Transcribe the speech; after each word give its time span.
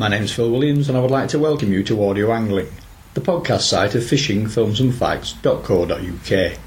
my 0.00 0.08
name 0.08 0.22
is 0.22 0.32
Phil 0.32 0.50
Williams 0.50 0.88
and 0.88 0.96
I 0.96 1.02
would 1.02 1.10
like 1.10 1.28
to 1.28 1.38
welcome 1.38 1.74
you 1.74 1.82
to 1.82 2.02
Audio 2.02 2.32
Angling, 2.32 2.72
the 3.12 3.20
podcast 3.20 3.60
site 3.60 3.94
of 3.94 4.02
fishingfilmsandfacts.co.uk. 4.02 6.58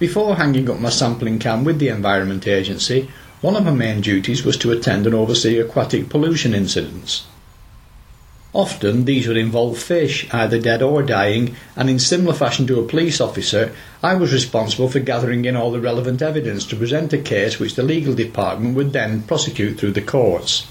Before 0.00 0.34
hanging 0.34 0.68
up 0.68 0.80
my 0.80 0.90
sampling 0.90 1.38
cam 1.38 1.62
with 1.62 1.78
the 1.78 1.90
Environment 1.90 2.48
Agency, 2.48 3.08
one 3.40 3.54
of 3.54 3.64
my 3.64 3.70
main 3.70 4.00
duties 4.00 4.44
was 4.44 4.56
to 4.56 4.72
attend 4.72 5.06
and 5.06 5.14
oversee 5.14 5.60
aquatic 5.60 6.08
pollution 6.08 6.54
incidents. 6.54 7.24
Often 8.54 9.04
these 9.04 9.26
would 9.26 9.36
involve 9.36 9.78
fish, 9.78 10.32
either 10.32 10.60
dead 10.60 10.80
or 10.80 11.02
dying, 11.02 11.56
and 11.74 11.90
in 11.90 11.98
similar 11.98 12.34
fashion 12.34 12.68
to 12.68 12.78
a 12.78 12.86
police 12.86 13.20
officer, 13.20 13.74
I 14.00 14.14
was 14.14 14.32
responsible 14.32 14.88
for 14.88 15.00
gathering 15.00 15.44
in 15.44 15.56
all 15.56 15.72
the 15.72 15.80
relevant 15.80 16.22
evidence 16.22 16.64
to 16.66 16.76
present 16.76 17.12
a 17.12 17.18
case 17.18 17.58
which 17.58 17.74
the 17.74 17.82
legal 17.82 18.14
department 18.14 18.76
would 18.76 18.92
then 18.92 19.22
prosecute 19.22 19.78
through 19.78 19.92
the 19.92 20.02
courts. 20.02 20.68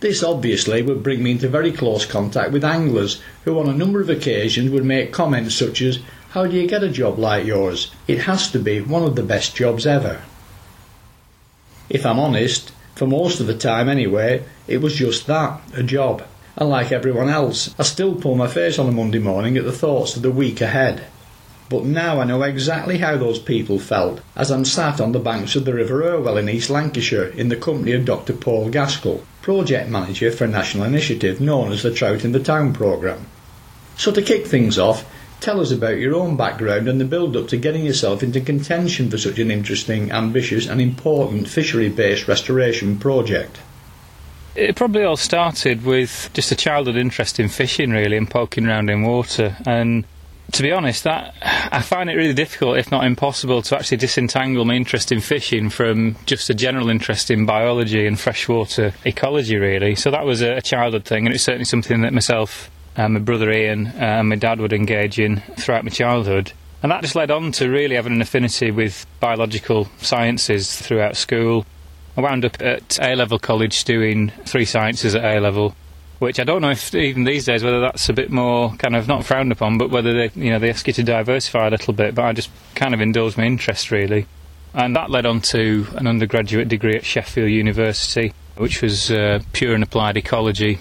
This 0.00 0.22
obviously 0.22 0.82
would 0.82 1.02
bring 1.02 1.22
me 1.22 1.30
into 1.30 1.48
very 1.48 1.72
close 1.72 2.04
contact 2.04 2.52
with 2.52 2.64
anglers 2.64 3.22
who 3.44 3.58
on 3.58 3.68
a 3.68 3.72
number 3.72 4.00
of 4.00 4.10
occasions 4.10 4.70
would 4.70 4.84
make 4.84 5.10
comments 5.10 5.54
such 5.54 5.80
as, 5.80 6.00
How 6.30 6.46
do 6.46 6.54
you 6.54 6.68
get 6.68 6.84
a 6.84 6.90
job 6.90 7.18
like 7.18 7.46
yours? 7.46 7.90
It 8.06 8.20
has 8.24 8.50
to 8.52 8.58
be 8.58 8.82
one 8.82 9.04
of 9.04 9.16
the 9.16 9.22
best 9.22 9.56
jobs 9.56 9.86
ever. 9.86 10.22
If 11.88 12.04
I'm 12.04 12.18
honest, 12.18 12.72
for 12.94 13.06
most 13.06 13.40
of 13.40 13.46
the 13.46 13.56
time 13.56 13.88
anyway, 13.88 14.42
it 14.68 14.82
was 14.82 14.96
just 14.96 15.26
that, 15.28 15.60
a 15.74 15.82
job. 15.82 16.22
And 16.56 16.68
like 16.68 16.92
everyone 16.92 17.28
else, 17.28 17.74
I 17.78 17.82
still 17.82 18.14
pull 18.14 18.34
my 18.34 18.48
face 18.48 18.78
on 18.78 18.88
a 18.88 18.92
Monday 18.92 19.18
morning 19.18 19.56
at 19.56 19.64
the 19.64 19.72
thoughts 19.72 20.16
of 20.16 20.22
the 20.22 20.30
week 20.30 20.60
ahead. 20.60 21.06
But 21.68 21.84
now 21.84 22.20
I 22.20 22.24
know 22.24 22.42
exactly 22.42 22.98
how 22.98 23.16
those 23.16 23.38
people 23.38 23.78
felt 23.78 24.20
as 24.36 24.50
I'm 24.50 24.64
sat 24.64 25.00
on 25.00 25.12
the 25.12 25.18
banks 25.18 25.56
of 25.56 25.64
the 25.64 25.74
River 25.74 26.04
Irwell 26.04 26.36
in 26.38 26.48
East 26.48 26.70
Lancashire 26.70 27.24
in 27.24 27.48
the 27.48 27.56
company 27.56 27.92
of 27.92 28.04
Dr 28.04 28.34
Paul 28.34 28.70
Gaskell, 28.70 29.22
Project 29.46 29.88
Manager 29.88 30.32
for 30.32 30.42
a 30.42 30.48
national 30.48 30.82
initiative 30.82 31.40
known 31.40 31.70
as 31.70 31.84
the 31.84 31.94
Trout 31.94 32.24
in 32.24 32.32
the 32.32 32.40
Town 32.40 32.72
programme. 32.72 33.26
So 33.96 34.10
to 34.10 34.20
kick 34.20 34.44
things 34.44 34.76
off, 34.76 35.06
Tell 35.40 35.60
us 35.60 35.70
about 35.70 35.98
your 35.98 36.14
own 36.14 36.36
background 36.36 36.88
and 36.88 37.00
the 37.00 37.04
build 37.04 37.36
up 37.36 37.48
to 37.48 37.56
getting 37.56 37.84
yourself 37.84 38.22
into 38.22 38.40
contention 38.40 39.10
for 39.10 39.18
such 39.18 39.38
an 39.38 39.50
interesting, 39.50 40.10
ambitious, 40.10 40.66
and 40.66 40.80
important 40.80 41.48
fishery 41.48 41.88
based 41.88 42.26
restoration 42.26 42.98
project. 42.98 43.58
It 44.54 44.74
probably 44.74 45.04
all 45.04 45.18
started 45.18 45.84
with 45.84 46.30
just 46.32 46.50
a 46.50 46.56
childhood 46.56 46.96
interest 46.96 47.38
in 47.38 47.48
fishing, 47.50 47.90
really, 47.90 48.16
and 48.16 48.28
poking 48.28 48.66
around 48.66 48.88
in 48.88 49.02
water. 49.02 49.56
And 49.66 50.06
to 50.52 50.62
be 50.62 50.72
honest, 50.72 51.04
that 51.04 51.34
I 51.42 51.82
find 51.82 52.08
it 52.08 52.14
really 52.14 52.34
difficult, 52.34 52.78
if 52.78 52.90
not 52.90 53.04
impossible, 53.04 53.62
to 53.62 53.76
actually 53.76 53.98
disentangle 53.98 54.64
my 54.64 54.74
interest 54.74 55.12
in 55.12 55.20
fishing 55.20 55.70
from 55.70 56.16
just 56.26 56.48
a 56.50 56.54
general 56.54 56.88
interest 56.88 57.30
in 57.30 57.46
biology 57.46 58.06
and 58.06 58.18
freshwater 58.18 58.94
ecology, 59.04 59.56
really. 59.56 59.94
So 59.94 60.10
that 60.10 60.24
was 60.24 60.42
a 60.42 60.60
childhood 60.62 61.04
thing, 61.04 61.26
and 61.26 61.34
it's 61.34 61.44
certainly 61.44 61.64
something 61.64 62.02
that 62.02 62.12
myself 62.12 62.70
and 62.96 63.14
my 63.14 63.20
brother 63.20 63.50
Ian 63.50 63.88
uh, 63.88 63.90
and 64.20 64.28
my 64.28 64.36
dad 64.36 64.60
would 64.60 64.72
engage 64.72 65.18
in 65.18 65.42
throughout 65.58 65.84
my 65.84 65.90
childhood. 65.90 66.52
And 66.82 66.92
that 66.92 67.02
just 67.02 67.16
led 67.16 67.30
on 67.30 67.52
to 67.52 67.68
really 67.68 67.96
having 67.96 68.12
an 68.12 68.22
affinity 68.22 68.70
with 68.70 69.06
biological 69.20 69.88
sciences 69.98 70.80
throughout 70.80 71.16
school. 71.16 71.66
I 72.16 72.20
wound 72.20 72.44
up 72.44 72.62
at 72.62 72.98
A 73.00 73.14
level 73.14 73.38
college 73.38 73.84
doing 73.84 74.30
three 74.44 74.64
sciences 74.64 75.14
at 75.14 75.24
A 75.24 75.40
level, 75.40 75.74
which 76.18 76.40
I 76.40 76.44
don't 76.44 76.62
know 76.62 76.70
if 76.70 76.94
even 76.94 77.24
these 77.24 77.44
days 77.44 77.62
whether 77.62 77.80
that's 77.80 78.08
a 78.08 78.12
bit 78.12 78.30
more 78.30 78.74
kind 78.76 78.96
of 78.96 79.08
not 79.08 79.24
frowned 79.24 79.52
upon, 79.52 79.78
but 79.78 79.90
whether 79.90 80.12
they 80.12 80.30
you 80.40 80.50
know 80.50 80.58
they 80.58 80.70
ask 80.70 80.86
you 80.86 80.92
to 80.94 81.02
diversify 81.02 81.66
a 81.66 81.70
little 81.70 81.94
bit. 81.94 82.14
But 82.14 82.24
I 82.24 82.32
just 82.32 82.50
kind 82.74 82.94
of 82.94 83.00
indulged 83.00 83.36
my 83.36 83.44
interest 83.44 83.90
really, 83.90 84.26
and 84.74 84.96
that 84.96 85.10
led 85.10 85.26
on 85.26 85.40
to 85.42 85.86
an 85.96 86.06
undergraduate 86.06 86.68
degree 86.68 86.96
at 86.96 87.04
Sheffield 87.04 87.50
University, 87.50 88.32
which 88.56 88.82
was 88.82 89.10
uh, 89.10 89.40
pure 89.52 89.74
and 89.74 89.82
applied 89.82 90.16
ecology 90.16 90.78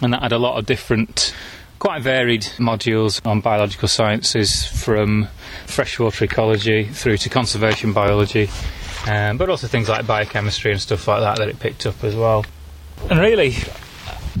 and 0.00 0.12
that 0.12 0.22
had 0.22 0.32
a 0.32 0.38
lot 0.38 0.58
of 0.58 0.66
different 0.66 1.34
quite 1.78 2.02
varied 2.02 2.42
modules 2.58 3.24
on 3.26 3.40
biological 3.40 3.88
sciences 3.88 4.64
from 4.64 5.28
freshwater 5.66 6.24
ecology 6.24 6.84
through 6.84 7.18
to 7.18 7.28
conservation 7.28 7.92
biology, 7.92 8.48
um, 9.06 9.36
but 9.36 9.50
also 9.50 9.66
things 9.66 9.88
like 9.88 10.06
biochemistry 10.06 10.72
and 10.72 10.80
stuff 10.80 11.06
like 11.06 11.20
that 11.20 11.38
that 11.38 11.48
it 11.48 11.58
picked 11.60 11.86
up 11.86 12.02
as 12.02 12.14
well. 12.14 12.44
And 13.10 13.20
really, 13.20 13.54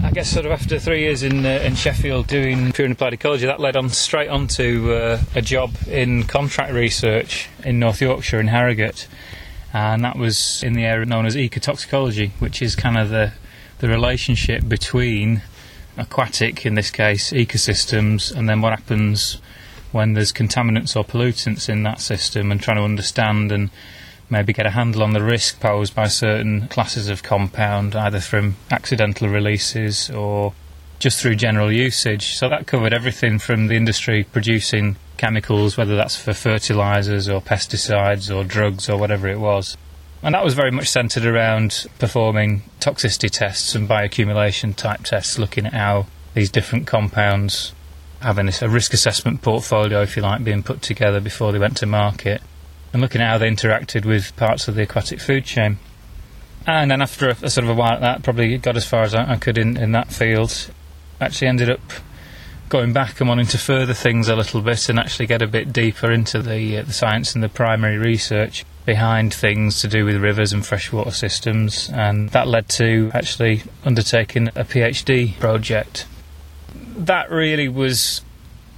I 0.02 0.10
guess 0.10 0.30
sort 0.30 0.46
of 0.46 0.52
after 0.52 0.78
three 0.78 1.00
years 1.00 1.22
in 1.22 1.46
uh, 1.46 1.60
in 1.64 1.74
Sheffield 1.74 2.26
doing 2.26 2.72
pure 2.72 2.84
and 2.84 2.92
applied 2.92 3.14
ecology, 3.14 3.46
that 3.46 3.60
led 3.60 3.76
on 3.76 3.88
straight 3.88 4.28
onto 4.28 4.92
uh, 4.92 5.20
a 5.34 5.42
job 5.42 5.74
in 5.86 6.24
contract 6.24 6.72
research 6.72 7.48
in 7.64 7.78
North 7.78 8.00
Yorkshire 8.00 8.38
in 8.38 8.48
Harrogate, 8.48 9.08
and 9.72 10.04
that 10.04 10.16
was 10.16 10.62
in 10.62 10.74
the 10.74 10.84
area 10.84 11.06
known 11.06 11.24
as 11.24 11.34
ecotoxicology, 11.34 12.30
which 12.38 12.60
is 12.60 12.76
kind 12.76 12.98
of 12.98 13.08
the 13.08 13.32
the 13.78 13.88
relationship 13.88 14.68
between 14.68 15.42
aquatic, 15.96 16.66
in 16.66 16.74
this 16.74 16.90
case, 16.90 17.32
ecosystems, 17.32 18.34
and 18.34 18.48
then 18.48 18.60
what 18.60 18.72
happens 18.72 19.40
when 19.92 20.12
there's 20.12 20.32
contaminants 20.32 20.94
or 20.94 21.04
pollutants 21.04 21.68
in 21.68 21.82
that 21.84 22.00
system, 22.00 22.52
and 22.52 22.60
trying 22.60 22.76
to 22.76 22.82
understand 22.82 23.50
and 23.50 23.70
maybe 24.28 24.52
get 24.52 24.66
a 24.66 24.70
handle 24.70 25.02
on 25.02 25.12
the 25.12 25.22
risk 25.22 25.60
posed 25.60 25.94
by 25.94 26.08
certain 26.08 26.68
classes 26.68 27.08
of 27.08 27.22
compound, 27.22 27.94
either 27.94 28.20
from 28.20 28.56
accidental 28.70 29.28
releases 29.28 30.10
or 30.10 30.52
just 30.98 31.20
through 31.20 31.36
general 31.36 31.70
usage. 31.70 32.36
So 32.36 32.48
that 32.48 32.66
covered 32.66 32.92
everything 32.92 33.38
from 33.38 33.66
the 33.66 33.76
industry 33.76 34.24
producing 34.24 34.96
chemicals, 35.16 35.76
whether 35.76 35.96
that's 35.96 36.16
for 36.16 36.34
fertilizers 36.34 37.28
or 37.28 37.40
pesticides 37.40 38.34
or 38.34 38.44
drugs 38.44 38.88
or 38.88 38.98
whatever 38.98 39.28
it 39.28 39.40
was, 39.40 39.76
and 40.22 40.34
that 40.34 40.44
was 40.44 40.54
very 40.54 40.70
much 40.70 40.88
centred 40.88 41.24
around 41.24 41.86
performing 41.98 42.62
toxicity 42.80 43.30
tests 43.30 43.74
and 43.74 43.88
bioaccumulation 43.88 44.74
type 44.74 45.02
tests, 45.04 45.38
looking 45.38 45.66
at 45.66 45.72
how 45.72 46.06
these 46.34 46.50
different 46.50 46.86
compounds 46.86 47.72
having 48.22 48.48
a 48.48 48.68
risk 48.68 48.92
assessment 48.92 49.42
portfolio, 49.42 50.02
if 50.02 50.16
you 50.16 50.22
like, 50.22 50.42
being 50.42 50.62
put 50.62 50.82
together 50.82 51.20
before 51.20 51.52
they 51.52 51.58
went 51.58 51.76
to 51.76 51.86
market, 51.86 52.42
and 52.96 53.02
looking 53.02 53.20
at 53.20 53.28
how 53.28 53.36
they 53.36 53.50
interacted 53.50 54.06
with 54.06 54.34
parts 54.36 54.68
of 54.68 54.74
the 54.74 54.84
aquatic 54.84 55.20
food 55.20 55.44
chain. 55.44 55.76
And 56.66 56.90
then 56.90 57.02
after 57.02 57.28
a, 57.28 57.36
a 57.42 57.50
sort 57.50 57.64
of 57.64 57.68
a 57.68 57.74
while 57.74 57.92
at 57.92 58.00
that, 58.00 58.22
probably 58.22 58.56
got 58.56 58.74
as 58.74 58.86
far 58.86 59.02
as 59.02 59.14
I, 59.14 59.32
I 59.32 59.36
could 59.36 59.58
in, 59.58 59.76
in 59.76 59.92
that 59.92 60.10
field. 60.10 60.70
Actually 61.20 61.48
ended 61.48 61.68
up 61.68 61.82
going 62.70 62.94
back 62.94 63.20
and 63.20 63.28
wanting 63.28 63.48
to 63.48 63.58
further 63.58 63.92
things 63.92 64.28
a 64.28 64.34
little 64.34 64.62
bit 64.62 64.88
and 64.88 64.98
actually 64.98 65.26
get 65.26 65.42
a 65.42 65.46
bit 65.46 65.74
deeper 65.74 66.10
into 66.10 66.40
the, 66.40 66.78
uh, 66.78 66.82
the 66.84 66.92
science 66.94 67.34
and 67.34 67.44
the 67.44 67.50
primary 67.50 67.98
research 67.98 68.64
behind 68.86 69.34
things 69.34 69.82
to 69.82 69.88
do 69.88 70.06
with 70.06 70.16
rivers 70.16 70.54
and 70.54 70.64
freshwater 70.64 71.10
systems, 71.10 71.90
and 71.90 72.30
that 72.30 72.48
led 72.48 72.66
to 72.70 73.10
actually 73.12 73.62
undertaking 73.84 74.48
a 74.48 74.64
PhD 74.64 75.38
project. 75.38 76.06
That 76.96 77.30
really 77.30 77.68
was 77.68 78.22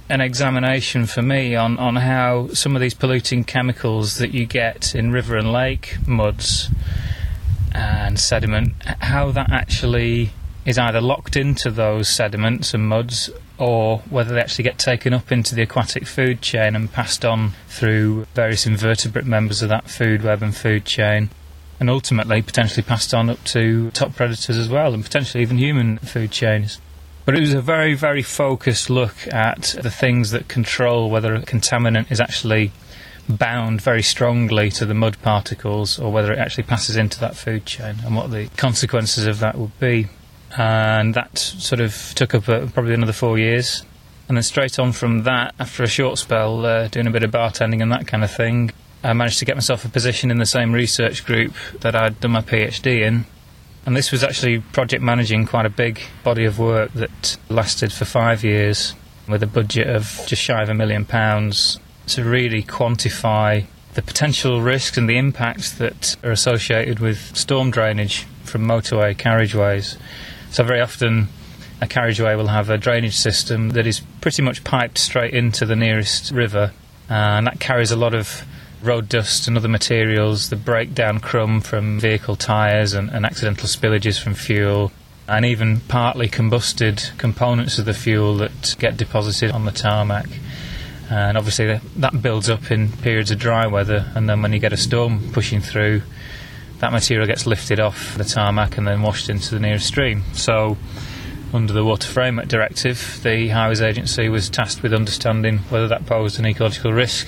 an 0.09 0.21
examination 0.21 1.05
for 1.05 1.21
me 1.21 1.55
on, 1.55 1.77
on 1.77 1.95
how 1.97 2.47
some 2.49 2.75
of 2.75 2.81
these 2.81 2.93
polluting 2.93 3.43
chemicals 3.43 4.17
that 4.17 4.33
you 4.33 4.45
get 4.45 4.95
in 4.95 5.11
river 5.11 5.37
and 5.37 5.51
lake 5.51 5.97
muds 6.07 6.69
and 7.73 8.19
sediment, 8.19 8.73
how 9.01 9.31
that 9.31 9.51
actually 9.51 10.31
is 10.65 10.77
either 10.77 10.99
locked 10.99 11.35
into 11.35 11.69
those 11.69 12.09
sediments 12.09 12.73
and 12.73 12.87
muds 12.87 13.29
or 13.59 13.99
whether 14.09 14.33
they 14.33 14.39
actually 14.39 14.63
get 14.63 14.79
taken 14.79 15.13
up 15.13 15.31
into 15.31 15.53
the 15.53 15.61
aquatic 15.61 16.07
food 16.07 16.41
chain 16.41 16.75
and 16.75 16.91
passed 16.91 17.23
on 17.23 17.51
through 17.67 18.25
various 18.33 18.65
invertebrate 18.65 19.25
members 19.25 19.61
of 19.61 19.69
that 19.69 19.89
food 19.89 20.23
web 20.23 20.41
and 20.41 20.55
food 20.55 20.85
chain, 20.85 21.29
and 21.79 21.89
ultimately 21.89 22.41
potentially 22.41 22.81
passed 22.81 23.13
on 23.13 23.29
up 23.29 23.43
to 23.43 23.91
top 23.91 24.15
predators 24.15 24.57
as 24.57 24.69
well, 24.69 24.93
and 24.93 25.03
potentially 25.03 25.43
even 25.43 25.57
human 25.57 25.97
food 25.99 26.31
chains. 26.31 26.79
But 27.29 27.37
it 27.37 27.41
was 27.41 27.53
a 27.53 27.61
very, 27.61 27.93
very 27.93 28.23
focused 28.23 28.89
look 28.89 29.13
at 29.31 29.75
the 29.79 29.91
things 29.91 30.31
that 30.31 30.47
control 30.47 31.11
whether 31.11 31.35
a 31.35 31.41
contaminant 31.41 32.11
is 32.11 32.19
actually 32.19 32.71
bound 33.29 33.81
very 33.81 34.01
strongly 34.01 34.71
to 34.71 34.83
the 34.83 34.95
mud 34.95 35.15
particles 35.21 35.99
or 35.99 36.11
whether 36.11 36.33
it 36.33 36.39
actually 36.39 36.63
passes 36.63 36.95
into 36.95 37.19
that 37.19 37.35
food 37.35 37.67
chain 37.67 37.97
and 38.03 38.15
what 38.15 38.31
the 38.31 38.49
consequences 38.57 39.27
of 39.27 39.41
that 39.41 39.59
would 39.59 39.79
be 39.79 40.07
and 40.57 41.13
that 41.13 41.37
sort 41.37 41.81
of 41.81 42.13
took 42.15 42.33
up 42.33 42.49
uh, 42.49 42.65
probably 42.65 42.95
another 42.95 43.13
four 43.13 43.37
years. 43.37 43.85
And 44.27 44.35
then 44.35 44.41
straight 44.41 44.79
on 44.79 44.91
from 44.91 45.21
that, 45.25 45.53
after 45.59 45.83
a 45.83 45.87
short 45.87 46.17
spell 46.17 46.65
uh, 46.65 46.87
doing 46.87 47.05
a 47.05 47.11
bit 47.11 47.21
of 47.21 47.29
bartending 47.29 47.83
and 47.83 47.91
that 47.91 48.07
kind 48.07 48.23
of 48.23 48.31
thing, 48.31 48.71
I 49.03 49.13
managed 49.13 49.37
to 49.37 49.45
get 49.45 49.55
myself 49.55 49.85
a 49.85 49.89
position 49.89 50.31
in 50.31 50.39
the 50.39 50.47
same 50.47 50.73
research 50.73 51.23
group 51.25 51.53
that 51.81 51.95
I'd 51.95 52.19
done 52.19 52.31
my 52.31 52.41
PhD 52.41 53.01
in. 53.05 53.27
And 53.85 53.95
this 53.95 54.11
was 54.11 54.23
actually 54.23 54.59
project 54.59 55.01
managing 55.01 55.45
quite 55.45 55.65
a 55.65 55.69
big 55.69 56.01
body 56.23 56.45
of 56.45 56.59
work 56.59 56.93
that 56.93 57.37
lasted 57.49 57.91
for 57.91 58.05
five 58.05 58.43
years 58.43 58.93
with 59.27 59.41
a 59.43 59.47
budget 59.47 59.87
of 59.87 60.21
just 60.27 60.41
shy 60.41 60.61
of 60.61 60.69
a 60.69 60.73
million 60.73 61.05
pounds 61.05 61.79
to 62.07 62.23
really 62.23 62.63
quantify 62.63 63.65
the 63.93 64.01
potential 64.01 64.61
risks 64.61 64.97
and 64.97 65.09
the 65.09 65.17
impacts 65.17 65.71
that 65.71 66.15
are 66.23 66.31
associated 66.31 66.99
with 66.99 67.35
storm 67.35 67.71
drainage 67.71 68.25
from 68.43 68.65
motorway 68.65 69.15
carriageways. 69.15 69.97
So 70.51 70.63
very 70.63 70.81
often 70.81 71.27
a 71.81 71.87
carriageway 71.87 72.35
will 72.35 72.47
have 72.47 72.69
a 72.69 72.77
drainage 72.77 73.15
system 73.15 73.69
that 73.69 73.87
is 73.87 74.01
pretty 74.21 74.41
much 74.41 74.63
piped 74.63 74.97
straight 74.97 75.33
into 75.33 75.65
the 75.65 75.75
nearest 75.75 76.31
river, 76.31 76.73
uh, 77.09 77.13
and 77.13 77.47
that 77.47 77.59
carries 77.59 77.91
a 77.91 77.95
lot 77.95 78.13
of 78.13 78.43
road 78.81 79.09
dust 79.09 79.47
and 79.47 79.57
other 79.57 79.67
materials, 79.67 80.49
the 80.49 80.55
breakdown 80.55 81.19
crumb 81.19 81.61
from 81.61 81.99
vehicle 81.99 82.35
tyres 82.35 82.93
and, 82.93 83.09
and 83.09 83.25
accidental 83.25 83.67
spillages 83.67 84.21
from 84.21 84.33
fuel, 84.33 84.91
and 85.27 85.45
even 85.45 85.81
partly 85.81 86.27
combusted 86.27 87.11
components 87.17 87.77
of 87.77 87.85
the 87.85 87.93
fuel 87.93 88.35
that 88.37 88.75
get 88.79 88.97
deposited 88.97 89.51
on 89.51 89.65
the 89.65 89.71
tarmac. 89.71 90.27
And 91.09 91.37
obviously, 91.37 91.79
that 91.97 92.21
builds 92.21 92.49
up 92.49 92.71
in 92.71 92.91
periods 92.91 93.31
of 93.31 93.39
dry 93.39 93.67
weather, 93.67 94.11
and 94.15 94.29
then 94.29 94.41
when 94.41 94.53
you 94.53 94.59
get 94.59 94.73
a 94.73 94.77
storm 94.77 95.31
pushing 95.31 95.59
through, 95.59 96.03
that 96.79 96.91
material 96.91 97.27
gets 97.27 97.45
lifted 97.45 97.79
off 97.79 98.15
the 98.15 98.23
tarmac 98.23 98.77
and 98.77 98.87
then 98.87 99.01
washed 99.01 99.29
into 99.29 99.53
the 99.53 99.59
nearest 99.59 99.87
stream. 99.87 100.23
So, 100.33 100.77
under 101.51 101.73
the 101.73 101.83
Water 101.83 102.07
Framework 102.07 102.47
Directive, 102.47 103.19
the 103.23 103.49
Highways 103.49 103.81
Agency 103.81 104.29
was 104.29 104.49
tasked 104.49 104.83
with 104.83 104.93
understanding 104.93 105.59
whether 105.69 105.87
that 105.87 106.05
posed 106.05 106.39
an 106.39 106.45
ecological 106.45 106.93
risk 106.93 107.27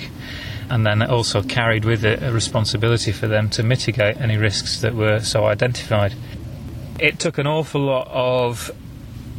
and 0.70 0.86
then 0.86 1.02
also 1.02 1.42
carried 1.42 1.84
with 1.84 2.04
it 2.04 2.22
a 2.22 2.32
responsibility 2.32 3.12
for 3.12 3.26
them 3.26 3.48
to 3.50 3.62
mitigate 3.62 4.16
any 4.18 4.36
risks 4.36 4.80
that 4.80 4.94
were 4.94 5.20
so 5.20 5.46
identified. 5.46 6.14
It 6.98 7.18
took 7.18 7.38
an 7.38 7.46
awful 7.46 7.80
lot 7.80 8.08
of 8.10 8.70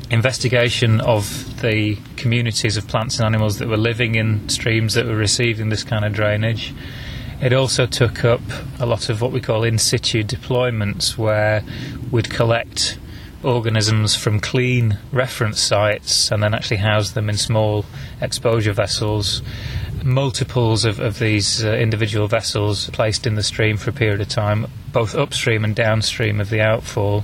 investigation 0.10 1.02
of 1.02 1.62
the 1.62 1.98
communities 2.18 2.78
of 2.78 2.88
plants 2.88 3.18
and 3.18 3.25
animals 3.25 3.58
that 3.60 3.68
were 3.68 3.78
living 3.78 4.16
in 4.16 4.48
streams 4.50 4.94
that 4.94 5.06
were 5.06 5.16
receiving 5.16 5.70
this 5.70 5.84
kind 5.84 6.06
of 6.06 6.14
drainage. 6.14 6.74
It 7.42 7.52
also 7.52 7.86
took 7.86 8.24
up 8.24 8.42
a 8.80 8.86
lot 8.86 9.10
of 9.10 9.22
what 9.22 9.31
we 9.31 9.42
call 9.42 9.64
in 9.64 9.78
situ 9.78 10.24
deployments, 10.24 11.18
where 11.18 11.64
we'd 12.12 12.30
collect 12.30 12.98
organisms 13.44 14.16
from 14.16 14.40
clean 14.40 14.98
reference 15.12 15.60
sites 15.60 16.31
and 16.31 16.42
then 16.42 16.54
actually 16.54 16.78
house 16.78 17.12
them 17.12 17.30
in 17.30 17.36
small 17.36 17.86
exposure 18.22 18.72
vessels 18.72 19.42
multiples 20.04 20.86
of, 20.86 21.00
of 21.00 21.20
these 21.20 21.64
uh, 21.64 21.74
individual 21.74 22.28
vessels 22.28 22.90
placed 22.92 23.26
in 23.26 23.36
the 23.36 23.44
stream 23.44 23.78
for 23.78 23.90
a 23.90 23.94
period 23.94 24.22
of 24.22 24.30
time, 24.30 24.68
both 24.92 25.16
upstream 25.16 25.64
and 25.64 25.76
downstream 25.76 26.40
of 26.40 26.50
the 26.50 26.62
outfall, 26.62 27.24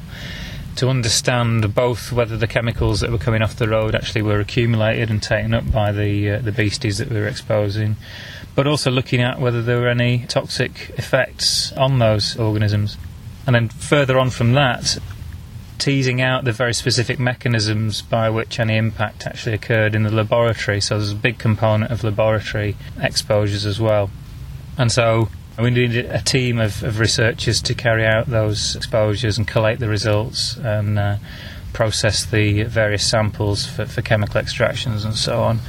to 0.76 0.88
understand 0.88 1.74
both 1.76 2.12
whether 2.12 2.38
the 2.38 2.48
chemicals 2.48 3.02
that 3.02 3.12
were 3.12 3.18
coming 3.18 3.42
off 3.42 3.56
the 3.56 3.68
road 3.68 3.96
actually 3.96 4.22
were 4.22 4.40
accumulated 4.40 5.10
and 5.10 5.22
taken 5.22 5.54
up 5.54 5.70
by 5.72 5.92
the 5.92 6.32
uh, 6.32 6.40
the 6.40 6.52
beasties 6.52 7.00
that 7.00 7.10
we 7.10 7.18
were 7.18 7.28
exposing, 7.28 7.98
but 8.56 8.66
also 8.66 8.90
looking 8.90 9.22
at 9.22 9.40
whether 9.40 9.62
there 9.62 9.80
were 9.80 9.90
any 9.90 10.26
toxic 10.28 10.92
effects 10.98 11.74
on 11.74 12.00
those 12.00 12.38
organisms. 12.38 12.98
And 13.46 13.56
then 13.56 13.70
further 13.70 14.18
on 14.20 14.30
from 14.30 14.54
that, 14.54 14.98
teasing 15.80 16.22
out 16.22 16.44
the 16.44 16.52
very 16.52 16.74
specific 16.74 17.20
mechanisms 17.20 18.02
by 18.02 18.30
which 18.30 18.60
any 18.60 18.78
impact 18.78 19.26
actually 19.26 19.56
occurred 19.56 19.96
in 19.96 20.04
the 20.04 20.12
laboratory. 20.12 20.82
So 20.82 20.98
there's 20.98 21.12
a 21.12 21.16
big 21.16 21.40
component 21.40 21.92
of 21.92 22.04
laboratory 22.04 22.76
exposures 23.02 23.66
as 23.66 23.80
well. 23.80 24.10
And 24.78 24.92
so 24.92 25.30
we 25.58 25.72
needed 25.72 26.06
a 26.06 26.22
team 26.22 26.60
of, 26.60 26.84
of 26.84 27.00
researchers 27.00 27.62
to 27.64 27.74
carry 27.74 28.06
out 28.06 28.28
those 28.28 28.76
exposures 28.76 29.38
and 29.38 29.48
collate 29.48 29.80
the 29.80 29.90
results 29.90 30.58
and 30.58 31.00
uh, 31.00 31.18
process 31.74 32.26
the 32.26 32.64
various 32.64 33.10
samples 33.10 33.66
for, 33.66 33.86
for 33.86 34.02
chemical 34.02 34.38
extractions 34.38 35.06
and 35.06 35.16
so 35.16 35.42
on 35.42 35.60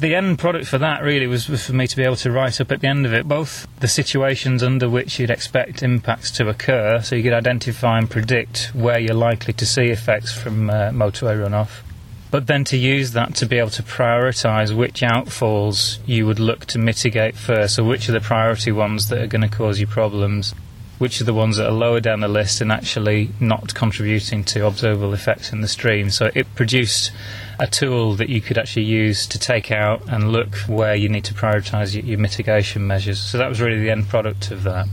the 0.00 0.14
end 0.14 0.38
product 0.38 0.66
for 0.66 0.78
that 0.78 1.02
really 1.02 1.26
was, 1.26 1.46
for 1.46 1.72
me 1.72 1.86
to 1.86 1.96
be 1.96 2.02
able 2.02 2.16
to 2.16 2.30
write 2.30 2.60
up 2.60 2.70
at 2.70 2.80
the 2.80 2.86
end 2.86 3.06
of 3.06 3.14
it 3.14 3.26
both 3.26 3.66
the 3.80 3.88
situations 3.88 4.62
under 4.62 4.88
which 4.88 5.18
you'd 5.18 5.30
expect 5.30 5.82
impacts 5.82 6.30
to 6.32 6.48
occur, 6.48 7.00
so 7.02 7.16
you 7.16 7.22
could 7.22 7.32
identify 7.32 7.98
and 7.98 8.10
predict 8.10 8.70
where 8.74 8.98
you're 8.98 9.14
likely 9.14 9.52
to 9.54 9.66
see 9.66 9.86
effects 9.86 10.32
from 10.32 10.70
uh, 10.70 10.90
motorway 10.90 11.36
runoff, 11.36 11.82
but 12.30 12.46
then 12.46 12.64
to 12.64 12.76
use 12.76 13.12
that 13.12 13.34
to 13.36 13.46
be 13.46 13.58
able 13.58 13.70
to 13.70 13.82
prioritise 13.82 14.76
which 14.76 15.00
outfalls 15.00 15.98
you 16.06 16.26
would 16.26 16.40
look 16.40 16.66
to 16.66 16.78
mitigate 16.78 17.36
first, 17.36 17.78
or 17.78 17.84
which 17.84 18.08
are 18.08 18.12
the 18.12 18.20
priority 18.20 18.72
ones 18.72 19.08
that 19.08 19.20
are 19.22 19.26
going 19.26 19.42
to 19.42 19.48
cause 19.48 19.80
you 19.80 19.86
problems. 19.86 20.54
Which 20.98 21.20
are 21.20 21.24
the 21.24 21.34
ones 21.34 21.58
that 21.58 21.66
are 21.66 21.72
lower 21.72 22.00
down 22.00 22.20
the 22.20 22.28
list 22.28 22.60
and 22.60 22.72
actually 22.72 23.30
not 23.38 23.74
contributing 23.74 24.44
to 24.44 24.66
observable 24.66 25.12
effects 25.12 25.52
in 25.52 25.60
the 25.60 25.68
stream? 25.68 26.08
So 26.10 26.30
it 26.34 26.46
produced 26.54 27.12
a 27.58 27.66
tool 27.66 28.14
that 28.14 28.28
you 28.28 28.40
could 28.40 28.56
actually 28.56 28.84
use 28.84 29.26
to 29.26 29.38
take 29.38 29.70
out 29.70 30.08
and 30.08 30.32
look 30.32 30.56
where 30.66 30.94
you 30.94 31.08
need 31.08 31.24
to 31.24 31.34
prioritise 31.34 31.94
your, 31.94 32.04
your 32.04 32.18
mitigation 32.18 32.86
measures. 32.86 33.20
So 33.20 33.36
that 33.38 33.48
was 33.48 33.60
really 33.60 33.78
the 33.78 33.90
end 33.90 34.08
product 34.08 34.50
of 34.50 34.62
that. 34.62 34.88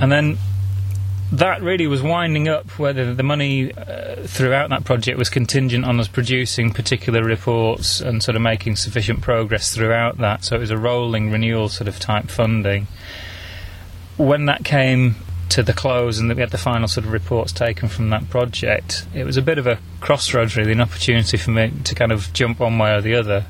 And 0.00 0.10
then 0.10 0.38
that 1.32 1.60
really 1.60 1.86
was 1.86 2.02
winding 2.02 2.48
up 2.48 2.78
whether 2.78 3.12
the 3.12 3.22
money 3.22 3.72
uh, 3.72 4.26
throughout 4.26 4.70
that 4.70 4.84
project 4.84 5.18
was 5.18 5.28
contingent 5.28 5.84
on 5.84 5.98
us 5.98 6.08
producing 6.08 6.72
particular 6.72 7.24
reports 7.24 8.00
and 8.00 8.22
sort 8.22 8.36
of 8.36 8.42
making 8.42 8.76
sufficient 8.76 9.20
progress 9.22 9.74
throughout 9.74 10.18
that. 10.18 10.44
So 10.44 10.56
it 10.56 10.60
was 10.60 10.70
a 10.70 10.78
rolling 10.78 11.30
renewal 11.30 11.68
sort 11.68 11.88
of 11.88 11.98
type 11.98 12.30
funding. 12.30 12.86
When 14.16 14.46
that 14.46 14.64
came 14.64 15.16
to 15.50 15.62
the 15.62 15.72
close 15.72 16.18
and 16.18 16.28
that 16.30 16.36
we 16.36 16.40
had 16.40 16.50
the 16.50 16.58
final 16.58 16.88
sort 16.88 17.06
of 17.06 17.12
reports 17.12 17.52
taken 17.52 17.88
from 17.88 18.10
that 18.10 18.28
project, 18.30 19.06
it 19.14 19.24
was 19.24 19.36
a 19.36 19.42
bit 19.42 19.58
of 19.58 19.66
a 19.66 19.78
crossroads, 20.00 20.56
really, 20.56 20.72
an 20.72 20.80
opportunity 20.80 21.36
for 21.36 21.50
me 21.50 21.72
to 21.84 21.94
kind 21.94 22.12
of 22.12 22.32
jump 22.32 22.58
one 22.58 22.78
way 22.78 22.94
or 22.94 23.00
the 23.00 23.14
other. 23.14 23.46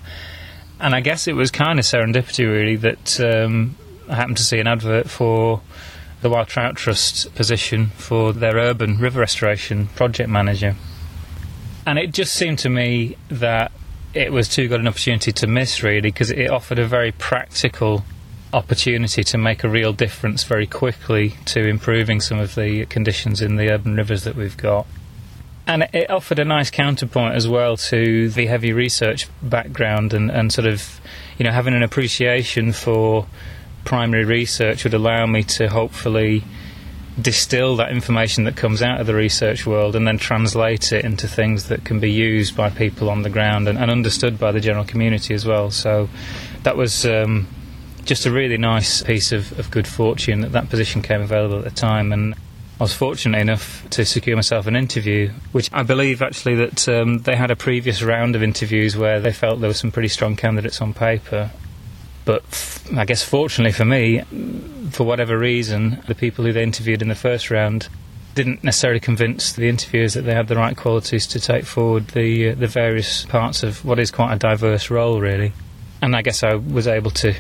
And 0.78 0.94
I 0.94 1.00
guess 1.00 1.26
it 1.26 1.34
was 1.34 1.50
kind 1.50 1.78
of 1.78 1.84
serendipity, 1.84 2.46
really, 2.46 2.76
that 2.76 3.20
um, 3.20 3.76
I 4.08 4.14
happened 4.16 4.36
to 4.36 4.44
see 4.44 4.58
an 4.58 4.66
advert 4.66 5.08
for 5.08 5.62
the 6.20 6.30
Wild 6.30 6.48
Trout 6.48 6.76
Trust 6.76 7.34
position 7.34 7.88
for 7.96 8.32
their 8.32 8.56
urban 8.56 8.98
river 8.98 9.20
restoration 9.20 9.86
project 9.88 10.28
manager. 10.28 10.74
And 11.86 11.98
it 11.98 12.12
just 12.12 12.34
seemed 12.34 12.58
to 12.60 12.68
me 12.68 13.16
that 13.28 13.72
it 14.12 14.32
was 14.32 14.48
too 14.48 14.68
good 14.68 14.80
an 14.80 14.88
opportunity 14.88 15.32
to 15.32 15.46
miss, 15.46 15.82
really, 15.82 16.00
because 16.00 16.30
it 16.30 16.50
offered 16.50 16.78
a 16.78 16.86
very 16.86 17.12
practical 17.12 18.04
opportunity 18.52 19.22
to 19.24 19.38
make 19.38 19.64
a 19.64 19.68
real 19.68 19.92
difference 19.92 20.44
very 20.44 20.66
quickly 20.66 21.34
to 21.46 21.66
improving 21.66 22.20
some 22.20 22.38
of 22.38 22.54
the 22.54 22.86
conditions 22.86 23.42
in 23.42 23.56
the 23.56 23.70
urban 23.70 23.96
rivers 23.96 24.24
that 24.24 24.36
we've 24.36 24.56
got. 24.56 24.86
And 25.66 25.88
it 25.92 26.08
offered 26.10 26.38
a 26.38 26.44
nice 26.44 26.70
counterpoint 26.70 27.34
as 27.34 27.48
well 27.48 27.76
to 27.76 28.30
the 28.30 28.46
heavy 28.46 28.72
research 28.72 29.28
background 29.42 30.14
and, 30.14 30.30
and 30.30 30.52
sort 30.52 30.68
of, 30.68 31.00
you 31.38 31.44
know, 31.44 31.50
having 31.50 31.74
an 31.74 31.82
appreciation 31.82 32.72
for 32.72 33.26
primary 33.84 34.24
research 34.24 34.84
would 34.84 34.94
allow 34.94 35.26
me 35.26 35.42
to 35.42 35.68
hopefully 35.68 36.44
distill 37.20 37.76
that 37.76 37.90
information 37.90 38.44
that 38.44 38.56
comes 38.56 38.82
out 38.82 39.00
of 39.00 39.06
the 39.06 39.14
research 39.14 39.66
world 39.66 39.96
and 39.96 40.06
then 40.06 40.18
translate 40.18 40.92
it 40.92 41.04
into 41.04 41.26
things 41.26 41.68
that 41.68 41.84
can 41.84 41.98
be 41.98 42.12
used 42.12 42.56
by 42.56 42.68
people 42.68 43.08
on 43.08 43.22
the 43.22 43.30
ground 43.30 43.66
and, 43.66 43.78
and 43.78 43.90
understood 43.90 44.38
by 44.38 44.52
the 44.52 44.60
general 44.60 44.84
community 44.84 45.34
as 45.34 45.46
well. 45.46 45.70
So 45.70 46.08
that 46.62 46.76
was 46.76 47.06
um, 47.06 47.48
just 48.06 48.24
a 48.24 48.30
really 48.30 48.56
nice 48.56 49.02
piece 49.02 49.32
of, 49.32 49.58
of 49.58 49.70
good 49.70 49.86
fortune 49.86 50.40
that 50.40 50.52
that 50.52 50.70
position 50.70 51.02
came 51.02 51.20
available 51.20 51.58
at 51.58 51.64
the 51.64 51.70
time. 51.70 52.12
And 52.12 52.34
I 52.34 52.84
was 52.84 52.94
fortunate 52.94 53.40
enough 53.40 53.88
to 53.90 54.04
secure 54.04 54.36
myself 54.36 54.66
an 54.66 54.76
interview, 54.76 55.30
which 55.52 55.68
I 55.72 55.82
believe 55.82 56.22
actually 56.22 56.54
that 56.56 56.88
um, 56.88 57.18
they 57.18 57.36
had 57.36 57.50
a 57.50 57.56
previous 57.56 58.02
round 58.02 58.36
of 58.36 58.42
interviews 58.42 58.96
where 58.96 59.20
they 59.20 59.32
felt 59.32 59.60
there 59.60 59.68
were 59.70 59.74
some 59.74 59.92
pretty 59.92 60.08
strong 60.08 60.36
candidates 60.36 60.80
on 60.80 60.94
paper. 60.94 61.50
But 62.24 62.42
f- 62.52 62.92
I 62.96 63.04
guess 63.04 63.22
fortunately 63.22 63.72
for 63.72 63.84
me, 63.84 64.22
for 64.90 65.04
whatever 65.04 65.38
reason, 65.38 66.02
the 66.06 66.14
people 66.14 66.44
who 66.44 66.52
they 66.52 66.62
interviewed 66.62 67.02
in 67.02 67.08
the 67.08 67.14
first 67.14 67.50
round 67.50 67.88
didn't 68.34 68.62
necessarily 68.62 69.00
convince 69.00 69.52
the 69.52 69.68
interviewers 69.68 70.14
that 70.14 70.22
they 70.22 70.34
had 70.34 70.46
the 70.46 70.56
right 70.56 70.76
qualities 70.76 71.26
to 71.28 71.40
take 71.40 71.64
forward 71.64 72.08
the 72.08 72.50
uh, 72.50 72.54
the 72.54 72.66
various 72.66 73.24
parts 73.24 73.62
of 73.62 73.82
what 73.84 73.98
is 73.98 74.10
quite 74.10 74.34
a 74.34 74.38
diverse 74.38 74.90
role, 74.90 75.20
really. 75.20 75.52
And 76.02 76.14
I 76.14 76.20
guess 76.20 76.42
I 76.42 76.54
was 76.54 76.86
able 76.86 77.10
to 77.12 77.34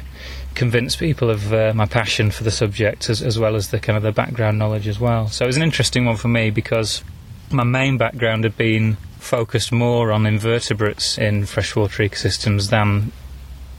convince 0.56 0.96
people 0.96 1.30
of 1.30 1.52
uh, 1.52 1.72
my 1.74 1.86
passion 1.86 2.30
for 2.30 2.42
the 2.42 2.50
subject 2.50 3.08
as, 3.08 3.22
as 3.22 3.38
well 3.38 3.54
as 3.54 3.70
the 3.70 3.78
kind 3.78 3.96
of 3.96 4.02
the 4.02 4.10
background 4.10 4.58
knowledge 4.58 4.88
as 4.88 4.98
well. 4.98 5.28
So 5.28 5.44
it 5.44 5.48
was 5.48 5.56
an 5.56 5.62
interesting 5.62 6.04
one 6.06 6.16
for 6.16 6.28
me 6.28 6.50
because 6.50 7.04
my 7.52 7.62
main 7.62 7.98
background 7.98 8.44
had 8.44 8.56
been 8.56 8.96
focused 9.18 9.70
more 9.70 10.12
on 10.12 10.26
invertebrates 10.26 11.18
in 11.18 11.46
freshwater 11.46 12.02
ecosystems 12.02 12.70
than 12.70 13.12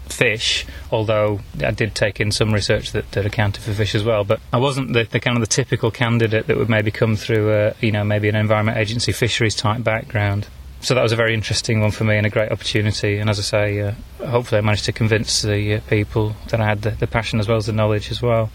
fish, 0.06 0.66
although 0.92 1.42
I 1.62 1.72
did 1.72 1.96
take 1.96 2.22
in 2.22 2.32
some 2.32 2.54
research 2.54 2.92
that, 2.94 3.12
that 3.12 3.26
accounted 3.26 3.64
for 3.64 3.74
fish 3.74 3.94
as 3.94 4.04
well. 4.04 4.24
But 4.24 4.40
I 4.54 4.58
wasn't 4.58 4.94
the, 4.94 5.04
the 5.04 5.20
kind 5.20 5.36
of 5.36 5.42
the 5.42 5.48
typical 5.48 5.92
candidate 5.92 6.48
that 6.48 6.58
would 6.58 6.70
maybe 6.70 6.92
come 6.92 7.16
through, 7.16 7.52
a, 7.54 7.74
you 7.82 7.92
know, 7.92 8.04
maybe 8.04 8.30
an 8.30 8.36
environment 8.36 8.78
agency 8.78 9.12
fisheries 9.12 9.56
type 9.56 9.84
background 9.84 10.48
so 10.82 10.94
that 10.94 11.02
was 11.02 11.12
a 11.12 11.16
very 11.16 11.34
interesting 11.34 11.82
one 11.82 11.92
for 11.92 12.04
me 12.04 12.18
and 12.18 12.26
a 12.26 12.30
great 12.30 12.52
opportunity. 12.52 13.18
And 13.18 13.30
as 13.30 13.40
I 13.40 13.42
say, 13.42 13.82
uh, 13.82 13.92
hopefully 14.26 14.60
I 14.60 14.62
managed 14.62 14.86
to 14.86 14.92
convince 14.92 15.42
the 15.42 15.76
uh, 15.76 15.80
people 15.90 16.36
that 16.50 16.62
I 16.62 16.66
had 16.66 16.84
the, 16.84 16.92
the, 16.92 17.08
passion 17.08 17.40
as 17.40 17.48
well 17.48 17.58
as 17.58 17.66
the 17.66 17.74
knowledge 17.74 18.12
as 18.12 18.22
well. 18.22 18.52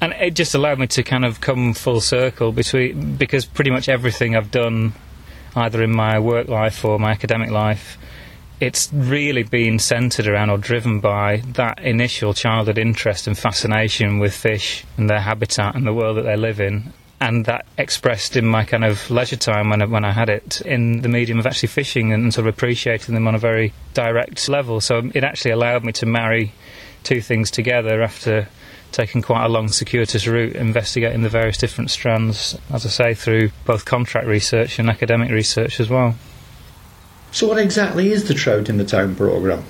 And 0.00 0.12
it 0.12 0.34
just 0.34 0.54
allowed 0.54 0.78
me 0.78 0.86
to 0.88 1.02
kind 1.02 1.24
of 1.24 1.40
come 1.40 1.72
full 1.72 2.00
circle 2.00 2.52
between 2.52 3.16
because 3.16 3.46
pretty 3.46 3.70
much 3.70 3.88
everything 3.88 4.36
I've 4.36 4.50
done, 4.50 4.92
either 5.54 5.82
in 5.82 5.90
my 5.90 6.18
work 6.18 6.48
life 6.48 6.84
or 6.84 6.98
my 6.98 7.10
academic 7.10 7.50
life, 7.50 7.96
it's 8.60 8.92
really 8.92 9.42
been 9.42 9.78
centred 9.78 10.26
around 10.26 10.50
or 10.50 10.58
driven 10.58 11.00
by 11.00 11.38
that 11.54 11.78
initial 11.80 12.34
childhood 12.34 12.78
interest 12.78 13.26
and 13.26 13.36
fascination 13.36 14.18
with 14.18 14.34
fish 14.34 14.84
and 14.98 15.08
their 15.08 15.20
habitat 15.20 15.74
and 15.74 15.86
the 15.86 15.92
world 15.94 16.18
that 16.18 16.22
they 16.22 16.36
live 16.36 16.60
in 16.60 16.92
and 17.20 17.46
that 17.46 17.66
expressed 17.78 18.36
in 18.36 18.46
my 18.46 18.64
kind 18.64 18.84
of 18.84 19.10
leisure 19.10 19.36
time 19.36 19.70
when 19.70 19.82
I, 19.82 19.86
when 19.86 20.04
I 20.04 20.12
had 20.12 20.28
it 20.28 20.60
in 20.60 21.00
the 21.00 21.08
medium 21.08 21.38
of 21.38 21.46
actually 21.46 21.68
fishing 21.68 22.12
and 22.12 22.32
sort 22.32 22.46
of 22.46 22.54
appreciating 22.54 23.14
them 23.14 23.26
on 23.26 23.34
a 23.34 23.38
very 23.38 23.72
direct 23.94 24.48
level. 24.48 24.80
So 24.80 25.10
it 25.14 25.24
actually 25.24 25.52
allowed 25.52 25.84
me 25.84 25.92
to 25.92 26.06
marry 26.06 26.52
two 27.04 27.20
things 27.20 27.50
together 27.50 28.02
after 28.02 28.48
taking 28.92 29.22
quite 29.22 29.44
a 29.44 29.48
long, 29.48 29.68
circuitous 29.68 30.26
route, 30.26 30.56
investigating 30.56 31.22
the 31.22 31.28
various 31.28 31.58
different 31.58 31.90
strands, 31.90 32.56
as 32.72 32.84
I 32.86 32.88
say, 32.88 33.14
through 33.14 33.50
both 33.64 33.84
contract 33.84 34.26
research 34.26 34.78
and 34.78 34.88
academic 34.88 35.30
research 35.30 35.80
as 35.80 35.88
well. 35.88 36.14
So, 37.32 37.48
what 37.48 37.58
exactly 37.58 38.12
is 38.12 38.28
the 38.28 38.34
Trout 38.34 38.68
in 38.68 38.78
the 38.78 38.84
Town 38.84 39.14
programme? 39.14 39.64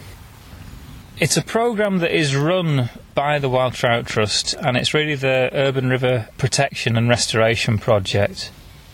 It's 1.18 1.38
a 1.38 1.42
programme 1.42 2.00
that 2.00 2.14
is 2.14 2.36
run 2.36 2.90
by 3.14 3.38
the 3.38 3.48
Wild 3.48 3.72
Trout 3.72 4.04
Trust, 4.04 4.52
and 4.52 4.76
it's 4.76 4.92
really 4.92 5.14
the 5.14 5.48
Urban 5.50 5.88
River 5.88 6.28
Protection 6.36 6.94
and 6.98 7.08
Restoration 7.08 7.78
Project. 7.78 8.50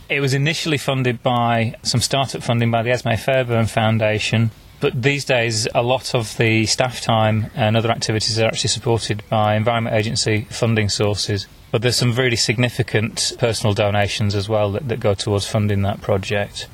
It 0.09 0.21
was 0.21 0.33
initially 0.33 0.79
funded 0.79 1.21
by 1.25 1.75
some 1.83 2.01
startup 2.01 2.45
funding 2.45 2.71
by 2.71 2.85
the 2.85 2.93
Esme 2.93 3.15
Fairbairn 3.15 3.67
Foundation, 3.67 4.53
but 4.79 5.03
these 5.03 5.25
days, 5.25 5.67
a 5.75 5.83
lot 5.83 6.15
of 6.15 6.37
the 6.37 6.65
staff 6.67 7.01
time 7.01 7.51
and 7.57 7.77
other 7.77 7.91
activities 7.91 8.39
are 8.39 8.47
actually 8.47 8.71
supported 8.71 9.25
by 9.29 9.57
Environment 9.57 9.97
Agency 9.97 10.47
funding 10.49 10.89
sources. 10.89 11.49
But 11.73 11.83
there's 11.83 11.97
some 11.97 12.15
really 12.15 12.37
significant 12.37 13.33
personal 13.39 13.75
donations 13.75 14.37
as 14.37 14.49
well 14.49 14.71
that, 14.73 14.87
that 14.87 15.01
go 15.01 15.15
towards 15.15 15.49
funding 15.49 15.83
that 15.83 16.01
project. 16.01 16.69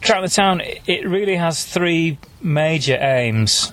Trout 0.00 0.22
the 0.22 0.28
Town, 0.28 0.62
it 0.86 1.08
really 1.08 1.36
has 1.36 1.64
three 1.64 2.18
major 2.40 2.96
aims. 3.00 3.72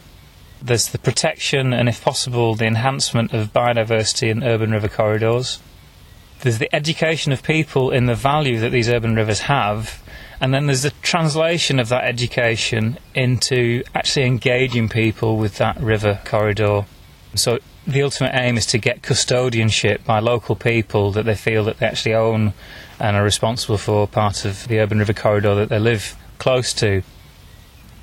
There's 0.61 0.89
the 0.89 0.99
protection 0.99 1.73
and, 1.73 1.87
if 1.87 2.03
possible, 2.03 2.55
the 2.55 2.65
enhancement 2.65 3.33
of 3.33 3.53
biodiversity 3.53 4.29
in 4.29 4.43
urban 4.43 4.71
river 4.71 4.89
corridors. 4.89 5.59
There's 6.41 6.59
the 6.59 6.73
education 6.75 7.31
of 7.31 7.43
people 7.43 7.91
in 7.91 8.05
the 8.05 8.15
value 8.15 8.59
that 8.59 8.71
these 8.71 8.89
urban 8.89 9.15
rivers 9.15 9.41
have 9.41 10.01
and 10.39 10.53
then 10.53 10.67
there's 10.67 10.83
the 10.83 10.91
translation 11.01 11.79
of 11.79 11.89
that 11.89 12.03
education 12.03 12.99
into 13.15 13.83
actually 13.95 14.25
engaging 14.25 14.87
people 14.87 15.37
with 15.37 15.57
that 15.57 15.79
river 15.79 16.19
corridor. 16.25 16.85
So 17.33 17.59
the 17.87 18.03
ultimate 18.03 18.35
aim 18.35 18.57
is 18.57 18.65
to 18.67 18.77
get 18.77 19.01
custodianship 19.01 20.05
by 20.05 20.19
local 20.19 20.55
people 20.55 21.11
that 21.13 21.25
they 21.25 21.35
feel 21.35 21.63
that 21.65 21.79
they 21.79 21.87
actually 21.87 22.13
own 22.13 22.53
and 22.99 23.15
are 23.15 23.23
responsible 23.23 23.77
for 23.77 24.07
part 24.07 24.45
of 24.45 24.67
the 24.67 24.79
urban 24.79 24.99
river 24.99 25.13
corridor 25.13 25.55
that 25.55 25.69
they 25.69 25.79
live 25.79 26.15
close 26.37 26.71
to. 26.73 27.01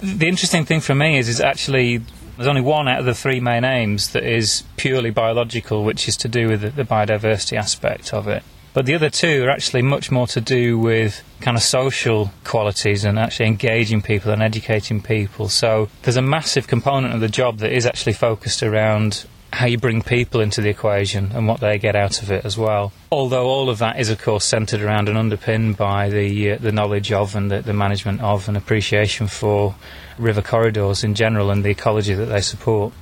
The 0.01 0.27
interesting 0.27 0.65
thing 0.65 0.81
for 0.81 0.95
me 0.95 1.19
is, 1.19 1.29
is 1.29 1.41
actually 1.41 2.03
there's 2.37 2.49
only 2.49 2.61
one 2.61 2.89
out 2.89 3.01
of 3.01 3.07
the 3.07 3.15
three 3.15 3.41
main 3.41 3.65
aims 3.65 4.11
that 4.11 4.25
is 4.25 4.65
purely 4.77 5.11
biological, 5.11 5.85
which 5.85 6.09
is 6.09 6.17
to 6.19 6.29
do 6.29 6.49
with 6.49 6.61
the, 6.63 6.71
the 6.71 6.85
biodiversity 6.85 7.57
aspect 7.57 8.13
of 8.13 8.29
it. 8.29 8.43
But 8.75 8.87
the 8.87 8.95
other 8.95 9.09
two 9.09 9.45
are 9.45 9.51
actually 9.51 9.83
much 9.83 10.11
more 10.11 10.27
to 10.27 10.41
do 10.41 10.77
with 10.77 11.23
kind 11.41 11.57
of 11.57 11.63
social 11.63 12.33
qualities 12.43 13.05
and 13.05 13.21
actually 13.21 13.47
engaging 13.47 14.03
people 14.03 14.33
and 14.33 14.43
educating 14.43 15.01
people. 15.01 15.49
So 15.49 15.89
there's 16.03 16.17
a 16.17 16.23
massive 16.23 16.67
component 16.67 17.15
of 17.15 17.21
the 17.21 17.29
job 17.29 17.59
that 17.59 17.73
is 17.73 17.87
actually 17.87 18.15
focused 18.15 18.65
around 18.65 19.27
how 19.55 19.67
you 19.67 19.79
bring 19.79 20.03
people 20.03 20.41
into 20.41 20.61
the 20.61 20.69
equation 20.69 21.31
and 21.33 21.47
what 21.47 21.61
they 21.61 21.79
get 21.79 21.95
out 21.95 22.23
of 22.23 22.31
it 22.31 22.45
as 22.45 22.59
well. 22.59 22.93
Although 23.13 23.47
all 23.47 23.71
of 23.71 23.79
that 23.79 24.01
is, 24.01 24.11
of 24.11 24.21
course, 24.21 24.45
centred 24.45 24.81
around 24.81 25.09
and 25.09 25.17
underpinned 25.17 25.77
by 25.77 26.11
the 26.11 26.53
uh, 26.53 26.59
the 26.59 26.73
knowledge 26.73 27.13
of 27.13 27.37
and 27.37 27.51
the, 27.51 27.63
the, 27.63 27.73
management 27.73 28.21
of 28.21 28.49
and 28.49 28.57
appreciation 28.57 29.29
for 29.29 29.77
river 30.19 30.43
corridors 30.43 31.05
in 31.05 31.15
general 31.15 31.51
and 31.51 31.65
the 31.65 31.71
ecology 31.71 32.15
that 32.15 32.27
they 32.27 32.41
support. 32.41 32.93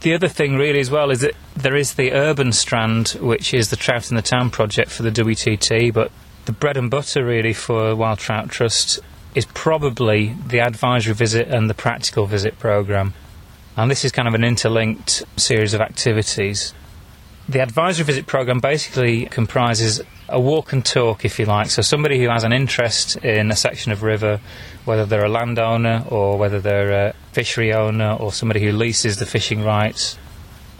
The 0.00 0.14
other 0.14 0.28
thing, 0.28 0.56
really, 0.56 0.80
as 0.80 0.90
well, 0.90 1.10
is 1.10 1.20
that 1.20 1.34
there 1.54 1.76
is 1.76 1.94
the 1.94 2.12
urban 2.12 2.52
strand, 2.52 3.08
which 3.20 3.52
is 3.52 3.70
the 3.70 3.76
Trout 3.76 4.10
in 4.10 4.16
the 4.16 4.22
Town 4.22 4.50
project 4.50 4.90
for 4.90 5.02
the 5.02 5.10
WTT, 5.10 5.92
but 5.92 6.12
the 6.44 6.52
bread 6.52 6.76
and 6.76 6.90
butter, 6.90 7.24
really, 7.24 7.52
for 7.52 7.94
Wild 7.96 8.20
Trout 8.20 8.48
Trust 8.48 9.00
is 9.34 9.44
probably 9.46 10.34
the 10.46 10.60
advisory 10.60 11.14
visit 11.14 11.48
and 11.48 11.68
the 11.68 11.74
practical 11.74 12.26
visit 12.26 12.58
programme. 12.58 13.12
And 13.78 13.88
this 13.88 14.04
is 14.04 14.10
kind 14.10 14.26
of 14.26 14.34
an 14.34 14.42
interlinked 14.42 15.22
series 15.36 15.72
of 15.72 15.80
activities. 15.80 16.74
The 17.48 17.60
advisory 17.60 18.04
visit 18.04 18.26
program 18.26 18.58
basically 18.58 19.26
comprises 19.26 20.00
a 20.28 20.40
walk 20.40 20.72
and 20.72 20.84
talk, 20.84 21.24
if 21.24 21.38
you 21.38 21.44
like. 21.44 21.70
So, 21.70 21.82
somebody 21.82 22.18
who 22.18 22.28
has 22.28 22.42
an 22.42 22.52
interest 22.52 23.14
in 23.18 23.52
a 23.52 23.56
section 23.56 23.92
of 23.92 24.02
river, 24.02 24.40
whether 24.84 25.06
they're 25.06 25.24
a 25.24 25.28
landowner 25.28 26.02
or 26.08 26.36
whether 26.36 26.60
they're 26.60 27.10
a 27.10 27.14
fishery 27.30 27.72
owner 27.72 28.14
or 28.14 28.32
somebody 28.32 28.60
who 28.64 28.72
leases 28.72 29.18
the 29.18 29.26
fishing 29.26 29.62
rights, 29.62 30.18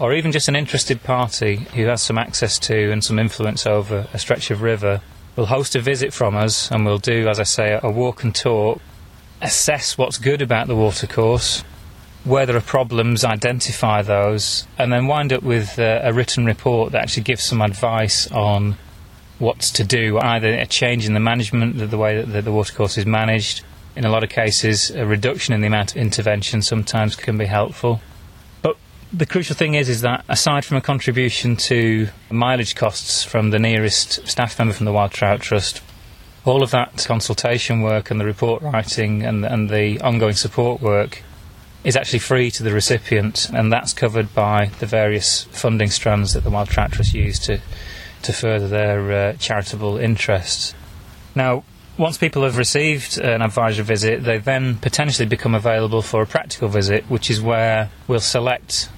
or 0.01 0.13
even 0.13 0.33
just 0.33 0.49
an 0.49 0.57
interested 0.57 1.05
party 1.05 1.69
who 1.77 1.85
has 1.85 2.03
some 2.03 2.19
access 2.19 2.59
to 2.59 2.91
and 2.91 3.05
some 3.05 3.21
influence 3.21 3.65
over 3.65 4.09
a 4.13 4.19
stretch 4.19 4.51
of 4.51 4.61
river, 4.61 5.03
will 5.37 5.47
host 5.47 5.77
a 5.77 5.81
visit 5.81 6.13
from 6.13 6.37
us 6.37 6.69
and 6.73 6.85
we'll 6.85 6.99
do, 6.99 7.29
as 7.29 7.39
I 7.39 7.45
say, 7.45 7.79
a 7.81 7.93
walk 7.93 8.25
and 8.25 8.35
talk, 8.35 8.81
assess 9.41 9.97
what's 9.97 10.19
good 10.19 10.43
about 10.43 10.67
the 10.67 10.75
watercourse, 10.75 11.63
where 12.25 12.47
there 12.47 12.57
are 12.57 12.61
problems, 12.61 13.25
identify 13.25 14.03
those, 14.03 14.67
and 14.77 14.93
then 14.93 15.07
wind 15.07 15.33
up 15.33 15.43
with 15.43 15.79
uh, 15.79 16.01
a 16.03 16.13
written 16.13 16.45
report 16.45 16.93
that 16.93 17.03
actually 17.03 17.23
gives 17.23 17.43
some 17.43 17.63
advice 17.63 18.31
on 18.31 18.77
what's 19.39 19.71
to 19.73 19.85
do, 19.85 20.19
either 20.19 20.49
a 20.49 20.67
change 20.67 21.07
in 21.07 21.15
the 21.15 21.21
management, 21.21 21.79
the 21.91 21.99
way 21.99 22.23
that 22.23 22.45
the 22.45 22.53
watercourse 22.53 22.99
is 22.99 23.07
managed. 23.07 23.63
In 23.95 24.05
a 24.05 24.11
lot 24.11 24.23
of 24.23 24.31
cases, 24.31 24.91
a 24.91 25.07
reduction 25.07 25.55
in 25.55 25.61
the 25.61 25.67
amount 25.67 25.93
of 25.93 25.97
intervention 25.97 26.63
sometimes 26.63 27.17
can 27.17 27.39
be 27.39 27.47
helpful. 27.47 28.01
But 28.63 28.77
the 29.13 29.27
crucial 29.27 29.57
thing 29.57 29.75
is, 29.75 29.89
is 29.89 30.03
that 30.03 30.25
aside 30.29 30.65
from 30.65 30.77
a 30.77 30.81
contribution 30.81 31.57
to 31.57 32.09
mileage 32.31 32.75
costs 32.75 33.23
from 33.23 33.51
the 33.51 33.59
nearest 33.59 34.27
staff 34.27 34.59
member 34.59 34.75
from 34.75 34.87
the 34.87 34.93
Wild 34.93 35.13
Trout 35.13 35.41
Trust, 35.41 35.83
all 36.45 36.63
of 36.63 36.71
that 36.71 37.05
consultation 37.07 37.83
work 37.83 38.11
and 38.11 38.21
the 38.21 38.25
report 38.25 38.63
writing 38.63 39.23
and, 39.23 39.45
and 39.45 39.69
the 39.69 40.01
ongoing 40.01 40.35
support 40.35 40.81
work 40.81 41.23
is 41.85 41.97
actually 41.97 42.19
free 42.19 42.51
to 42.51 42.63
the 42.63 42.73
recipient, 42.73 43.49
and 43.51 43.73
that's 43.73 43.93
covered 43.93 44.35
by 44.35 44.71
the 44.81 44.87
various 44.87 45.45
funding 45.45 45.91
strands 45.91 46.33
that 46.35 46.45
the 46.45 46.51
Wild 46.51 46.69
Trout 46.69 46.93
Trust 46.93 47.15
use 47.15 47.39
to, 47.41 47.61
to 48.23 48.33
further 48.33 48.69
their 48.69 49.13
uh, 49.13 49.33
charitable 49.35 49.97
interests. 49.97 50.75
Now, 51.35 51.65
once 51.97 52.17
people 52.17 52.43
have 52.45 52.57
received 52.57 53.19
an 53.19 53.43
advisory 53.43 53.85
visit, 53.85 54.23
they 54.23 54.39
then 54.39 54.77
potentially 54.77 55.27
become 55.27 55.55
available 55.55 56.03
for 56.03 56.23
a 56.23 56.27
practical 56.27 56.69
visit, 56.69 57.05
which 57.11 57.31
is 57.31 57.41
where 57.41 57.91
we'll 58.07 58.21
select 58.21 58.89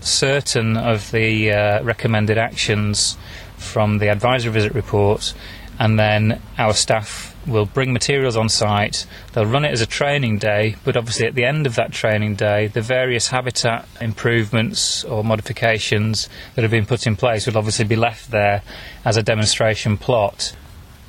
certain 0.00 0.76
of 0.76 1.10
the 1.10 1.52
uh, 1.52 1.82
recommended 1.82 2.38
actions 2.38 3.16
from 3.56 3.98
the 3.98 4.08
advisory 4.08 4.52
visit 4.52 4.74
report, 4.74 5.34
and 5.78 5.98
then 5.98 6.40
our 6.58 6.72
staff 6.72 7.29
will 7.46 7.66
bring 7.66 7.92
materials 7.92 8.36
on 8.36 8.48
site, 8.48 9.06
they'll 9.32 9.46
run 9.46 9.64
it 9.64 9.72
as 9.72 9.80
a 9.80 9.86
training 9.86 10.38
day, 10.38 10.76
but 10.84 10.96
obviously 10.96 11.26
at 11.26 11.34
the 11.34 11.44
end 11.44 11.66
of 11.66 11.74
that 11.74 11.92
training 11.92 12.34
day, 12.34 12.66
the 12.66 12.80
various 12.80 13.28
habitat 13.28 13.88
improvements 14.00 15.04
or 15.04 15.24
modifications 15.24 16.28
that 16.54 16.62
have 16.62 16.70
been 16.70 16.86
put 16.86 17.06
in 17.06 17.16
place 17.16 17.46
will 17.46 17.58
obviously 17.58 17.84
be 17.84 17.96
left 17.96 18.30
there 18.30 18.62
as 19.04 19.16
a 19.16 19.22
demonstration 19.22 19.96
plot. 19.96 20.54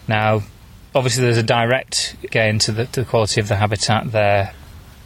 Now, 0.08 0.42
obviously, 0.96 1.24
there's 1.24 1.38
a 1.38 1.44
direct 1.44 2.16
gain 2.32 2.60
to 2.60 2.72
the, 2.72 2.86
to 2.88 3.02
the 3.02 3.06
quality 3.06 3.42
of 3.42 3.48
the 3.48 3.58
habitat 3.58 4.12
there 4.12 4.54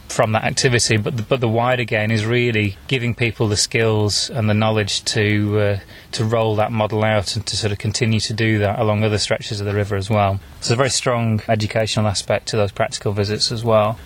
from 0.08 0.32
that 0.32 0.44
activity. 0.44 0.96
But 0.96 1.16
the, 1.16 1.22
but 1.22 1.40
the 1.40 1.48
wider 1.48 1.84
gain 1.84 2.10
is 2.10 2.24
really 2.24 2.76
giving 2.88 3.14
people 3.14 3.48
the 3.48 3.56
skills 3.56 4.30
and 4.30 4.48
the 4.48 4.54
knowledge 4.54 5.04
to 5.06 5.58
uh, 5.58 5.78
to 6.12 6.24
roll 6.24 6.56
that 6.56 6.72
model 6.72 7.04
out 7.04 7.36
and 7.36 7.46
to 7.46 7.56
sort 7.56 7.72
of 7.72 7.78
continue 7.78 8.20
to 8.20 8.32
do 8.32 8.58
that 8.58 8.78
along 8.78 9.04
other 9.04 9.18
stretches 9.18 9.60
of 9.60 9.66
the 9.66 9.74
river 9.74 9.96
as 9.96 10.08
well. 10.08 10.40
So 10.60 10.74
a 10.74 10.76
very 10.76 10.90
strong 10.90 11.42
educational 11.48 12.06
aspect 12.06 12.48
to 12.48 12.56
those 12.56 12.72
practical 12.72 13.12
visits 13.12 13.52
as 13.52 13.64
well. 13.64 13.98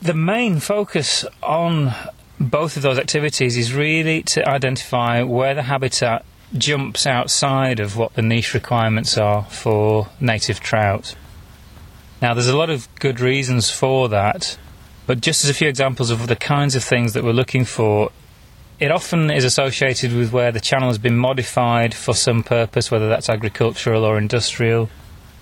The 0.00 0.14
main 0.14 0.60
focus 0.60 1.24
on 1.42 1.92
both 2.40 2.76
of 2.76 2.82
those 2.82 2.98
activities 2.98 3.56
is 3.56 3.74
really 3.74 4.22
to 4.22 4.48
identify 4.48 5.22
where 5.22 5.54
the 5.54 5.64
habitat 5.64 6.24
jumps 6.56 7.06
outside 7.06 7.80
of 7.80 7.96
what 7.96 8.14
the 8.14 8.22
niche 8.22 8.54
requirements 8.54 9.18
are 9.18 9.44
for 9.44 10.08
native 10.20 10.60
trout. 10.60 11.14
Now, 12.22 12.34
there's 12.34 12.48
a 12.48 12.56
lot 12.56 12.70
of 12.70 12.88
good 12.96 13.20
reasons 13.20 13.70
for 13.70 14.08
that. 14.08 14.58
But 15.08 15.22
just 15.22 15.42
as 15.42 15.48
a 15.48 15.54
few 15.54 15.68
examples 15.68 16.10
of 16.10 16.26
the 16.26 16.36
kinds 16.36 16.76
of 16.76 16.84
things 16.84 17.14
that 17.14 17.24
we're 17.24 17.32
looking 17.32 17.64
for, 17.64 18.12
it 18.78 18.90
often 18.90 19.30
is 19.30 19.42
associated 19.42 20.12
with 20.12 20.34
where 20.34 20.52
the 20.52 20.60
channel 20.60 20.90
has 20.90 20.98
been 20.98 21.16
modified 21.16 21.94
for 21.94 22.12
some 22.12 22.42
purpose, 22.42 22.90
whether 22.90 23.08
that's 23.08 23.30
agricultural 23.30 24.04
or 24.04 24.18
industrial. 24.18 24.90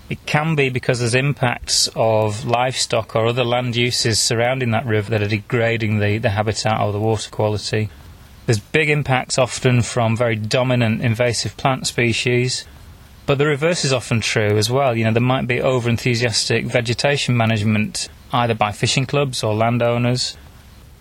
It 0.08 0.24
can 0.24 0.54
be 0.54 0.68
because 0.68 1.00
there's 1.00 1.16
impacts 1.16 1.88
of 1.96 2.44
livestock 2.44 3.16
or 3.16 3.26
other 3.26 3.42
land 3.42 3.74
uses 3.74 4.20
surrounding 4.20 4.70
that 4.70 4.86
river 4.86 5.10
that 5.10 5.22
are 5.22 5.26
degrading 5.26 5.98
the, 5.98 6.18
the 6.18 6.30
habitat 6.30 6.80
or 6.80 6.92
the 6.92 7.00
water 7.00 7.28
quality. 7.28 7.90
There's 8.46 8.60
big 8.60 8.88
impacts 8.88 9.36
often 9.36 9.82
from 9.82 10.16
very 10.16 10.36
dominant 10.36 11.02
invasive 11.02 11.56
plant 11.56 11.88
species, 11.88 12.66
but 13.26 13.38
the 13.38 13.46
reverse 13.46 13.84
is 13.84 13.92
often 13.92 14.20
true 14.20 14.56
as 14.56 14.70
well. 14.70 14.96
You 14.96 15.06
know, 15.06 15.12
there 15.12 15.20
might 15.20 15.48
be 15.48 15.60
over 15.60 15.90
enthusiastic 15.90 16.66
vegetation 16.66 17.36
management 17.36 18.08
either 18.32 18.54
by 18.54 18.72
fishing 18.72 19.06
clubs 19.06 19.42
or 19.42 19.54
landowners. 19.54 20.36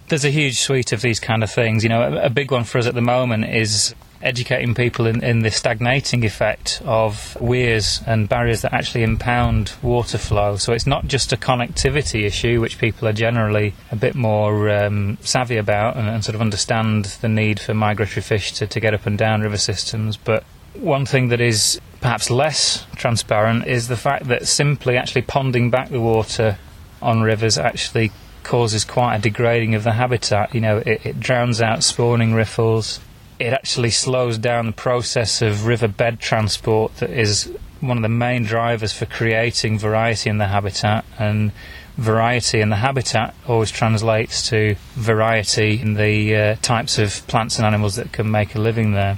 There's 0.08 0.26
a 0.26 0.30
huge 0.30 0.60
suite 0.60 0.92
of 0.92 1.02
these 1.02 1.20
kind 1.20 1.44
of 1.44 1.52
things. 1.52 1.84
You 1.84 1.90
know, 1.90 2.02
a, 2.02 2.26
a 2.26 2.30
big 2.30 2.52
one 2.52 2.64
for 2.64 2.78
us 2.78 2.86
at 2.86 2.94
the 2.94 3.02
moment 3.02 3.46
is 3.46 3.96
educating 4.22 4.74
people 4.74 5.06
in, 5.06 5.24
in 5.24 5.40
the 5.40 5.52
stagnating 5.52 6.26
effect 6.26 6.82
of 6.86 7.38
weirs 7.40 8.02
and 8.08 8.28
barriers 8.28 8.62
that 8.62 8.74
actually 8.74 9.04
impound 9.04 9.74
water 9.82 10.18
flow. 10.18 10.58
So 10.58 10.74
it's 10.74 10.88
not 10.88 11.08
just 11.08 11.32
a 11.32 11.38
connectivity 11.38 12.24
issue, 12.24 12.60
which 12.60 12.80
people 12.80 13.08
are 13.08 13.14
generally 13.14 13.74
a 13.92 13.96
bit 13.96 14.16
more 14.16 14.70
um, 14.70 15.18
savvy 15.22 15.58
about 15.58 15.96
and, 15.96 16.08
and, 16.08 16.24
sort 16.24 16.36
of 16.36 16.42
understand 16.42 17.06
the 17.22 17.30
need 17.30 17.60
for 17.60 17.74
migratory 17.74 18.22
fish 18.22 18.54
to, 18.54 18.68
to 18.68 18.80
get 18.80 18.94
up 18.94 19.06
and 19.06 19.18
down 19.18 19.42
river 19.42 19.58
systems, 19.58 20.18
but 20.18 20.44
one 20.74 21.06
thing 21.06 21.30
that 21.30 21.40
is 21.40 21.80
perhaps 22.02 22.30
less 22.30 22.86
transparent 22.96 23.66
is 23.66 23.88
the 23.88 23.98
fact 23.98 24.28
that 24.28 24.48
simply 24.48 24.98
actually 24.98 25.22
ponding 25.22 25.72
back 25.72 25.90
the 25.90 26.02
water 26.02 26.58
on 27.06 27.22
rivers 27.22 27.58
actually 27.58 28.12
causes 28.44 28.86
quite 28.86 29.16
a 29.16 29.20
degrading 29.20 29.76
of 29.76 29.84
the 29.84 29.94
habitat. 29.94 30.54
You 30.54 30.62
know, 30.62 30.78
it, 30.78 31.06
it 31.06 31.20
drowns 31.20 31.62
out 31.62 31.84
spawning 31.84 32.34
riffles. 32.34 33.00
It 33.40 33.54
actually 33.54 33.92
slows 33.92 34.38
down 34.38 34.68
the 34.68 34.72
process 34.72 35.42
of 35.42 35.66
river 35.66 35.88
bed 35.88 36.20
transport 36.20 36.98
that 36.98 37.10
is 37.10 37.52
one 37.82 37.98
of 37.98 38.04
the 38.04 38.10
main 38.10 38.44
drivers 38.44 38.94
for 38.94 39.06
creating 39.06 39.78
variety 39.78 40.30
in 40.30 40.38
the 40.38 40.48
habitat 40.48 41.06
and 41.20 41.52
variety 41.98 42.60
in 42.60 42.70
the 42.70 42.78
habitat 42.78 43.34
always 43.48 43.72
translates 43.72 44.50
to 44.50 44.76
variety 44.94 45.80
in 45.80 45.94
the 45.94 46.36
uh, 46.36 46.56
types 46.62 46.98
of 46.98 47.26
plants 47.28 47.58
and 47.58 47.66
animals 47.66 47.96
that 47.96 48.12
can 48.12 48.30
make 48.30 48.56
a 48.56 48.60
living 48.60 48.92
there. 48.92 49.18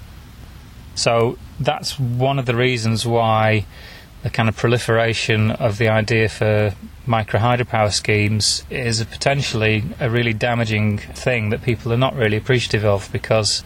So 0.95 1.37
that's 1.59 1.99
one 1.99 2.39
of 2.39 2.45
the 2.45 2.55
reasons 2.55 3.05
why 3.05 3.65
the 4.23 4.29
kind 4.29 4.49
of 4.49 4.55
proliferation 4.55 5.51
of 5.51 5.77
the 5.77 5.89
idea 5.89 6.29
for 6.29 6.73
micro 7.07 7.39
hydropower 7.39 7.91
schemes 7.91 8.63
is 8.69 8.99
a 8.99 9.05
potentially 9.05 9.83
a 9.99 10.09
really 10.09 10.33
damaging 10.33 10.97
thing 10.97 11.49
that 11.49 11.61
people 11.63 11.91
are 11.93 11.97
not 11.97 12.15
really 12.15 12.37
appreciative 12.37 12.85
of 12.85 13.09
because 13.11 13.63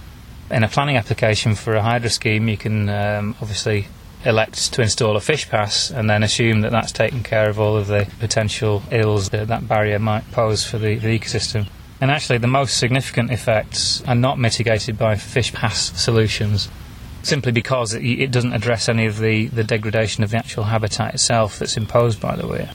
in 0.50 0.63
a 0.63 0.67
planning 0.67 0.98
application 0.98 1.55
for 1.55 1.74
a 1.74 1.81
hydro 1.81 2.10
scheme 2.10 2.48
you 2.48 2.57
can 2.57 2.89
um, 2.89 3.36
obviously 3.41 3.88
elect 4.25 4.74
to 4.74 4.81
install 4.81 5.15
a 5.15 5.21
fish 5.21 5.50
pass 5.50 5.89
and 5.89 6.10
then 6.10 6.24
assume 6.24 6.62
that 6.62 6.71
that's 6.71 6.91
taken 6.91 7.24
care 7.24 7.50
of 7.50 7.60
all 7.60 7.75
of 7.75 7.88
the 7.88 8.07
potential 8.19 8.83
ills 8.91 9.29
that 9.29 9.48
that 9.48 9.67
barrier 9.67 10.00
might 10.00 10.29
pose 10.31 10.63
for 10.63 10.77
the, 10.77 10.95
the 10.95 11.19
ecosystem. 11.19 11.67
And 12.00 12.10
actually, 12.10 12.39
the 12.39 12.48
most 12.48 12.77
significant 12.77 13.31
effects 13.31 14.03
are 14.07 14.15
not 14.15 14.39
mitigated 14.39 14.98
by 14.98 15.15
fish 15.15 15.53
pass 15.53 16.00
solutions 16.01 16.69
simply 17.24 17.51
because 17.51 17.93
it, 17.93 18.03
it, 18.03 18.31
doesn't 18.31 18.53
address 18.53 18.89
any 18.89 19.05
of 19.05 19.19
the, 19.19 19.48
the 19.48 19.63
degradation 19.63 20.24
of 20.24 20.31
the 20.31 20.38
actual 20.38 20.63
habitat 20.63 21.13
itself 21.13 21.60
that's 21.60 21.77
imposed 21.77 22.19
by 22.19 22.36
the 22.36 22.48
weir. 22.48 22.71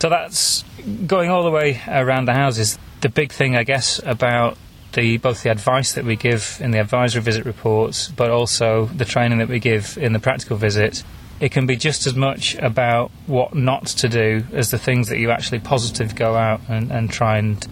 So 0.00 0.08
that's 0.08 0.64
going 1.06 1.30
all 1.30 1.42
the 1.42 1.50
way 1.50 1.80
around 1.88 2.26
the 2.26 2.34
houses. 2.34 2.78
The 3.00 3.08
big 3.08 3.32
thing, 3.32 3.56
I 3.56 3.64
guess, 3.64 4.00
about 4.04 4.56
the 4.92 5.18
both 5.18 5.42
the 5.42 5.50
advice 5.50 5.92
that 5.92 6.04
we 6.04 6.16
give 6.16 6.58
in 6.60 6.70
the 6.70 6.80
advisory 6.80 7.22
visit 7.22 7.44
reports, 7.44 8.08
but 8.08 8.30
also 8.30 8.86
the 8.86 9.04
training 9.04 9.38
that 9.38 9.48
we 9.48 9.58
give 9.58 9.98
in 9.98 10.12
the 10.12 10.18
practical 10.18 10.56
visit, 10.56 11.02
it 11.40 11.50
can 11.50 11.66
be 11.66 11.76
just 11.76 12.06
as 12.06 12.14
much 12.14 12.54
about 12.56 13.10
what 13.26 13.54
not 13.54 13.86
to 13.86 14.08
do 14.08 14.44
as 14.52 14.70
the 14.70 14.78
things 14.78 15.08
that 15.08 15.18
you 15.18 15.30
actually 15.30 15.60
positive 15.60 16.14
go 16.14 16.36
out 16.36 16.60
and, 16.68 16.90
and 16.90 17.10
try 17.10 17.38
and 17.38 17.66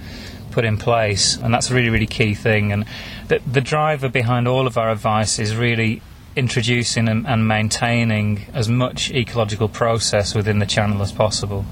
put 0.50 0.64
in 0.64 0.76
place. 0.76 1.36
And 1.36 1.52
that's 1.52 1.70
a 1.70 1.74
really, 1.74 1.90
really 1.90 2.06
key 2.06 2.34
thing. 2.34 2.72
And 2.72 2.86
the, 3.28 3.40
the 3.40 3.60
driver 3.60 4.08
behind 4.08 4.48
all 4.48 4.66
of 4.66 4.78
our 4.78 4.90
advice 4.90 5.38
is 5.38 5.56
really 5.56 6.02
introducing 6.36 7.08
and, 7.08 7.26
and, 7.26 7.48
maintaining 7.48 8.46
as 8.52 8.68
much 8.68 9.10
ecological 9.10 9.68
process 9.68 10.34
within 10.34 10.58
the 10.58 10.66
channel 10.66 11.00
as 11.00 11.10
possible. 11.10 11.64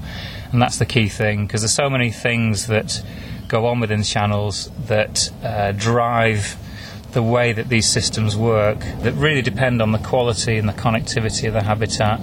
And 0.55 0.61
that's 0.61 0.77
the 0.77 0.85
key 0.85 1.09
thing 1.09 1.45
because 1.45 1.63
there's 1.63 1.73
so 1.73 1.89
many 1.89 2.11
things 2.11 2.67
that 2.67 3.03
go 3.49 3.65
on 3.65 3.81
within 3.81 4.03
channels 4.03 4.71
that 4.87 5.29
uh, 5.43 5.73
drive 5.73 6.55
the 7.11 7.21
way 7.21 7.51
that 7.51 7.67
these 7.67 7.89
systems 7.89 8.37
work 8.37 8.79
that 9.01 9.11
really 9.15 9.41
depend 9.41 9.81
on 9.81 9.91
the 9.91 9.97
quality 9.97 10.57
and 10.57 10.69
the 10.69 10.71
connectivity 10.71 11.49
of 11.49 11.53
the 11.53 11.61
habitat 11.61 12.21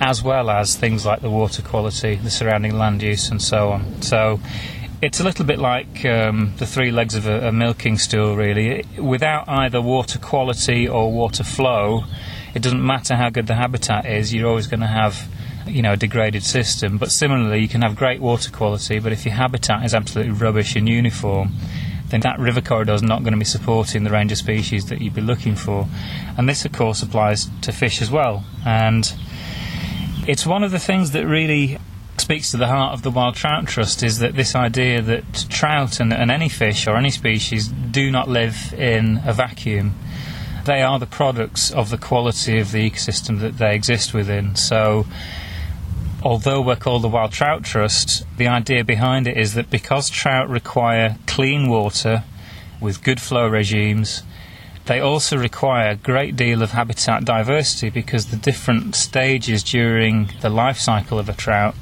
as 0.00 0.22
well 0.22 0.48
as 0.48 0.74
things 0.74 1.04
like 1.04 1.20
the 1.20 1.28
water 1.28 1.60
quality, 1.60 2.14
the 2.14 2.30
surrounding 2.30 2.78
land 2.78 3.02
use 3.02 3.28
and 3.28 3.42
so 3.42 3.72
on. 3.72 4.00
So 4.00 4.40
it's 5.02 5.20
a 5.20 5.22
little 5.22 5.44
bit 5.44 5.58
like 5.58 6.06
um, 6.06 6.54
the 6.56 6.66
three 6.66 6.90
legs 6.90 7.14
of 7.14 7.26
a, 7.26 7.48
a, 7.48 7.52
milking 7.52 7.98
stool, 7.98 8.34
really. 8.34 8.82
Without 8.98 9.46
either 9.46 9.82
water 9.82 10.18
quality 10.18 10.88
or 10.88 11.12
water 11.12 11.44
flow, 11.44 12.04
it 12.54 12.62
doesn't 12.62 12.82
matter 12.82 13.14
how 13.14 13.28
good 13.28 13.46
the 13.46 13.56
habitat 13.56 14.06
is, 14.06 14.32
you're 14.32 14.48
always 14.48 14.68
going 14.68 14.80
to 14.80 14.86
have 14.86 15.28
you 15.66 15.82
know, 15.82 15.92
a 15.92 15.96
degraded 15.96 16.42
system. 16.42 16.98
But 16.98 17.10
similarly, 17.10 17.60
you 17.60 17.68
can 17.68 17.82
have 17.82 17.96
great 17.96 18.20
water 18.20 18.50
quality, 18.50 18.98
but 18.98 19.12
if 19.12 19.24
your 19.24 19.34
habitat 19.34 19.84
is 19.84 19.94
absolutely 19.94 20.32
rubbish 20.32 20.76
and 20.76 20.88
uniform, 20.88 21.52
then 22.08 22.20
that 22.20 22.38
river 22.38 22.60
corridor 22.60 22.92
is 22.92 23.02
not 23.02 23.22
going 23.22 23.32
to 23.32 23.38
be 23.38 23.44
supporting 23.44 24.04
the 24.04 24.10
range 24.10 24.30
of 24.30 24.38
species 24.38 24.86
that 24.86 25.00
you'd 25.00 25.14
be 25.14 25.20
looking 25.20 25.56
for. 25.56 25.88
And 26.36 26.48
this, 26.48 26.64
of 26.64 26.72
course, 26.72 27.02
applies 27.02 27.48
to 27.62 27.72
fish 27.72 28.02
as 28.02 28.10
well. 28.10 28.44
And 28.64 29.12
it's 30.26 30.46
one 30.46 30.62
of 30.62 30.70
the 30.70 30.78
things 30.78 31.10
that 31.12 31.26
really 31.26 31.78
speaks 32.18 32.50
to 32.52 32.56
the 32.56 32.68
heart 32.68 32.94
of 32.94 33.02
the 33.02 33.10
Wild 33.10 33.34
Trout 33.34 33.66
Trust 33.66 34.02
is 34.02 34.18
that 34.20 34.34
this 34.34 34.54
idea 34.54 35.02
that 35.02 35.46
trout 35.50 36.00
and, 36.00 36.12
and 36.12 36.30
any 36.30 36.48
fish 36.48 36.86
or 36.86 36.96
any 36.96 37.10
species 37.10 37.68
do 37.68 38.10
not 38.10 38.28
live 38.28 38.72
in 38.74 39.20
a 39.24 39.32
vacuum. 39.32 39.94
They 40.64 40.80
are 40.80 40.98
the 40.98 41.06
products 41.06 41.70
of 41.70 41.90
the 41.90 41.98
quality 41.98 42.58
of 42.58 42.72
the 42.72 42.88
ecosystem 42.88 43.40
that 43.40 43.58
they 43.58 43.74
exist 43.74 44.14
within. 44.14 44.56
So, 44.56 45.06
although 46.24 46.62
we're 46.62 46.74
called 46.74 47.02
the 47.02 47.08
Wild 47.08 47.32
Trout 47.32 47.64
Trust, 47.64 48.24
the 48.38 48.48
idea 48.48 48.82
behind 48.82 49.28
it 49.28 49.36
is 49.36 49.52
that 49.54 49.68
because 49.68 50.08
trout 50.08 50.48
require 50.48 51.18
clean 51.26 51.68
water 51.68 52.24
with 52.80 53.04
good 53.04 53.20
flow 53.20 53.46
regimes, 53.46 54.22
they 54.86 55.00
also 55.00 55.36
require 55.36 55.90
a 55.90 55.96
great 55.96 56.34
deal 56.34 56.62
of 56.62 56.70
habitat 56.70 57.24
diversity 57.26 57.90
because 57.90 58.26
the 58.26 58.36
different 58.36 58.94
stages 58.94 59.62
during 59.62 60.30
the 60.40 60.48
life 60.48 60.78
cycle 60.78 61.18
of 61.18 61.28
a 61.28 61.34
trout 61.34 61.74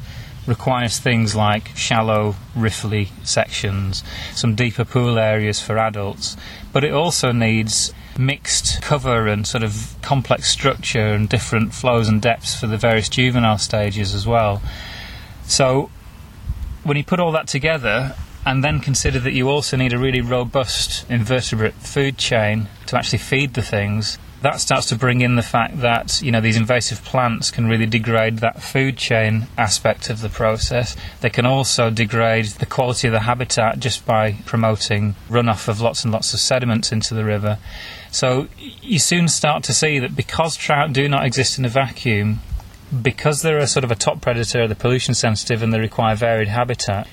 requires 0.44 0.98
things 0.98 1.36
like 1.36 1.68
shallow, 1.76 2.34
riffly 2.56 3.10
sections, 3.24 4.02
some 4.34 4.56
deeper 4.56 4.84
pool 4.84 5.20
areas 5.20 5.60
for 5.60 5.78
adults, 5.78 6.36
but 6.72 6.82
it 6.82 6.92
also 6.92 7.30
needs 7.30 7.94
mixed 8.18 8.82
cover 8.82 9.26
and 9.26 9.46
sort 9.46 9.62
of 9.62 9.94
complex 10.02 10.48
structure 10.48 11.12
and 11.14 11.28
different 11.28 11.72
flows 11.74 12.08
and 12.08 12.20
depths 12.20 12.58
for 12.58 12.66
the 12.66 12.76
various 12.76 13.08
juvenile 13.08 13.58
stages 13.58 14.14
as 14.14 14.26
well. 14.26 14.62
So, 15.44 15.90
when 16.84 16.96
you 16.96 17.04
put 17.04 17.20
all 17.20 17.32
that 17.32 17.46
together, 17.46 18.14
and 18.44 18.64
then 18.64 18.80
consider 18.80 19.20
that 19.20 19.32
you 19.32 19.48
also 19.48 19.76
need 19.76 19.92
a 19.92 19.98
really 19.98 20.20
robust 20.20 21.08
invertebrate 21.08 21.74
food 21.74 22.18
chain 22.18 22.68
to 22.86 22.96
actually 22.96 23.18
feed 23.18 23.54
the 23.54 23.62
things, 23.62 24.18
that 24.42 24.60
starts 24.60 24.86
to 24.88 24.96
bring 24.96 25.20
in 25.20 25.36
the 25.36 25.42
fact 25.42 25.80
that 25.80 26.20
you 26.20 26.30
know 26.30 26.40
these 26.40 26.56
invasive 26.56 27.02
plants 27.04 27.50
can 27.50 27.68
really 27.68 27.86
degrade 27.86 28.38
that 28.38 28.62
food 28.62 28.96
chain 28.96 29.46
aspect 29.56 30.10
of 30.10 30.20
the 30.20 30.28
process. 30.28 30.96
They 31.20 31.30
can 31.30 31.46
also 31.46 31.90
degrade 31.90 32.46
the 32.46 32.66
quality 32.66 33.08
of 33.08 33.12
the 33.12 33.20
habitat 33.20 33.78
just 33.78 34.04
by 34.04 34.32
promoting 34.44 35.14
runoff 35.28 35.68
of 35.68 35.80
lots 35.80 36.04
and 36.04 36.12
lots 36.12 36.34
of 36.34 36.40
sediments 36.40 36.92
into 36.92 37.14
the 37.14 37.24
river. 37.24 37.58
So 38.10 38.48
you 38.58 38.98
soon 38.98 39.28
start 39.28 39.64
to 39.64 39.72
see 39.72 39.98
that 40.00 40.14
because 40.14 40.56
trout 40.56 40.92
do 40.92 41.08
not 41.08 41.24
exist 41.24 41.58
in 41.58 41.64
a 41.64 41.68
vacuum, 41.68 42.40
because 43.00 43.42
they're 43.42 43.58
a 43.58 43.66
sort 43.66 43.84
of 43.84 43.90
a 43.90 43.94
top 43.96 44.20
predator, 44.20 44.66
they're 44.66 44.74
pollution 44.74 45.14
sensitive, 45.14 45.62
and 45.62 45.72
they 45.72 45.80
require 45.80 46.14
varied 46.14 46.48
habitat 46.48 47.06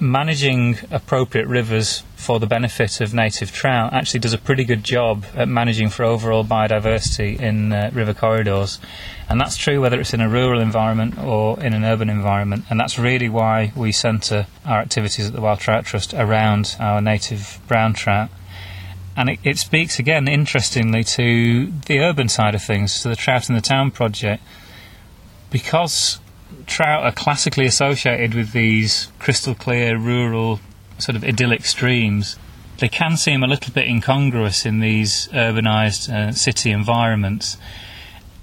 managing 0.00 0.78
appropriate 0.90 1.46
rivers 1.46 2.02
for 2.16 2.40
the 2.40 2.46
benefit 2.46 3.00
of 3.00 3.12
native 3.12 3.52
trout 3.52 3.92
actually 3.92 4.20
does 4.20 4.32
a 4.32 4.38
pretty 4.38 4.64
good 4.64 4.82
job 4.82 5.24
at 5.34 5.48
managing 5.48 5.90
for 5.90 6.04
overall 6.04 6.44
biodiversity 6.44 7.38
in 7.38 7.72
uh, 7.72 7.90
river 7.92 8.14
corridors. 8.14 8.80
And 9.28 9.40
that's 9.40 9.56
true 9.56 9.80
whether 9.80 10.00
it's 10.00 10.14
in 10.14 10.20
a 10.20 10.28
rural 10.28 10.60
environment 10.60 11.18
or 11.18 11.60
in 11.60 11.74
an 11.74 11.84
urban 11.84 12.08
environment. 12.08 12.64
And 12.70 12.80
that's 12.80 12.98
really 12.98 13.28
why 13.28 13.72
we 13.76 13.92
centre 13.92 14.46
our 14.64 14.80
activities 14.80 15.26
at 15.26 15.32
the 15.34 15.40
Wild 15.40 15.60
Trout 15.60 15.84
Trust 15.84 16.14
around 16.14 16.76
our 16.80 17.00
native 17.00 17.60
brown 17.68 17.92
trout. 17.92 18.30
And 19.16 19.28
it, 19.28 19.38
it 19.44 19.58
speaks 19.58 19.98
again, 19.98 20.28
interestingly, 20.28 21.04
to 21.04 21.72
the 21.86 22.00
urban 22.00 22.28
side 22.28 22.54
of 22.54 22.62
things, 22.62 23.02
to 23.02 23.08
the 23.08 23.16
Trout 23.16 23.48
in 23.48 23.54
the 23.54 23.60
Town 23.60 23.90
project. 23.90 24.42
Because 25.50 26.20
trout 26.70 27.04
are 27.04 27.12
classically 27.12 27.66
associated 27.66 28.34
with 28.34 28.52
these 28.52 29.12
crystal 29.18 29.54
clear, 29.54 29.98
rural, 29.98 30.60
sort 30.98 31.16
of 31.16 31.24
idyllic 31.24 31.66
streams. 31.66 32.38
They 32.78 32.88
can 32.88 33.16
seem 33.16 33.42
a 33.42 33.46
little 33.46 33.74
bit 33.74 33.86
incongruous 33.86 34.64
in 34.64 34.80
these 34.80 35.28
urbanised 35.28 36.08
uh, 36.08 36.32
city 36.32 36.70
environments. 36.70 37.58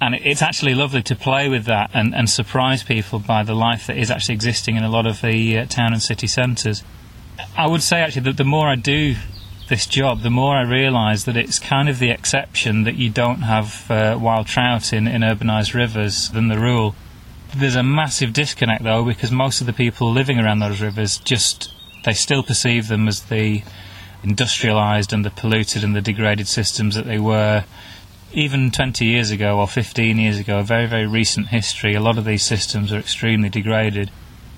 And 0.00 0.14
it's 0.14 0.42
actually 0.42 0.74
lovely 0.74 1.02
to 1.02 1.16
play 1.16 1.48
with 1.48 1.64
that 1.64 1.90
and, 1.92 2.14
and, 2.14 2.30
surprise 2.30 2.84
people 2.84 3.18
by 3.18 3.42
the 3.42 3.54
life 3.54 3.88
that 3.88 3.96
is 3.96 4.12
actually 4.12 4.36
existing 4.36 4.76
in 4.76 4.84
a 4.84 4.90
lot 4.90 5.08
of 5.08 5.20
the 5.22 5.58
uh, 5.58 5.66
town 5.66 5.92
and 5.92 6.00
city 6.00 6.28
centres. 6.28 6.84
I 7.56 7.66
would 7.66 7.82
say 7.82 8.00
actually 8.00 8.22
that 8.22 8.36
the 8.36 8.44
more 8.44 8.68
I 8.68 8.76
do 8.76 9.16
this 9.68 9.86
job, 9.86 10.22
the 10.22 10.30
more 10.30 10.56
I 10.56 10.62
realise 10.62 11.24
that 11.24 11.36
it's 11.36 11.58
kind 11.58 11.88
of 11.88 11.98
the 11.98 12.10
exception 12.10 12.84
that 12.84 12.94
you 12.94 13.10
don't 13.10 13.42
have 13.42 13.90
uh, 13.90 14.16
wild 14.20 14.46
trout 14.46 14.92
in, 14.92 15.08
in 15.08 15.22
urbanised 15.22 15.74
rivers 15.74 16.30
than 16.30 16.46
the 16.46 16.58
rule. 16.58 16.94
There's 17.56 17.76
a 17.76 17.82
massive 17.82 18.32
disconnect 18.32 18.84
though 18.84 19.04
because 19.04 19.30
most 19.30 19.60
of 19.60 19.66
the 19.66 19.72
people 19.72 20.12
living 20.12 20.38
around 20.38 20.60
those 20.60 20.80
rivers 20.80 21.18
just 21.18 21.72
they 22.04 22.12
still 22.12 22.42
perceive 22.42 22.88
them 22.88 23.08
as 23.08 23.24
the 23.24 23.62
industrialized 24.22 25.12
and 25.12 25.24
the 25.24 25.30
polluted 25.30 25.84
and 25.84 25.94
the 25.94 26.00
degraded 26.00 26.48
systems 26.48 26.94
that 26.94 27.06
they 27.06 27.18
were 27.18 27.64
even 28.32 28.70
20 28.70 29.04
years 29.06 29.30
ago 29.30 29.58
or 29.58 29.66
15 29.66 30.18
years 30.18 30.38
ago, 30.38 30.58
a 30.58 30.62
very, 30.62 30.86
very 30.86 31.06
recent 31.06 31.48
history, 31.48 31.94
a 31.94 32.00
lot 32.00 32.18
of 32.18 32.24
these 32.24 32.44
systems 32.44 32.92
are 32.92 32.98
extremely 32.98 33.48
degraded. 33.48 34.10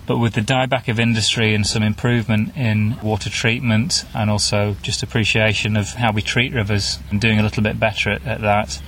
But 0.07 0.19
with 0.19 0.35
the 0.35 0.41
dieback 0.41 0.89
of 0.89 0.99
industry 0.99 1.55
and 1.55 1.65
some 1.65 1.83
improvement 1.83 2.57
in 2.57 2.99
water 3.01 3.31
treatment 3.31 4.05
and 4.13 4.29
also 4.29 4.77
just 4.83 5.03
appreciation 5.03 5.77
of 5.77 5.91
how 5.91 6.11
we 6.13 6.21
treat 6.21 6.53
rivers 6.53 6.99
and 7.11 7.21
doing 7.21 7.39
a 7.39 7.45
little 7.45 7.63
bit 7.63 7.79
better 7.79 8.11
at, 8.11 8.27
at 8.27 8.41
that, 8.41 8.83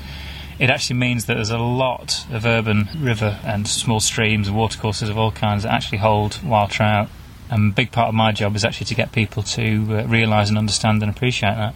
it 0.62 0.70
actually 0.70 0.94
means 0.94 1.24
that 1.24 1.34
there's 1.34 1.50
a 1.50 1.58
lot 1.58 2.24
of 2.30 2.46
urban 2.46 2.88
river 2.96 3.40
and 3.42 3.66
small 3.66 3.98
streams 3.98 4.46
and 4.46 4.56
watercourses 4.56 5.08
of 5.08 5.18
all 5.18 5.32
kinds 5.32 5.64
that 5.64 5.72
actually 5.72 5.98
hold 5.98 6.40
wild 6.44 6.70
trout. 6.70 7.08
And 7.50 7.72
a 7.72 7.74
big 7.74 7.90
part 7.90 8.06
of 8.06 8.14
my 8.14 8.30
job 8.30 8.54
is 8.54 8.64
actually 8.64 8.86
to 8.86 8.94
get 8.94 9.10
people 9.10 9.42
to 9.42 9.62
uh, 9.90 10.06
realise 10.06 10.50
and 10.50 10.56
understand 10.56 11.02
and 11.02 11.10
appreciate 11.10 11.56
that. 11.56 11.74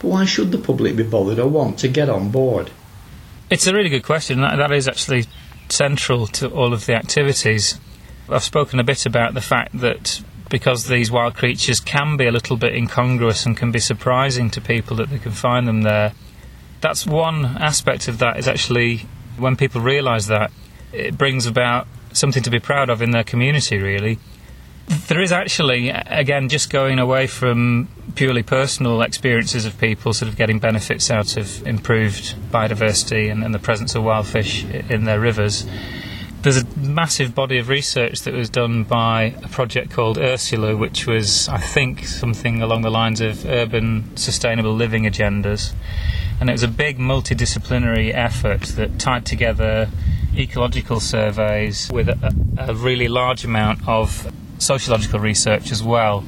But 0.00 0.08
why 0.08 0.26
should 0.26 0.52
the 0.52 0.58
public 0.58 0.96
be 0.96 1.02
bothered 1.02 1.38
or 1.38 1.48
want 1.48 1.78
to 1.78 1.88
get 1.88 2.10
on 2.10 2.30
board? 2.30 2.70
It's 3.48 3.66
a 3.66 3.72
really 3.72 3.88
good 3.88 4.04
question. 4.04 4.42
That, 4.42 4.56
that 4.56 4.70
is 4.70 4.86
actually 4.86 5.24
central 5.70 6.26
to 6.26 6.50
all 6.50 6.74
of 6.74 6.84
the 6.84 6.94
activities. 6.94 7.80
I've 8.28 8.44
spoken 8.44 8.78
a 8.80 8.84
bit 8.84 9.06
about 9.06 9.32
the 9.32 9.40
fact 9.40 9.80
that 9.80 10.22
because 10.50 10.88
these 10.88 11.10
wild 11.10 11.36
creatures 11.36 11.80
can 11.80 12.18
be 12.18 12.26
a 12.26 12.32
little 12.32 12.58
bit 12.58 12.74
incongruous 12.74 13.46
and 13.46 13.56
can 13.56 13.72
be 13.72 13.78
surprising 13.78 14.50
to 14.50 14.60
people 14.60 14.94
that 14.98 15.08
they 15.08 15.18
can 15.18 15.32
find 15.32 15.66
them 15.66 15.80
there. 15.80 16.12
That's 16.80 17.06
one 17.06 17.44
aspect 17.44 18.08
of 18.08 18.18
that 18.18 18.38
is 18.38 18.46
actually 18.46 19.06
when 19.38 19.56
people 19.56 19.80
realise 19.80 20.26
that, 20.26 20.50
it 20.92 21.16
brings 21.16 21.46
about 21.46 21.86
something 22.12 22.42
to 22.42 22.50
be 22.50 22.58
proud 22.58 22.90
of 22.90 23.02
in 23.02 23.10
their 23.10 23.24
community, 23.24 23.78
really. 23.78 24.18
There 25.08 25.20
is 25.20 25.32
actually, 25.32 25.90
again, 25.90 26.48
just 26.48 26.70
going 26.70 26.98
away 26.98 27.26
from 27.26 27.88
purely 28.14 28.42
personal 28.42 29.02
experiences 29.02 29.66
of 29.66 29.78
people 29.78 30.14
sort 30.14 30.30
of 30.30 30.36
getting 30.36 30.58
benefits 30.58 31.10
out 31.10 31.36
of 31.36 31.66
improved 31.66 32.34
biodiversity 32.50 33.30
and, 33.30 33.44
and 33.44 33.54
the 33.54 33.58
presence 33.58 33.94
of 33.94 34.02
wild 34.02 34.26
fish 34.26 34.64
in 34.64 35.04
their 35.04 35.20
rivers. 35.20 35.66
There's 36.40 36.62
a 36.62 36.66
massive 36.78 37.34
body 37.34 37.58
of 37.58 37.68
research 37.68 38.20
that 38.20 38.32
was 38.32 38.48
done 38.48 38.84
by 38.84 39.34
a 39.42 39.48
project 39.48 39.90
called 39.90 40.18
Ursula, 40.18 40.76
which 40.76 41.04
was, 41.04 41.48
I 41.48 41.58
think, 41.58 42.06
something 42.06 42.62
along 42.62 42.82
the 42.82 42.90
lines 42.90 43.20
of 43.20 43.44
urban 43.44 44.16
sustainable 44.16 44.72
living 44.72 45.02
agendas. 45.02 45.72
And 46.40 46.48
it 46.48 46.52
was 46.52 46.62
a 46.62 46.68
big 46.68 46.98
multidisciplinary 46.98 48.14
effort 48.14 48.62
that 48.76 49.00
tied 49.00 49.26
together 49.26 49.90
ecological 50.36 51.00
surveys 51.00 51.90
with 51.92 52.08
a, 52.08 52.32
a 52.56 52.72
really 52.72 53.08
large 53.08 53.44
amount 53.44 53.86
of 53.88 54.32
sociological 54.58 55.18
research 55.18 55.72
as 55.72 55.82
well. 55.82 56.24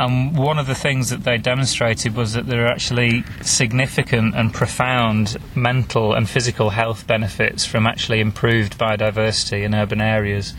And 0.00 0.34
one 0.34 0.58
of 0.58 0.66
the 0.66 0.74
things 0.74 1.10
that 1.10 1.24
they 1.24 1.36
demonstrated 1.36 2.16
was 2.16 2.32
that 2.32 2.46
there 2.46 2.64
are 2.64 2.72
actually 2.72 3.22
significant 3.42 4.34
and 4.34 4.52
profound 4.52 5.36
mental 5.54 6.14
and 6.14 6.26
physical 6.26 6.70
health 6.70 7.06
benefits 7.06 7.66
from 7.66 7.86
actually 7.86 8.20
improved 8.20 8.78
biodiversity 8.78 9.62
in 9.62 9.74
urban 9.74 10.00
areas, 10.00 10.54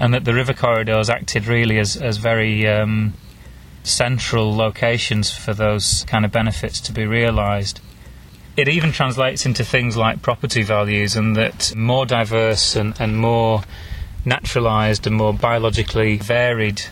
and 0.00 0.12
that 0.12 0.24
the 0.24 0.34
river 0.34 0.52
corridors 0.52 1.08
acted 1.08 1.46
really 1.46 1.78
as, 1.78 1.96
as 1.96 2.16
very 2.16 2.66
um, 2.66 3.14
central 3.84 4.56
locations 4.56 5.30
for 5.30 5.54
those 5.54 6.04
kind 6.08 6.24
of 6.24 6.32
benefits 6.32 6.80
to 6.80 6.92
be 6.92 7.06
realised. 7.06 7.78
It 8.56 8.66
even 8.66 8.90
translates 8.90 9.46
into 9.46 9.64
things 9.64 9.96
like 9.96 10.20
property 10.20 10.64
values, 10.64 11.14
and 11.14 11.36
that 11.36 11.76
more 11.76 12.06
diverse 12.06 12.74
and, 12.74 13.00
and 13.00 13.18
more 13.18 13.62
naturalised 14.24 15.06
and 15.06 15.14
more 15.14 15.32
biologically 15.32 16.16
varied 16.16 16.82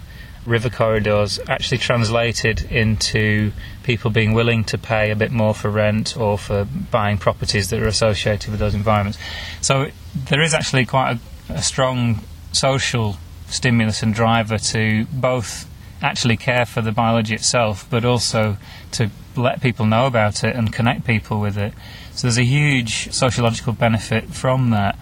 river 0.48 0.70
corridors 0.70 1.38
actually 1.48 1.78
translated 1.78 2.62
into 2.70 3.52
people 3.82 4.10
being 4.10 4.32
willing 4.32 4.64
to 4.64 4.78
pay 4.78 5.10
a 5.10 5.16
bit 5.16 5.30
more 5.30 5.54
for 5.54 5.70
rent 5.70 6.16
or 6.16 6.38
for 6.38 6.64
buying 6.90 7.18
properties 7.18 7.70
that 7.70 7.80
are 7.80 7.86
associated 7.86 8.50
with 8.50 8.60
those 8.60 8.74
environments. 8.74 9.18
So 9.60 9.90
there 10.14 10.40
is 10.40 10.54
actually 10.54 10.86
quite 10.86 11.18
a, 11.48 11.54
a 11.54 11.62
strong 11.62 12.20
social 12.52 13.16
stimulus 13.48 14.02
and 14.02 14.14
driver 14.14 14.58
to 14.58 15.06
both 15.12 15.68
actually 16.02 16.36
care 16.36 16.64
for 16.66 16.80
the 16.80 16.92
biology 16.92 17.34
itself, 17.34 17.86
but 17.90 18.04
also 18.04 18.56
to 18.92 19.10
let 19.36 19.60
people 19.60 19.86
know 19.86 20.06
about 20.06 20.44
it 20.44 20.54
and 20.56 20.72
connect 20.72 21.04
people 21.04 21.40
with 21.40 21.56
it. 21.56 21.72
So 22.12 22.26
there's 22.26 22.38
a 22.38 22.44
huge 22.44 23.12
sociological 23.12 23.72
benefit 23.72 24.30
from 24.30 24.70
that 24.70 24.98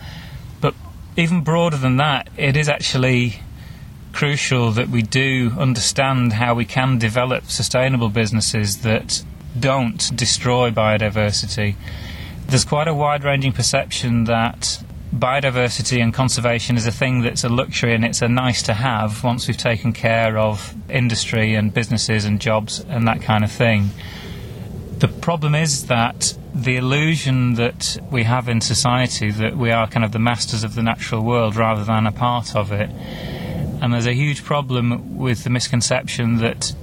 But 0.61 0.75
even 1.17 1.43
broader 1.43 1.77
than 1.77 1.97
that, 1.99 2.29
it 2.37 2.57
is 2.57 2.69
actually 2.69 3.41
crucial 4.17 4.71
that 4.71 4.89
we 4.89 5.03
do 5.03 5.53
understand 5.59 6.33
how 6.33 6.55
we 6.55 6.65
can 6.65 6.97
develop 6.97 7.45
sustainable 7.51 8.09
businesses 8.09 8.79
that 8.79 9.23
don't 9.61 10.11
destroy 10.17 10.71
biodiversity. 10.71 11.77
There's 12.47 12.65
quite 12.65 12.89
a 12.89 12.95
wide 12.95 13.25
ranging 13.25 13.53
perception 13.53 14.25
that 14.25 14.83
biodiversity 15.15 16.03
and 16.03 16.15
conservation 16.15 16.79
is 16.79 16.87
a 16.87 16.91
thing 16.91 17.21
that's 17.21 17.45
a 17.45 17.51
luxury 17.51 17.95
and 17.95 18.07
it's 18.07 18.23
a 18.23 18.29
nice 18.29 18.63
to 18.63 18.73
have 18.73 19.23
once 19.23 19.49
we've 19.49 19.59
taken 19.59 19.93
care 19.93 20.39
of 20.39 20.75
industry 20.89 21.55
and 21.55 21.75
businesses 21.75 22.25
and 22.25 22.41
jobs 22.41 22.81
and 22.89 23.07
that 23.07 23.21
kind 23.21 23.45
of 23.45 23.53
thing. 23.53 23.91
The 24.99 25.09
problem 25.09 25.55
is 25.55 25.89
that 25.89 26.33
the 26.55 26.79
illusion 26.79 27.57
that 27.57 27.99
we 28.11 28.23
have 28.23 28.49
in 28.49 28.63
society 28.63 29.31
that 29.31 29.59
we 29.59 29.71
are 29.73 29.87
kind 29.87 30.07
of 30.07 30.13
the 30.13 30.19
masters 30.19 30.65
of 30.65 30.75
the 30.75 30.83
natural 30.83 31.23
world 31.23 31.55
rather 31.55 31.85
than 31.85 32.07
a 32.07 32.13
part 32.13 32.57
of 32.57 32.73
it. 32.73 32.89
And 33.81 33.93
there's 33.93 34.07
a 34.07 34.15
huge 34.15 34.45
problem 34.45 35.17
with 35.17 35.45
the 35.45 35.51
misconception 35.51 36.39
that 36.39 36.75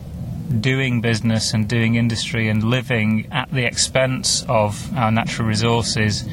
doing 0.60 1.02
business 1.02 1.54
and 1.54 1.68
doing 1.68 1.96
industry 1.96 2.48
and 2.50 2.64
living 2.64 3.28
at 3.32 3.52
the 3.52 3.66
expense 3.66 4.46
of 4.48 4.96
our 4.96 5.12
natural 5.12 5.48
resources 5.48 6.24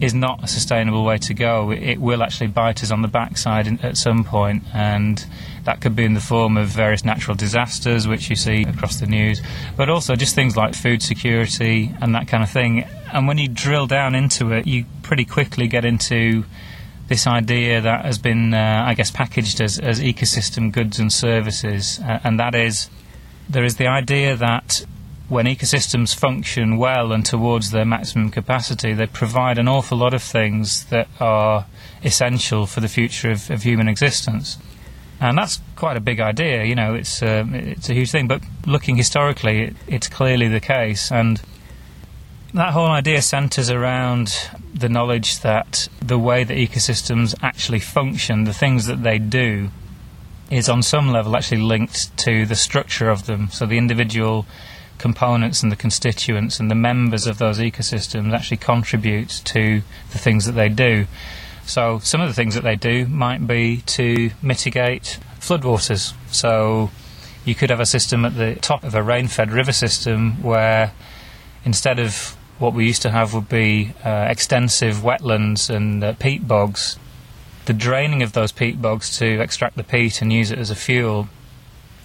is 0.00 0.12
not 0.12 0.42
a 0.42 0.46
sustainable 0.46 1.04
way 1.04 1.16
to 1.18 1.34
go. 1.34 1.70
It 1.70 1.98
will 1.98 2.22
actually 2.22 2.48
bite 2.48 2.82
us 2.82 2.90
on 2.90 3.02
the 3.02 3.08
backside 3.08 3.82
at 3.84 3.96
some 3.96 4.24
point, 4.24 4.64
and 4.74 5.24
that 5.64 5.80
could 5.80 5.96
be 5.96 6.04
in 6.04 6.14
the 6.14 6.20
form 6.20 6.56
of 6.56 6.68
various 6.68 7.04
natural 7.04 7.36
disasters, 7.36 8.06
which 8.06 8.28
you 8.28 8.36
see 8.36 8.62
across 8.64 9.00
the 9.00 9.06
news, 9.06 9.40
but 9.76 9.88
also 9.88 10.14
just 10.14 10.34
things 10.34 10.56
like 10.56 10.74
food 10.74 11.02
security 11.02 11.94
and 12.00 12.14
that 12.14 12.28
kind 12.28 12.42
of 12.42 12.50
thing. 12.50 12.84
And 13.12 13.26
when 13.26 13.38
you 13.38 13.48
drill 13.48 13.86
down 13.86 14.14
into 14.14 14.52
it, 14.52 14.66
you 14.66 14.84
pretty 15.02 15.24
quickly 15.24 15.68
get 15.68 15.84
into 15.84 16.44
this 17.08 17.26
idea 17.26 17.80
that 17.80 18.04
has 18.04 18.18
been, 18.18 18.54
uh, 18.54 18.84
I 18.86 18.94
guess, 18.94 19.10
packaged 19.10 19.60
as, 19.60 19.78
as 19.78 20.00
ecosystem 20.00 20.72
goods 20.72 20.98
and 20.98 21.12
services, 21.12 22.00
uh, 22.00 22.20
and 22.24 22.38
that 22.40 22.54
is 22.54 22.88
there 23.48 23.64
is 23.64 23.76
the 23.76 23.86
idea 23.86 24.36
that 24.36 24.86
when 25.28 25.46
ecosystems 25.46 26.14
function 26.14 26.76
well 26.76 27.12
and 27.12 27.24
towards 27.24 27.70
their 27.70 27.84
maximum 27.84 28.30
capacity, 28.30 28.94
they 28.94 29.06
provide 29.06 29.58
an 29.58 29.68
awful 29.68 29.98
lot 29.98 30.14
of 30.14 30.22
things 30.22 30.84
that 30.86 31.08
are 31.20 31.66
essential 32.02 32.66
for 32.66 32.80
the 32.80 32.88
future 32.88 33.30
of, 33.30 33.50
of 33.50 33.62
human 33.62 33.88
existence 33.88 34.58
and 35.20 35.38
that's 35.38 35.60
quite 35.76 35.96
a 35.96 36.00
big 36.00 36.20
idea. 36.20 36.64
You 36.64 36.74
know, 36.74 36.94
it's 36.94 37.22
uh, 37.22 37.44
it's 37.52 37.88
a 37.88 37.94
huge 37.94 38.10
thing. 38.10 38.28
But 38.28 38.42
looking 38.66 38.96
historically, 38.96 39.62
it, 39.62 39.76
it's 39.86 40.08
clearly 40.08 40.48
the 40.48 40.60
case, 40.60 41.10
and 41.10 41.40
that 42.54 42.72
whole 42.72 42.86
idea 42.86 43.20
centres 43.20 43.68
around 43.68 44.48
the 44.72 44.88
knowledge 44.88 45.40
that 45.40 45.88
the 46.00 46.18
way 46.18 46.44
that 46.44 46.56
ecosystems 46.56 47.34
actually 47.42 47.80
function, 47.80 48.44
the 48.44 48.52
things 48.52 48.86
that 48.86 49.02
they 49.02 49.18
do, 49.18 49.70
is 50.50 50.68
on 50.68 50.82
some 50.82 51.10
level 51.10 51.36
actually 51.36 51.60
linked 51.60 52.16
to 52.16 52.46
the 52.46 52.54
structure 52.54 53.10
of 53.10 53.26
them. 53.26 53.48
So 53.50 53.66
the 53.66 53.76
individual 53.76 54.46
components 54.98 55.64
and 55.64 55.72
the 55.72 55.76
constituents 55.76 56.60
and 56.60 56.70
the 56.70 56.76
members 56.76 57.26
of 57.26 57.38
those 57.38 57.58
ecosystems 57.58 58.32
actually 58.32 58.58
contribute 58.58 59.42
to 59.46 59.82
the 60.12 60.18
things 60.18 60.46
that 60.46 60.52
they 60.52 60.68
do. 60.68 61.06
So 61.66 61.98
some 62.00 62.20
of 62.20 62.28
the 62.28 62.34
things 62.34 62.54
that 62.54 62.62
they 62.62 62.76
do 62.76 63.06
might 63.06 63.46
be 63.48 63.78
to 63.86 64.30
mitigate 64.42 65.18
floodwaters. 65.40 66.14
So 66.32 66.90
you 67.44 67.56
could 67.56 67.70
have 67.70 67.80
a 67.80 67.86
system 67.86 68.24
at 68.24 68.36
the 68.36 68.54
top 68.56 68.84
of 68.84 68.94
a 68.94 69.02
rain-fed 69.02 69.50
river 69.50 69.72
system 69.72 70.40
where 70.42 70.92
instead 71.64 71.98
of 71.98 72.36
what 72.64 72.74
we 72.74 72.86
used 72.86 73.02
to 73.02 73.10
have 73.10 73.34
would 73.34 73.48
be 73.48 73.92
uh, 74.04 74.26
extensive 74.30 74.96
wetlands 74.96 75.68
and 75.68 76.02
uh, 76.02 76.14
peat 76.14 76.48
bogs, 76.48 76.98
the 77.66 77.72
draining 77.72 78.22
of 78.22 78.32
those 78.32 78.52
peat 78.52 78.80
bogs 78.80 79.16
to 79.18 79.40
extract 79.40 79.76
the 79.76 79.84
peat 79.84 80.22
and 80.22 80.32
use 80.32 80.50
it 80.50 80.58
as 80.58 80.70
a 80.70 80.74
fuel 80.74 81.28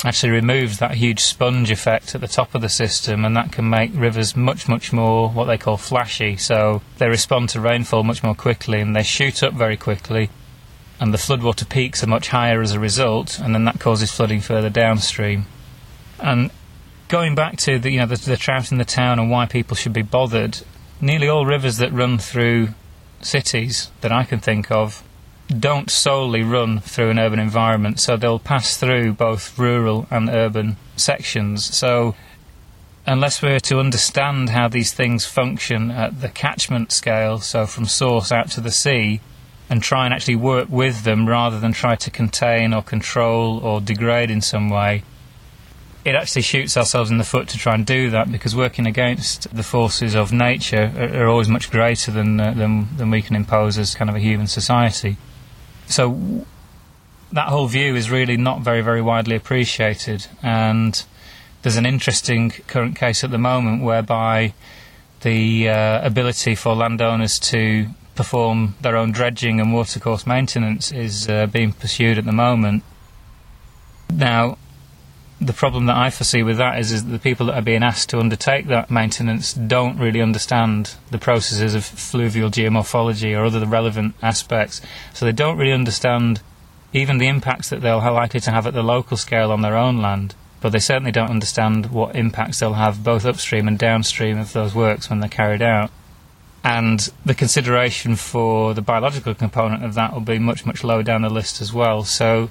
actually 0.06 0.32
removes 0.32 0.80
that 0.80 0.92
huge 0.92 1.20
sponge 1.20 1.70
effect 1.72 2.16
at 2.16 2.22
the 2.22 2.28
top 2.28 2.56
of 2.56 2.62
the 2.62 2.70
system, 2.70 3.26
and 3.26 3.36
that 3.36 3.52
can 3.52 3.70
make 3.70 3.92
rivers 3.94 4.36
much, 4.36 4.68
much 4.68 4.94
more 4.94 5.30
what 5.30 5.46
they 5.46 5.58
call 5.58 5.78
flashy. 5.78 6.38
So 6.38 6.82
they 6.98 7.10
respond 7.10 7.50
to 7.50 7.62
rainfall 7.62 8.04
much 8.04 8.24
more 8.24 8.36
quickly 8.36 8.80
and 8.80 8.96
they 8.96 9.04
shoot 9.04 9.44
up 9.44 9.54
very 9.54 9.76
quickly, 9.76 10.30
and 11.00 11.14
the 11.14 11.18
floodwater 11.18 11.68
peaks 11.68 12.04
are 12.04 12.08
much 12.08 12.30
higher 12.30 12.62
as 12.62 12.72
a 12.72 12.80
result, 12.80 13.40
and 13.40 13.54
then 13.54 13.66
that 13.66 13.80
causes 13.80 14.12
flooding 14.12 14.42
further 14.42 14.70
downstream. 14.70 15.46
And 16.20 16.52
going 17.10 17.36
back 17.36 17.58
to 17.58 17.78
the, 17.78 17.92
you 17.92 18.00
know, 18.00 18.06
the, 18.06 18.16
the 18.16 18.38
trout 18.38 18.72
in 18.72 18.78
the 18.78 18.86
town 18.86 19.20
and 19.20 19.30
why 19.30 19.46
people 19.46 19.76
should 19.76 19.94
be 19.94 20.02
bothered, 20.02 20.60
nearly 21.02 21.28
all 21.28 21.46
rivers 21.46 21.78
that 21.78 21.92
run 21.92 22.18
through 22.18 22.70
cities 23.22 23.92
that 24.00 24.12
I 24.12 24.24
can 24.24 24.40
think 24.40 24.72
of 24.72 25.04
don't 25.58 25.90
solely 25.90 26.44
run 26.44 26.80
through 26.80 27.10
an 27.10 27.18
urban 27.18 27.40
environment, 27.40 28.00
so 28.00 28.16
they'll 28.16 28.38
pass 28.38 28.78
through 28.78 29.14
both 29.14 29.58
rural 29.58 30.08
and 30.12 30.30
urban 30.30 30.78
sections. 30.96 31.66
So 31.76 32.16
unless 33.08 33.42
we're 33.42 33.60
to 33.62 33.80
understand 33.80 34.50
how 34.50 34.68
these 34.68 34.94
things 34.94 35.26
function 35.26 35.90
at 35.90 36.22
the 36.22 36.30
catchment 36.30 36.92
scale, 36.92 37.40
so 37.40 37.66
from 37.66 37.86
source 37.86 38.32
out 38.32 38.52
to 38.52 38.62
the 38.62 38.72
sea, 38.72 39.22
and 39.72 39.82
try 39.82 40.06
and 40.06 40.14
actually 40.14 40.36
work 40.36 40.70
with 40.70 41.04
them 41.04 41.28
rather 41.28 41.60
than 41.60 41.72
try 41.72 41.96
to 41.96 42.12
contain 42.12 42.74
or 42.74 42.82
control 42.82 43.60
or 43.60 43.82
degrade 43.82 44.30
in 44.30 44.42
some 44.42 44.70
way, 44.70 45.04
it 46.06 46.16
actually 46.16 46.42
shoots 46.42 46.78
ourselves 46.78 47.12
in 47.12 47.18
the 47.18 47.24
foot 47.24 47.48
to 47.50 47.58
try 47.58 47.76
and 47.76 47.86
do 47.86 48.10
that 48.10 48.32
because 48.32 48.56
working 48.56 48.88
against 48.88 49.54
the 49.56 49.64
forces 49.64 50.16
of 50.16 50.32
nature 50.32 50.92
are, 50.98 51.24
are 51.24 51.28
always 51.28 51.50
much 51.50 51.70
greater 51.70 52.12
than, 52.12 52.40
uh, 52.40 52.54
than, 52.54 52.88
than 52.96 53.12
we 53.12 53.22
can 53.22 53.36
impose 53.36 53.78
as 53.78 53.96
kind 53.96 54.10
of 54.10 54.16
a 54.16 54.20
human 54.20 54.48
society. 54.48 55.18
So 55.88 56.46
that 57.32 57.50
whole 57.50 57.68
view 57.68 57.96
is 57.96 58.10
really 58.10 58.38
not 58.38 58.62
very, 58.62 58.82
very 58.82 59.02
widely 59.02 59.36
appreciated. 59.36 60.28
And 60.42 61.04
there's 61.62 61.76
an 61.76 61.86
interesting 61.86 62.52
current 62.68 62.96
case 62.96 63.24
at 63.24 63.32
the 63.32 63.38
moment 63.38 63.84
whereby 63.84 64.54
the 65.22 65.68
uh, 65.68 66.06
ability 66.06 66.56
for 66.56 66.76
landowners 66.76 67.38
to 67.40 67.88
perform 68.16 68.76
their 68.82 68.96
own 68.96 69.12
dredging 69.12 69.60
and 69.60 69.74
watercourse 69.74 70.26
maintenance 70.28 70.92
is 70.92 71.28
uh, 71.28 71.46
being 71.48 71.74
pursued 71.74 72.18
at 72.18 72.26
the 72.26 72.32
moment. 72.32 72.84
Now, 74.12 74.58
the 75.42 75.54
problem 75.54 75.86
that 75.86 75.96
I 75.96 76.10
foresee 76.10 76.44
with 76.44 76.58
that 76.58 76.80
is, 76.80 76.92
is 76.92 77.06
the 77.06 77.20
people 77.20 77.46
that 77.46 77.56
are 77.56 77.62
being 77.62 77.84
asked 77.84 78.10
to 78.10 78.20
undertake 78.20 78.68
that 78.68 78.92
maintenance 78.92 79.54
don't 79.54 79.98
really 79.98 80.22
understand 80.22 80.96
the 81.12 81.18
processes 81.18 81.74
of 81.74 81.86
fluvial 81.86 82.50
geomorphology 82.50 83.38
or 83.38 83.46
other 83.46 83.66
relevant 83.66 84.16
aspects. 84.22 84.82
So 85.14 85.26
they 85.26 85.32
don't 85.32 85.58
really 85.58 85.72
understand 85.72 86.42
even 86.92 87.20
the 87.20 87.28
impacts 87.28 87.70
that 87.70 87.82
they'll 87.82 88.00
likely 88.00 88.42
to 88.42 88.52
have 88.52 88.68
at 88.68 88.74
the 88.74 88.84
local 88.84 89.16
scale 89.16 89.52
on 89.52 89.62
their 89.62 89.78
own 89.78 90.02
land. 90.02 90.36
But 90.60 90.72
they 90.72 90.80
certainly 90.80 91.12
don't 91.12 91.30
understand 91.30 91.92
what 91.92 92.18
impacts 92.18 92.60
they'll 92.60 92.74
have 92.74 93.04
both 93.04 93.26
upstream 93.26 93.68
and 93.68 93.80
downstream 93.80 94.38
of 94.38 94.52
those 94.52 94.76
works 94.76 95.10
when 95.10 95.22
they're 95.22 95.30
carried 95.30 95.62
out. 95.62 95.90
And 96.66 97.10
the 97.26 97.34
consideration 97.34 98.18
for 98.18 98.74
the 98.74 98.82
biological 98.82 99.34
component 99.34 99.86
of 99.86 99.94
that 99.94 100.12
will 100.12 100.20
be 100.20 100.40
much, 100.40 100.66
much 100.66 100.84
lower 100.84 101.04
down 101.04 101.22
the 101.22 101.30
list 101.30 101.62
as 101.62 101.72
well. 101.72 102.04
So 102.04 102.50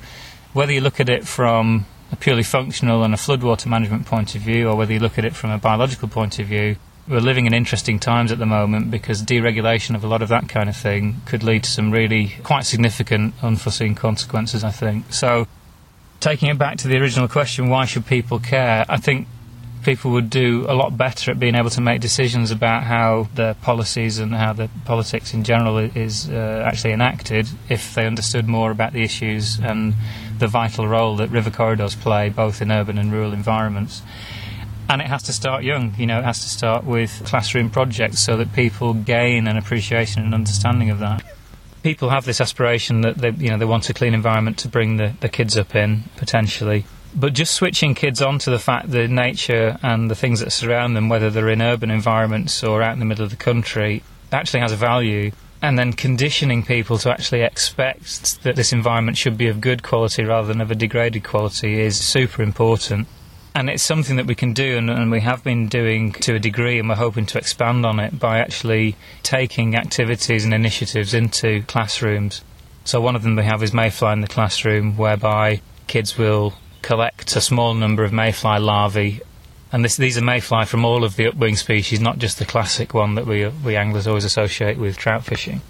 whether 0.55 0.73
you 0.73 0.81
look 0.81 1.01
at 1.01 1.11
it 1.11 1.27
from 1.27 1.85
a 2.11 2.17
purely 2.17 2.43
functional 2.43 3.03
and 3.03 3.15
a 3.15 3.17
floodwater 3.17 3.67
management 3.67 4.07
point 4.07 4.35
of 4.35 4.43
view, 4.43 4.69
or 4.69 4.77
whether 4.77 4.93
you 4.93 5.01
look 5.01 5.19
at 5.19 5.25
it 5.25 5.35
from 5.35 5.51
a 5.51 5.59
biological 5.59 6.09
point 6.09 6.39
of 6.39 6.47
view, 6.47 6.77
we're 7.09 7.21
living 7.21 7.47
in 7.47 7.55
interesting 7.55 7.99
times 7.99 8.31
at 8.31 8.39
the 8.39 8.47
moment 8.47 8.91
because 8.91 9.23
deregulation 9.23 9.95
of 9.95 10.05
a 10.05 10.07
lot 10.07 10.21
of 10.21 10.29
that 10.29 10.49
kind 10.49 10.69
of 10.69 10.77
thing 10.77 11.21
could 11.25 11.43
lead 11.43 11.65
to 11.65 11.71
some 11.71 11.91
really 11.91 12.35
quite 12.43 12.67
significant 12.67 13.35
unforeseen 13.43 13.95
consequences, 13.95 14.63
I 14.63 14.71
think. 14.71 15.13
So, 15.13 15.47
taking 16.21 16.49
it 16.49 16.59
back 16.59 16.77
to 16.79 16.89
the 16.89 16.99
original 16.99 17.29
question, 17.29 17.69
why 17.69 17.87
should 17.87 18.07
people 18.07 18.39
care? 18.39 18.85
I 18.89 18.99
think 18.99 19.27
people 19.89 20.11
would 20.11 20.29
do 20.29 20.67
a 20.69 20.75
lot 20.75 20.99
better 20.99 21.31
at 21.31 21.41
being 21.41 21.55
able 21.55 21.71
to 21.71 21.81
make 21.81 21.99
decisions 21.99 22.51
about 22.51 22.83
how 22.83 23.27
the 23.37 23.57
policies 23.63 24.19
and 24.19 24.35
how 24.35 24.53
the 24.53 24.69
politics 24.85 25.33
in 25.33 25.43
general 25.43 25.79
is 25.79 26.29
uh, 26.29 26.63
actually 26.67 26.93
enacted 26.93 27.49
if 27.71 27.95
they 27.95 28.07
understood 28.07 28.47
more 28.47 28.71
about 28.71 28.93
the 28.93 29.03
issues 29.03 29.59
and 29.61 29.95
the 30.41 30.47
vital 30.47 30.87
role 30.87 31.17
that 31.17 31.31
river 31.31 31.51
corridors 31.51 31.95
play 31.95 32.29
both 32.29 32.61
in 32.61 32.71
urban 32.71 32.99
and 32.99 33.11
rural 33.11 33.33
environments. 33.33 34.03
And 34.91 35.01
it 35.01 35.07
has 35.07 35.23
to 35.23 35.33
start 35.33 35.65
young, 35.65 35.95
you 35.97 36.07
know, 36.07 36.19
it 36.19 36.25
has 36.25 36.43
to 36.43 36.51
start 36.51 36.85
with 36.85 37.23
classroom 37.25 37.71
projects 37.71 38.21
so 38.21 38.37
that 38.37 38.53
people 38.53 38.93
gain 38.93 39.49
an 39.49 39.57
appreciation 39.57 40.23
and 40.23 40.35
understanding 40.35 40.91
of 40.91 40.99
that. 40.99 41.25
People 41.83 42.11
have 42.11 42.27
this 42.27 42.43
aspiration 42.43 43.01
that 43.01 43.17
they, 43.17 43.31
you 43.31 43.49
know, 43.49 43.57
they 43.57 43.65
want 43.65 43.89
a 43.89 43.95
clean 43.95 44.13
environment 44.13 44.59
to 44.59 44.69
bring 44.69 44.99
the, 44.99 45.15
the 45.21 45.31
kids 45.31 45.57
up 45.57 45.75
in, 45.75 46.05
potentially. 46.19 46.85
But 47.15 47.33
just 47.33 47.55
switching 47.55 47.95
kids 47.95 48.21
on 48.21 48.39
to 48.41 48.51
the 48.51 48.59
fact 48.59 48.91
that 48.91 49.11
nature 49.11 49.79
and 49.83 50.11
the 50.11 50.15
things 50.15 50.41
that 50.41 50.53
surround 50.53 50.97
them, 50.97 51.09
whether 51.09 51.31
they're 51.31 51.49
in 51.49 51.63
urban 51.63 51.91
environments 51.91 52.63
or 52.63 52.83
out 52.83 52.93
in 52.93 52.99
the 52.99 53.05
middle 53.05 53.25
of 53.25 53.31
the 53.31 53.37
country, 53.37 54.03
actually 54.31 54.61
has 54.61 54.73
a 54.73 54.77
value 54.77 55.33
and 55.61 55.79
then 55.79 55.93
conditioning 55.93 56.63
people 56.63 56.99
to 56.99 57.11
actually 57.11 57.43
expect 57.43 58.43
that 58.43 58.57
this 58.57 58.73
environment 58.73 59.17
should 59.17 59.37
be 59.37 59.49
of 59.49 59.61
good 59.61 59.83
quality 59.83 60.25
rather 60.25 60.47
than 60.47 60.61
of 60.61 60.71
a 60.71 60.75
degraded 60.75 61.25
quality 61.25 61.81
is 61.81 61.99
super 61.99 62.43
important. 62.43 63.09
And 63.55 63.69
it's 63.69 63.83
something 63.83 64.17
that 64.17 64.27
we 64.27 64.37
can 64.37 64.53
do, 64.53 64.77
and, 64.77 64.89
and, 64.89 65.11
we 65.11 65.21
have 65.21 65.43
been 65.43 65.67
doing 65.67 66.13
to 66.13 66.37
a 66.37 66.39
degree, 66.39 66.79
and 66.79 66.89
we're 66.89 66.95
hoping 66.95 67.27
to 67.27 67.39
expand 67.39 67.85
on 67.85 67.99
it 67.99 68.17
by 68.17 68.39
actually 68.39 68.95
taking 69.25 69.75
activities 69.75 70.45
and 70.45 70.55
initiatives 70.55 71.13
into 71.13 71.63
classrooms. 71.63 72.45
So, 72.85 73.01
one 73.01 73.17
of 73.17 73.23
them 73.23 73.35
we 73.35 73.43
have 73.43 73.65
is 73.65 73.73
Mayfly 73.73 74.13
in 74.13 74.21
the 74.21 74.29
classroom, 74.29 74.97
whereby 74.97 75.61
kids 75.89 76.17
will 76.17 76.55
collect 76.89 77.37
a 77.37 77.41
small 77.41 77.75
number 77.75 78.03
of 78.03 78.13
mayfly 78.15 78.59
larvae 78.59 79.21
and 79.71 79.85
this, 79.85 79.97
these 79.97 80.17
are 80.17 80.25
mayfly 80.25 80.65
from 80.65 80.85
all 80.87 81.05
of 81.05 81.17
the 81.17 81.27
upwing 81.27 81.59
species, 81.59 82.01
not 82.01 82.19
just 82.19 82.39
the 82.39 82.47
classic 82.47 82.95
one 82.95 83.17
that 83.17 83.27
we, 83.27 83.47
we 83.47 83.77
anglers 83.77 84.07
always 84.07 84.25
associate 84.25 84.79
with 84.79 84.97
trout 84.97 85.25
fishing. 85.25 85.61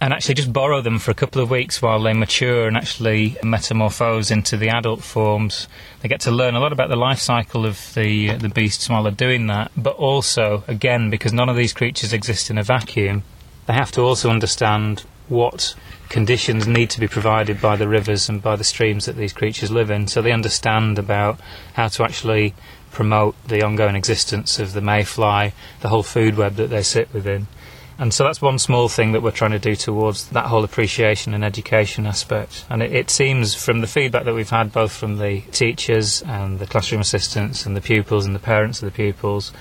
And 0.00 0.12
actually 0.12 0.34
just 0.34 0.52
borrow 0.52 0.80
them 0.80 0.98
for 0.98 1.12
a 1.12 1.14
couple 1.14 1.40
of 1.40 1.48
weeks 1.50 1.80
while 1.80 2.02
they 2.02 2.12
mature 2.12 2.66
and 2.66 2.76
actually 2.76 3.36
metamorphose 3.44 4.32
into 4.32 4.56
the 4.56 4.70
adult 4.70 5.04
forms. 5.04 5.68
They 6.00 6.08
get 6.08 6.22
to 6.22 6.32
learn 6.32 6.56
a 6.56 6.60
lot 6.60 6.72
about 6.72 6.88
the 6.88 6.96
life 6.96 7.20
cycle 7.20 7.64
of 7.64 7.94
the, 7.94 8.34
the 8.34 8.48
beasts 8.48 8.88
while 8.88 9.04
they're 9.04 9.12
doing 9.12 9.46
that, 9.46 9.70
but 9.76 9.94
also, 9.94 10.64
again, 10.66 11.10
because 11.10 11.32
none 11.32 11.48
of 11.48 11.56
these 11.56 11.72
creatures 11.72 12.12
exist 12.12 12.50
in 12.50 12.58
a 12.58 12.64
vacuum, 12.64 13.22
they 13.66 13.74
have 13.74 13.92
to 13.92 14.00
also 14.00 14.30
understand 14.30 15.04
what 15.28 15.76
conditions 16.10 16.66
need 16.66 16.90
to 16.90 17.00
be 17.00 17.08
provided 17.08 17.60
by 17.60 17.76
the 17.76 17.88
rivers 17.88 18.28
and 18.28 18.42
by 18.42 18.56
the 18.56 18.64
streams 18.64 19.06
that 19.06 19.16
these 19.16 19.32
creatures 19.32 19.70
live 19.70 19.90
in. 19.90 20.06
So 20.08 20.20
they 20.20 20.32
understand 20.32 20.98
about 20.98 21.40
how 21.74 21.88
to 21.88 22.04
actually 22.04 22.54
promote 22.90 23.36
the 23.46 23.62
ongoing 23.62 23.96
existence 23.96 24.58
of 24.58 24.72
the 24.74 24.80
mayfly, 24.80 25.52
the 25.80 25.88
whole 25.88 26.02
food 26.02 26.36
web 26.36 26.56
that 26.56 26.68
they 26.68 26.82
sit 26.82 27.14
within. 27.14 27.46
And 27.96 28.12
so 28.12 28.24
that's 28.24 28.40
one 28.40 28.58
small 28.58 28.88
thing 28.88 29.12
that 29.12 29.22
we're 29.22 29.30
trying 29.30 29.50
to 29.52 29.58
do 29.58 29.76
towards 29.76 30.28
that 30.30 30.46
whole 30.46 30.64
appreciation 30.64 31.34
and 31.34 31.44
education 31.44 32.06
aspect. 32.06 32.64
And 32.68 32.82
it, 32.82 32.92
it, 32.92 33.10
seems 33.10 33.54
from 33.54 33.82
the 33.82 33.86
feedback 33.86 34.24
that 34.24 34.34
we've 34.34 34.48
had, 34.48 34.72
both 34.72 34.90
from 34.90 35.18
the 35.18 35.42
teachers 35.52 36.22
and 36.22 36.58
the 36.58 36.66
classroom 36.66 37.02
assistants 37.02 37.66
and 37.66 37.76
the 37.76 37.80
pupils 37.80 38.24
and 38.24 38.34
the 38.34 38.40
parents 38.40 38.82
of 38.82 38.86
the 38.86 38.96
pupils, 38.96 39.52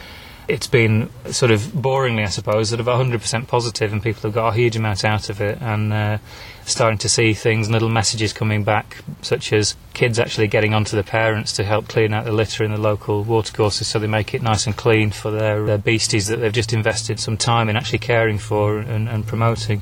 it's 0.50 0.68
been 0.68 1.10
sort 1.32 1.52
of 1.52 1.62
boringly, 1.62 2.24
I 2.24 2.30
suppose, 2.30 2.70
sort 2.70 2.80
of 2.80 2.88
100% 2.88 3.48
positive, 3.48 3.94
and 3.94 4.02
people 4.02 4.24
have 4.24 4.34
got 4.34 4.50
a 4.50 4.54
huge 4.56 4.76
amount 4.76 5.06
out 5.06 5.30
of 5.30 5.40
it, 5.42 5.62
and 5.62 5.94
uh, 5.94 6.18
starting 6.66 6.98
to 6.98 7.08
see 7.08 7.36
things, 7.36 7.70
little 7.70 7.88
messages 7.88 8.34
coming 8.34 8.64
back, 8.64 8.98
such 9.22 9.54
as 9.54 9.76
kids 9.94 10.18
actually 10.18 10.48
getting 10.48 10.74
onto 10.74 10.96
the 10.96 11.04
parents 11.04 11.54
to 11.54 11.64
help 11.64 11.88
clean 11.88 12.14
out 12.14 12.26
the 12.26 12.32
litter 12.32 12.64
in 12.64 12.72
the 12.72 12.80
local 12.80 13.24
watercourses, 13.24 13.88
so 13.88 14.00
they 14.00 14.08
make 14.08 14.34
it 14.34 14.42
nice 14.42 14.66
and 14.66 14.76
clean 14.76 15.12
for 15.12 15.30
their, 15.30 15.64
their 15.66 15.78
beasties 15.78 16.28
that 16.28 16.38
they've 16.38 16.52
just 16.52 16.74
invested 16.74 17.20
some 17.20 17.38
time 17.38 17.70
in 17.70 17.76
actually 17.76 18.00
caring 18.00 18.40
for 18.40 18.80
and, 18.80 19.08
and 19.08 19.28
promoting. 19.28 19.82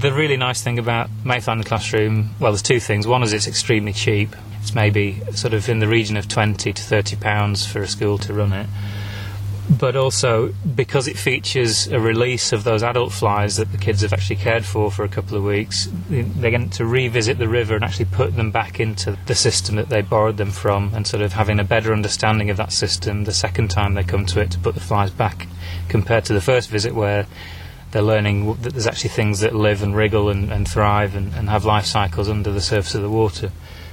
The 0.00 0.12
really 0.12 0.36
nice 0.36 0.60
thing 0.60 0.78
about 0.80 1.08
the 1.24 1.64
classroom, 1.64 2.30
well, 2.40 2.50
there's 2.50 2.62
two 2.62 2.80
things. 2.80 3.06
One 3.06 3.22
is 3.22 3.32
it's 3.32 3.46
extremely 3.46 3.92
cheap. 3.92 4.34
It's 4.60 4.74
maybe 4.74 5.20
sort 5.32 5.54
of 5.54 5.68
in 5.68 5.78
the 5.78 5.88
region 5.88 6.16
of 6.16 6.26
20 6.26 6.72
to 6.72 6.82
30 6.82 7.16
pounds 7.16 7.66
for 7.66 7.80
a 7.80 7.86
school 7.86 8.18
to 8.18 8.34
run 8.34 8.52
it 8.52 8.66
but 9.78 9.94
also 9.94 10.52
because 10.74 11.06
it 11.06 11.16
features 11.16 11.86
a 11.86 12.00
release 12.00 12.52
of 12.52 12.64
those 12.64 12.82
adult 12.82 13.12
flies 13.12 13.56
that 13.56 13.70
the 13.70 13.78
kids 13.78 14.00
have 14.00 14.12
actually 14.12 14.36
cared 14.36 14.64
for 14.64 14.90
for 14.90 15.04
a 15.04 15.08
couple 15.08 15.36
of 15.36 15.44
weeks, 15.44 15.88
they 16.08 16.50
get 16.50 16.72
to 16.72 16.84
revisit 16.84 17.38
the 17.38 17.46
river 17.46 17.76
and 17.76 17.84
actually 17.84 18.06
put 18.06 18.34
them 18.34 18.50
back 18.50 18.80
into 18.80 19.16
the 19.26 19.34
system 19.34 19.76
that 19.76 19.88
they 19.88 20.02
borrowed 20.02 20.38
them 20.38 20.50
from, 20.50 20.92
and 20.92 21.06
sort 21.06 21.22
of 21.22 21.32
having 21.32 21.60
a 21.60 21.64
better 21.64 21.92
understanding 21.92 22.50
of 22.50 22.56
that 22.56 22.72
system 22.72 23.24
the 23.24 23.32
second 23.32 23.68
time 23.68 23.94
they 23.94 24.02
come 24.02 24.26
to 24.26 24.40
it 24.40 24.50
to 24.50 24.58
put 24.58 24.74
the 24.74 24.80
flies 24.80 25.10
back, 25.10 25.46
compared 25.88 26.24
to 26.24 26.32
the 26.32 26.40
first 26.40 26.68
visit 26.68 26.92
where 26.92 27.26
they're 27.92 28.02
learning 28.02 28.52
that 28.62 28.72
there's 28.72 28.86
actually 28.86 29.10
things 29.10 29.40
that 29.40 29.54
live 29.54 29.82
and 29.82 29.94
wriggle 29.96 30.28
and, 30.30 30.50
and 30.52 30.68
thrive 30.68 31.14
and, 31.14 31.32
and, 31.34 31.48
have 31.48 31.64
life 31.64 31.84
cycles 31.84 32.28
under 32.28 32.52
the 32.52 32.60
surface 32.60 32.94
of 32.94 33.02
the 33.02 33.10
water. 33.10 33.50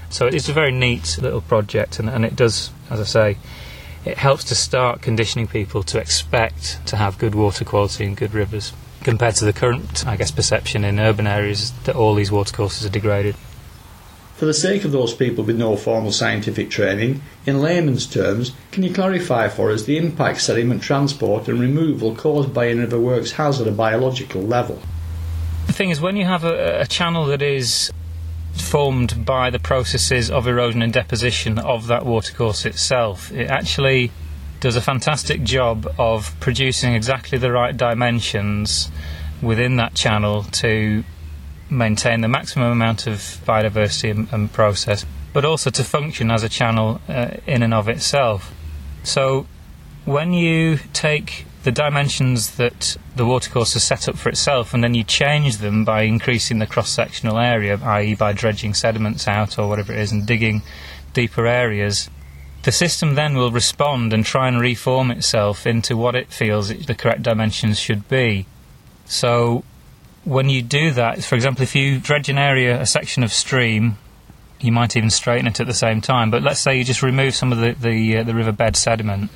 So 0.09 0.27
it's 0.27 0.49
a 0.49 0.53
very 0.53 0.71
neat 0.71 1.17
little 1.21 1.41
project, 1.41 1.99
and, 1.99 2.09
and 2.09 2.25
it 2.25 2.35
does, 2.35 2.71
as 2.89 2.99
I 2.99 3.03
say 3.03 3.37
it 4.07 4.17
helps 4.17 4.45
to 4.45 4.55
start 4.55 5.01
conditioning 5.01 5.47
people 5.47 5.83
to 5.83 5.99
expect 5.99 6.85
to 6.87 6.95
have 6.95 7.17
good 7.17 7.35
water 7.35 7.65
quality 7.65 8.05
and 8.05 8.15
good 8.15 8.33
rivers 8.33 8.73
compared 9.03 9.35
to 9.35 9.45
the 9.45 9.53
current, 9.53 10.05
I 10.07 10.15
guess, 10.15 10.31
perception 10.31 10.83
in 10.83 10.99
urban 10.99 11.27
areas 11.27 11.71
that 11.83 11.95
all 11.95 12.15
these 12.15 12.31
watercourses 12.31 12.85
are 12.85 12.89
degraded. 12.89 13.35
For 14.35 14.45
the 14.45 14.53
sake 14.53 14.85
of 14.85 14.91
those 14.91 15.13
people 15.13 15.43
with 15.43 15.57
no 15.57 15.75
formal 15.75 16.11
scientific 16.11 16.69
training, 16.69 17.21
in 17.45 17.59
layman's 17.59 18.05
terms, 18.05 18.53
can 18.71 18.83
you 18.83 18.93
clarify 18.93 19.47
for 19.49 19.71
us 19.71 19.83
the 19.83 19.97
impact 19.97 20.41
sediment 20.41 20.83
transport 20.83 21.47
and 21.47 21.59
removal 21.59 22.15
caused 22.15 22.53
by 22.53 22.67
in 22.67 22.79
river 22.79 22.99
works 22.99 23.31
has 23.31 23.59
at 23.59 23.67
a 23.67 23.71
biological 23.71 24.41
level? 24.41 24.79
The 25.65 25.73
thing 25.73 25.89
is, 25.89 25.99
when 25.99 26.15
you 26.15 26.25
have 26.25 26.43
a, 26.43 26.81
a 26.81 26.85
channel 26.85 27.25
that 27.25 27.41
is 27.41 27.91
formed 28.61 29.25
by 29.25 29.49
the 29.49 29.59
processes 29.59 30.29
of 30.29 30.47
erosion 30.47 30.81
and 30.81 30.93
deposition 30.93 31.59
of 31.59 31.87
that 31.87 32.05
watercourse 32.05 32.65
itself. 32.65 33.31
It 33.31 33.49
actually 33.49 34.11
does 34.59 34.75
a 34.75 34.81
fantastic 34.81 35.43
job 35.43 35.87
of 35.97 36.35
producing 36.39 36.95
exactly 36.95 37.37
the 37.37 37.51
right 37.51 37.75
dimensions 37.75 38.91
within 39.41 39.75
that 39.77 39.93
channel 39.93 40.43
to 40.43 41.03
maintain 41.69 42.21
the 42.21 42.27
maximum 42.27 42.71
amount 42.71 43.07
of 43.07 43.17
biodiversity 43.45 44.11
and, 44.11 44.27
and 44.31 44.51
process, 44.51 45.05
but 45.33 45.45
also 45.45 45.69
to 45.69 45.83
function 45.83 46.31
as 46.31 46.43
a 46.43 46.49
channel 46.49 47.01
uh, 47.07 47.29
in 47.45 47.61
and 47.61 47.73
of 47.73 47.87
itself. 47.87 48.53
So 49.03 49.45
when 50.05 50.33
you 50.33 50.79
take 50.93 51.45
the 51.67 51.71
dimensions 51.73 52.55
that 52.55 52.95
the 53.17 53.25
watercourse 53.25 53.73
has 53.73 53.83
set 53.83 54.07
up 54.07 54.17
for 54.17 54.29
itself 54.29 54.73
and 54.73 54.81
then 54.81 54.93
you 54.93 55.03
change 55.03 55.57
them 55.57 55.83
by 55.83 56.03
increasing 56.03 56.59
the 56.59 56.65
cross 56.65 56.89
sectional 56.89 57.37
area, 57.37 57.77
i.e., 57.83 58.15
by 58.15 58.31
dredging 58.31 58.73
sediments 58.73 59.27
out 59.27 59.59
or 59.59 59.67
whatever 59.67 59.91
it 59.91 59.99
is 59.99 60.13
and 60.13 60.25
digging 60.25 60.61
deeper 61.11 61.45
areas, 61.45 62.09
the 62.63 62.71
system 62.71 63.15
then 63.15 63.35
will 63.35 63.51
respond 63.51 64.13
and 64.13 64.25
try 64.25 64.47
and 64.47 64.61
reform 64.61 65.11
itself 65.11 65.67
into 65.67 65.97
what 65.97 66.15
it 66.15 66.31
feels 66.31 66.69
the 66.69 66.95
correct 66.95 67.23
dimensions 67.23 67.77
should 67.77 68.07
be. 68.07 68.45
So, 69.05 69.65
when 70.23 70.47
you 70.47 70.61
do 70.61 70.91
that, 70.91 71.21
for 71.21 71.35
example, 71.35 71.63
if 71.63 71.75
you 71.75 71.99
dredge 71.99 72.29
an 72.29 72.37
area, 72.37 72.79
a 72.79 72.85
section 72.85 73.23
of 73.23 73.33
stream, 73.33 73.97
you 74.61 74.71
might 74.71 74.95
even 74.95 75.09
straighten 75.09 75.47
it 75.47 75.59
at 75.59 75.67
the 75.67 75.73
same 75.73 75.99
time. 75.99 76.31
But 76.31 76.43
let's 76.43 76.61
say 76.61 76.77
you 76.77 76.85
just 76.85 77.03
remove 77.03 77.35
some 77.35 77.51
of 77.51 77.57
the 77.57 77.73
the, 77.73 78.19
uh, 78.19 78.23
the 78.23 78.33
riverbed 78.33 78.77
sediment, 78.77 79.31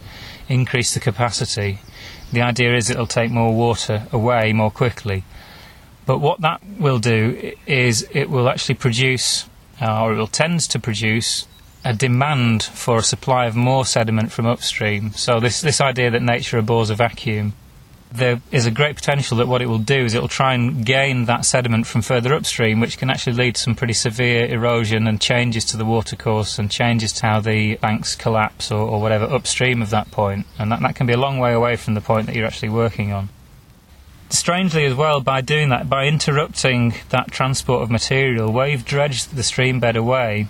increase 0.54 0.94
the 0.94 1.00
capacity, 1.00 1.80
the 2.32 2.42
idea 2.42 2.76
is 2.76 2.90
it'll 2.90 3.08
take 3.08 3.32
more 3.32 3.54
water 3.54 4.08
away 4.12 4.54
more 4.54 4.72
quickly. 4.72 5.24
But 6.06 6.20
what 6.20 6.42
that 6.42 6.62
will 6.80 7.00
do 7.00 7.54
is 7.66 8.08
it 8.12 8.30
will 8.30 8.50
actually 8.50 8.76
produce, 8.76 9.48
or 9.82 10.14
it 10.14 10.18
will 10.18 10.28
tend 10.28 10.62
to 10.62 10.80
produce, 10.80 11.48
a 11.84 11.94
demand 11.94 12.64
for 12.64 12.98
a 12.98 13.04
supply 13.04 13.46
of 13.48 13.56
more 13.56 13.86
sediment 13.86 14.32
from 14.32 14.46
upstream. 14.46 15.14
So 15.14 15.40
this 15.40 15.62
this 15.62 15.82
idea 15.82 16.12
that 16.12 16.22
nature 16.22 16.58
abhors 16.60 16.90
a 16.90 16.96
vacuum 16.96 17.54
there 18.12 18.41
is 18.52 18.65
a 18.65 18.71
great 18.71 18.95
potential 18.95 19.38
that 19.38 19.47
what 19.47 19.62
it 19.62 19.67
will 19.67 19.80
do 19.80 20.04
is 20.06 20.13
it 20.13 20.21
will 20.21 20.28
try 20.28 20.54
and 20.54 20.86
gain 20.86 21.26
that 21.26 21.45
sediment 21.45 21.88
from 21.88 22.02
further 22.02 22.34
upstream, 22.34 22.80
which 22.80 22.97
can 22.97 23.10
actually 23.10 23.34
lead 23.34 23.56
to 23.56 23.62
some 23.62 23.76
pretty 23.76 23.93
severe 23.93 24.45
erosion 24.45 25.08
and 25.08 25.21
changes 25.21 25.63
to 25.65 25.78
the 25.78 25.86
watercourse 25.86 26.60
and 26.60 26.69
changes 26.69 27.13
to 27.13 27.26
how 27.26 27.39
the 27.39 27.76
banks 27.78 28.15
collapse 28.15 28.69
or, 28.71 28.82
or 28.82 29.02
whatever 29.02 29.26
upstream 29.26 29.82
of 29.82 29.89
that 29.91 30.12
point. 30.12 30.45
And 30.60 30.71
that, 30.71 30.82
that 30.82 30.95
can 30.95 31.08
be 31.08 31.13
a 31.13 31.17
long 31.17 31.39
way 31.39 31.54
away 31.54 31.78
from 31.78 31.93
the 31.93 32.02
point 32.02 32.28
that 32.28 32.36
you're 32.36 32.47
actually 32.47 32.69
working 32.69 33.13
on. 33.13 33.30
Strangely, 34.30 34.86
as 34.86 34.93
well, 34.93 35.19
by 35.21 35.41
doing 35.41 35.69
that, 35.69 35.89
by 35.89 36.06
interrupting 36.06 36.93
that 37.10 37.32
transport 37.32 37.82
of 37.82 37.91
material, 37.91 38.52
where 38.52 38.67
you've 38.67 38.86
dredged 38.86 39.36
the 39.36 39.43
stream 39.43 39.80
bed 39.80 39.95
away, 39.95 40.47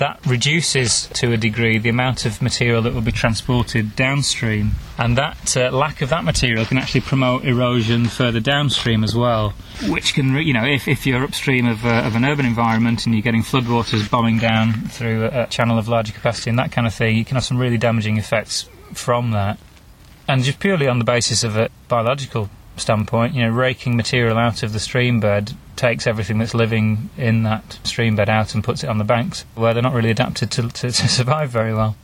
that 0.00 0.18
reduces 0.26 1.06
to 1.08 1.30
a 1.32 1.36
degree 1.36 1.78
the 1.78 1.90
amount 1.90 2.24
of 2.24 2.40
material 2.40 2.80
that 2.82 2.94
will 2.94 3.02
be 3.02 3.12
transported 3.12 3.94
downstream, 3.94 4.72
and 4.98 5.16
that 5.16 5.56
uh, 5.56 5.70
lack 5.70 6.00
of 6.00 6.08
that 6.08 6.24
material 6.24 6.64
can 6.64 6.78
actually 6.78 7.02
promote 7.02 7.44
erosion 7.44 8.06
further 8.06 8.40
downstream 8.40 9.04
as 9.04 9.14
well, 9.14 9.50
which 9.88 10.14
can, 10.14 10.34
you 10.36 10.54
know, 10.54 10.64
if, 10.64 10.88
if 10.88 11.06
you're 11.06 11.22
upstream 11.22 11.66
of, 11.66 11.84
uh, 11.84 12.02
of 12.06 12.16
an 12.16 12.24
urban 12.24 12.46
environment 12.46 13.04
and 13.04 13.14
you're 13.14 13.22
getting 13.22 13.42
floodwaters 13.42 14.10
bombing 14.10 14.38
down 14.38 14.72
through 14.88 15.24
a, 15.26 15.42
a 15.42 15.46
channel 15.48 15.78
of 15.78 15.86
larger 15.86 16.12
capacity 16.12 16.48
and 16.48 16.58
that 16.58 16.72
kind 16.72 16.86
of 16.86 16.94
thing, 16.94 17.16
you 17.16 17.24
can 17.24 17.36
have 17.36 17.44
some 17.44 17.58
really 17.58 17.78
damaging 17.78 18.16
effects 18.16 18.68
from 18.94 19.32
that. 19.32 19.58
And 20.26 20.42
just 20.42 20.60
purely 20.60 20.88
on 20.88 20.98
the 20.98 21.04
basis 21.04 21.44
of 21.44 21.56
a 21.56 21.68
biological 21.88 22.48
standpoint, 22.80 23.34
you 23.34 23.42
know, 23.42 23.50
raking 23.50 23.96
material 23.96 24.38
out 24.38 24.62
of 24.62 24.72
the 24.72 24.80
stream 24.80 25.20
bed 25.20 25.52
takes 25.76 26.06
everything 26.06 26.38
that's 26.38 26.54
living 26.54 27.10
in 27.16 27.42
that 27.44 27.78
stream 27.84 28.16
bed 28.16 28.28
out 28.28 28.54
and 28.54 28.64
puts 28.64 28.82
it 28.82 28.88
on 28.88 28.98
the 28.98 29.04
banks, 29.04 29.44
where 29.54 29.72
they're 29.72 29.82
not 29.82 29.94
really 29.94 30.10
adapted 30.10 30.50
to, 30.50 30.68
to, 30.68 30.90
to 30.90 31.08
survive 31.08 31.50
very 31.50 31.74
well. 31.74 31.96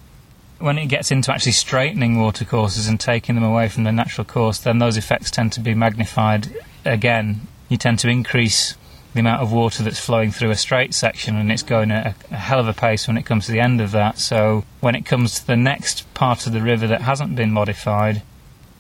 When 0.59 0.79
it 0.79 0.87
gets 0.87 1.11
into 1.11 1.33
actually 1.33 1.53
straightening 1.53 2.19
watercourses 2.19 2.89
and 2.89 2.99
taking 2.99 3.35
them 3.35 3.45
away 3.45 3.69
from 3.69 3.85
their 3.85 3.93
natural 3.93 4.25
course, 4.25 4.59
then 4.59 4.79
those 4.79 4.97
effects 4.97 5.31
tend 5.31 5.53
to 5.53 5.61
be 5.61 5.75
magnified 5.75 6.49
again. 6.85 7.43
You 7.69 7.77
tend 7.77 7.99
to 7.99 8.09
increase 8.09 8.75
the 9.17 9.21
amount 9.21 9.43
of 9.43 9.51
water 9.51 9.83
that's 9.83 9.99
flowing 9.99 10.31
through 10.31 10.51
a 10.51 10.57
straight 10.57 10.95
section, 10.95 11.37
and 11.37 11.51
it's 11.51 11.63
going 11.63 11.91
at 11.91 12.07
a, 12.07 12.35
a, 12.35 12.37
hell 12.37 12.61
of 12.61 12.69
a 12.69 12.73
pace 12.73 13.09
when 13.09 13.17
it 13.17 13.25
comes 13.25 13.47
to 13.47 13.53
the 13.53 13.61
end 13.61 13.81
of 13.81 13.91
that. 13.93 14.19
So, 14.19 14.65
when 14.81 14.95
it 14.95 15.07
comes 15.07 15.35
to 15.41 15.47
the 15.47 15.57
next 15.57 16.13
part 16.15 16.47
of 16.47 16.53
the 16.53 16.61
river 16.61 16.87
that 16.87 17.01
hasn't 17.01 17.35
been 17.35 17.51
modified, 17.51 18.23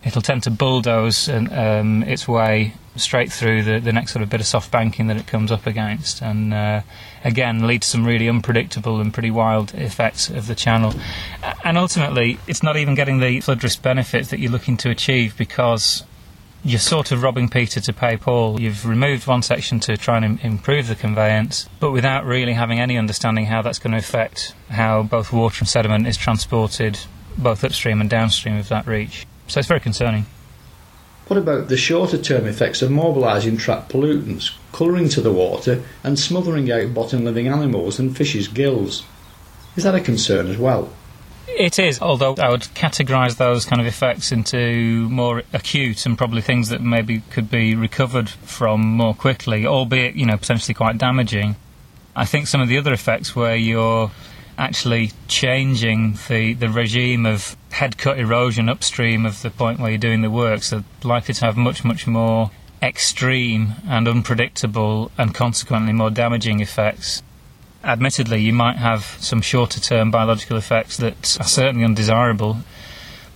it'll 0.06 0.22
tend 0.22 0.44
to 0.44 0.50
bulldoze 0.50 1.28
and, 1.28 1.52
um, 1.52 2.02
its 2.04 2.28
way 2.28 2.72
straight 2.94 3.30
through 3.30 3.62
the, 3.64 3.80
the 3.80 3.92
next 3.92 4.12
sort 4.12 4.22
of 4.22 4.30
bit 4.30 4.40
of 4.40 4.46
soft 4.46 4.70
banking 4.70 5.08
that 5.08 5.16
it 5.16 5.26
comes 5.26 5.50
up 5.50 5.66
against, 5.66 6.22
and 6.22 6.54
uh, 6.54 6.80
again 7.24 7.66
lead 7.66 7.82
to 7.82 7.88
some 7.88 8.06
really 8.06 8.28
unpredictable 8.28 9.00
and 9.00 9.12
pretty 9.12 9.30
wild 9.30 9.74
effects 9.74 10.30
of 10.30 10.46
the 10.46 10.54
channel. 10.54 10.94
And 11.64 11.76
ultimately, 11.76 12.38
it's 12.46 12.62
not 12.62 12.76
even 12.76 12.94
getting 12.94 13.18
the 13.18 13.40
flood 13.40 13.62
risk 13.62 13.82
benefits 13.82 14.28
that 14.28 14.38
you're 14.38 14.52
looking 14.52 14.76
to 14.78 14.90
achieve 14.90 15.36
because 15.36 16.04
you're 16.64 16.78
sort 16.80 17.12
of 17.12 17.22
robbing 17.22 17.48
Peter 17.48 17.80
to 17.80 17.92
pay 17.92 18.16
Paul. 18.16 18.60
You've 18.60 18.86
removed 18.86 19.26
one 19.26 19.42
section 19.42 19.78
to 19.80 19.96
try 19.96 20.16
and 20.16 20.24
Im- 20.24 20.38
improve 20.42 20.88
the 20.88 20.94
conveyance, 20.94 21.68
but 21.80 21.90
without 21.90 22.24
really 22.24 22.54
having 22.54 22.80
any 22.80 22.96
understanding 22.96 23.46
how 23.46 23.60
that's 23.60 23.78
going 23.78 23.92
to 23.92 23.98
affect 23.98 24.54
how 24.70 25.02
both 25.02 25.32
water 25.32 25.60
and 25.60 25.68
sediment 25.68 26.06
is 26.06 26.16
transported 26.16 26.98
both 27.36 27.62
upstream 27.62 28.00
and 28.00 28.08
downstream 28.08 28.56
of 28.56 28.68
that 28.68 28.86
reach. 28.86 29.26
So 29.46 29.58
it's 29.58 29.68
very 29.68 29.80
concerning. 29.80 30.26
What 31.28 31.38
about 31.38 31.68
the 31.68 31.76
shorter 31.76 32.18
term 32.18 32.46
effects 32.46 32.82
of 32.82 32.90
mobilising 32.90 33.56
trapped 33.56 33.90
pollutants, 33.90 34.52
colouring 34.72 35.08
to 35.10 35.20
the 35.20 35.32
water 35.32 35.82
and 36.04 36.18
smothering 36.18 36.70
out 36.70 36.94
bottom 36.94 37.24
living 37.24 37.48
animals 37.48 37.98
and 37.98 38.16
fish's 38.16 38.46
gills? 38.46 39.04
Is 39.74 39.84
that 39.84 39.94
a 39.94 40.00
concern 40.00 40.46
as 40.46 40.56
well? 40.56 40.90
It 41.48 41.78
is, 41.78 42.00
although 42.00 42.34
I 42.34 42.50
would 42.50 42.62
categorise 42.62 43.36
those 43.36 43.64
kind 43.64 43.80
of 43.80 43.86
effects 43.86 44.30
into 44.30 45.08
more 45.08 45.42
acute 45.52 46.04
and 46.06 46.18
probably 46.18 46.42
things 46.42 46.68
that 46.68 46.80
maybe 46.80 47.22
could 47.30 47.50
be 47.50 47.74
recovered 47.74 48.28
from 48.28 48.82
more 48.82 49.14
quickly, 49.14 49.66
albeit, 49.66 50.16
you 50.16 50.26
know, 50.26 50.36
potentially 50.36 50.74
quite 50.74 50.98
damaging. 50.98 51.56
I 52.14 52.24
think 52.24 52.46
some 52.46 52.60
of 52.60 52.68
the 52.68 52.78
other 52.78 52.92
effects 52.92 53.34
where 53.34 53.56
you're 53.56 54.10
actually 54.58 55.12
changing 55.28 56.18
the, 56.28 56.54
the 56.54 56.68
regime 56.68 57.26
of 57.26 57.56
head 57.72 57.98
cut 57.98 58.18
erosion 58.18 58.68
upstream 58.68 59.26
of 59.26 59.42
the 59.42 59.50
point 59.50 59.78
where 59.78 59.90
you're 59.90 59.98
doing 59.98 60.22
the 60.22 60.30
work. 60.30 60.62
So 60.62 60.84
likely 61.02 61.34
to 61.34 61.44
have 61.44 61.56
much, 61.56 61.84
much 61.84 62.06
more 62.06 62.50
extreme 62.82 63.74
and 63.86 64.08
unpredictable 64.08 65.10
and 65.18 65.34
consequently 65.34 65.92
more 65.92 66.10
damaging 66.10 66.60
effects. 66.60 67.22
Admittedly, 67.84 68.40
you 68.40 68.52
might 68.52 68.76
have 68.76 69.16
some 69.20 69.40
shorter 69.40 69.80
term 69.80 70.10
biological 70.10 70.56
effects 70.56 70.96
that 70.96 71.36
are 71.38 71.46
certainly 71.46 71.84
undesirable, 71.84 72.58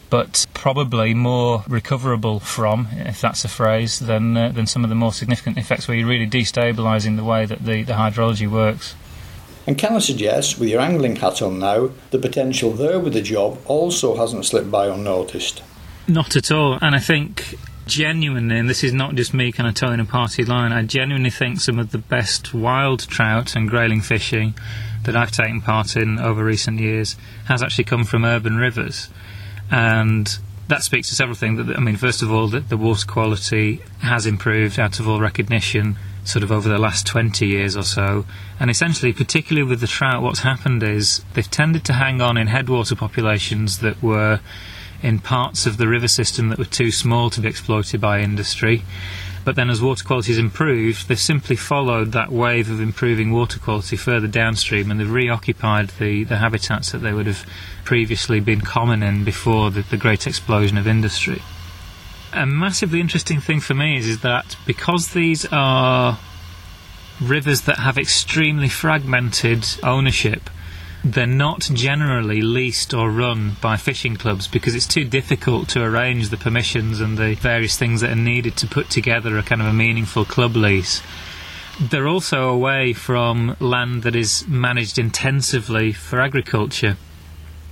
but 0.09 0.46
probably 0.54 1.14
more 1.14 1.64
recoverable 1.68 2.40
from, 2.40 2.88
if 2.92 3.20
that's 3.20 3.44
a 3.44 3.48
phrase, 3.48 4.00
than, 4.00 4.37
uh, 4.37 4.48
than 4.48 4.66
some 4.66 4.83
of 4.83 4.90
the 4.90 4.96
more 4.96 5.12
significant 5.12 5.56
effects 5.56 5.87
where 5.87 5.96
you're 5.96 6.09
really 6.09 6.28
destabilising 6.28 7.16
the 7.16 7.24
way 7.24 7.46
that 7.46 7.64
the, 7.64 7.83
the 7.85 7.92
hydrology 7.92 8.50
works. 8.50 8.94
And 9.66 9.78
can 9.78 9.94
I 9.94 9.98
suggest, 9.98 10.58
with 10.58 10.68
your 10.68 10.80
angling 10.80 11.16
hat 11.16 11.42
on 11.42 11.58
now, 11.58 11.90
the 12.10 12.18
potential 12.18 12.72
there 12.72 12.98
with 12.98 13.12
the 13.12 13.22
job 13.22 13.58
also 13.66 14.16
hasn't 14.16 14.46
slipped 14.46 14.70
by 14.70 14.86
unnoticed? 14.86 15.62
Not 16.08 16.34
at 16.34 16.50
all. 16.50 16.78
And 16.80 16.94
I 16.94 16.98
think 16.98 17.56
genuinely, 17.86 18.58
and 18.58 18.68
this 18.68 18.82
is 18.82 18.92
not 18.92 19.14
just 19.14 19.34
me 19.34 19.52
kind 19.52 19.68
of 19.68 19.74
toeing 19.74 20.00
a 20.00 20.04
party 20.04 20.44
line, 20.44 20.72
I 20.72 20.82
genuinely 20.82 21.30
think 21.30 21.60
some 21.60 21.78
of 21.78 21.90
the 21.90 21.98
best 21.98 22.54
wild 22.54 23.00
trout 23.08 23.54
and 23.54 23.68
grayling 23.68 24.00
fishing 24.00 24.54
that 25.04 25.16
I've 25.16 25.32
taken 25.32 25.60
part 25.60 25.96
in 25.96 26.18
over 26.18 26.44
recent 26.44 26.80
years 26.80 27.16
has 27.46 27.62
actually 27.62 27.84
come 27.84 28.04
from 28.04 28.24
urban 28.24 28.56
rivers. 28.56 29.08
And 29.70 30.38
that 30.68 30.82
speaks 30.82 31.08
to 31.08 31.14
several 31.14 31.36
things. 31.36 31.60
I 31.60 31.80
mean, 31.80 31.96
first 31.96 32.22
of 32.22 32.32
all, 32.32 32.48
that 32.48 32.68
the 32.68 32.76
water 32.76 33.06
quality 33.06 33.82
has 34.00 34.26
improved 34.26 34.78
out 34.78 35.00
of 35.00 35.08
all 35.08 35.20
recognition 35.20 35.96
sort 36.24 36.42
of 36.42 36.52
over 36.52 36.68
the 36.68 36.78
last 36.78 37.06
20 37.06 37.46
years 37.46 37.76
or 37.76 37.83
so. 37.83 38.24
And 38.59 38.70
essentially, 38.70 39.12
particularly 39.12 39.68
with 39.68 39.80
the 39.80 39.87
trout, 39.87 40.22
what's 40.22 40.40
happened 40.40 40.83
is 40.83 41.24
they've 41.35 41.50
tended 41.50 41.85
to 41.87 41.94
hang 41.94 42.20
on 42.20 42.37
in 42.37 42.46
headwater 42.46 42.94
populations 42.94 43.78
that 43.78 44.02
were 44.02 44.40
in 45.02 45.18
parts 45.18 45.66
of 45.66 45.78
the 45.78 45.88
river 45.88 46.09
system 46.09 46.50
that 46.50 46.59
were 46.59 46.64
too 46.64 46.90
small 46.90 47.30
to 47.30 47.40
be 47.40 47.48
exploited 47.48 48.00
by 48.00 48.20
industry. 48.20 48.83
But 49.42 49.56
then, 49.56 49.70
as 49.70 49.80
water 49.80 50.04
quality 50.04 50.33
has 50.33 50.38
improved, 50.38 51.09
they've 51.09 51.18
simply 51.18 51.56
followed 51.56 52.12
that 52.12 52.30
wave 52.30 52.70
of 52.70 52.78
improving 52.78 53.33
water 53.33 53.59
quality 53.59 53.96
further 53.96 54.26
downstream 54.26 54.90
and 54.90 55.00
they've 55.00 55.11
reoccupied 55.11 55.88
the, 55.98 56.24
the 56.24 56.37
habitats 56.37 56.92
that 56.92 56.98
they 56.98 57.14
would 57.14 57.26
have 57.26 57.46
previously 57.85 58.40
been 58.40 58.61
common 58.61 59.02
in 59.02 59.24
before 59.24 59.70
the, 59.70 59.80
the 59.80 59.96
great 59.96 60.26
explosion 60.26 60.76
of 60.76 60.87
industry 60.87 61.40
a 62.32 62.46
massively 62.46 63.00
interesting 63.00 63.40
thing 63.40 63.60
for 63.60 63.74
me 63.74 63.98
is, 63.98 64.06
is 64.06 64.20
that 64.20 64.56
because 64.66 65.12
these 65.12 65.46
are 65.52 66.18
rivers 67.20 67.62
that 67.62 67.78
have 67.78 67.98
extremely 67.98 68.68
fragmented 68.68 69.64
ownership, 69.82 70.48
they're 71.02 71.26
not 71.26 71.62
generally 71.72 72.42
leased 72.42 72.92
or 72.92 73.11
run 73.11 73.57
by 73.61 73.76
fishing 73.76 74.16
clubs 74.16 74.46
because 74.46 74.74
it's 74.74 74.86
too 74.86 75.05
difficult 75.05 75.68
to 75.70 75.82
arrange 75.82 76.28
the 76.28 76.36
permissions 76.36 77.00
and 77.00 77.16
the 77.16 77.34
various 77.34 77.76
things 77.76 78.00
that 78.02 78.11
are 78.11 78.16
needed 78.16 78.57
to 78.57 78.66
put 78.66 78.90
together 78.90 79.38
a 79.38 79.42
kind 79.42 79.61
of 79.61 79.66
a 79.66 79.72
meaningful 79.72 80.24
club 80.24 80.57
lease. 80.57 81.02
They're 81.80 82.09
also 82.09 82.48
away 82.48 82.92
from 82.92 83.57
land 83.61 84.02
that 84.02 84.14
is 84.14 84.46
managed 84.46 84.98
intensively 84.98 85.92
for 85.92 86.20
agriculture. 86.20 86.98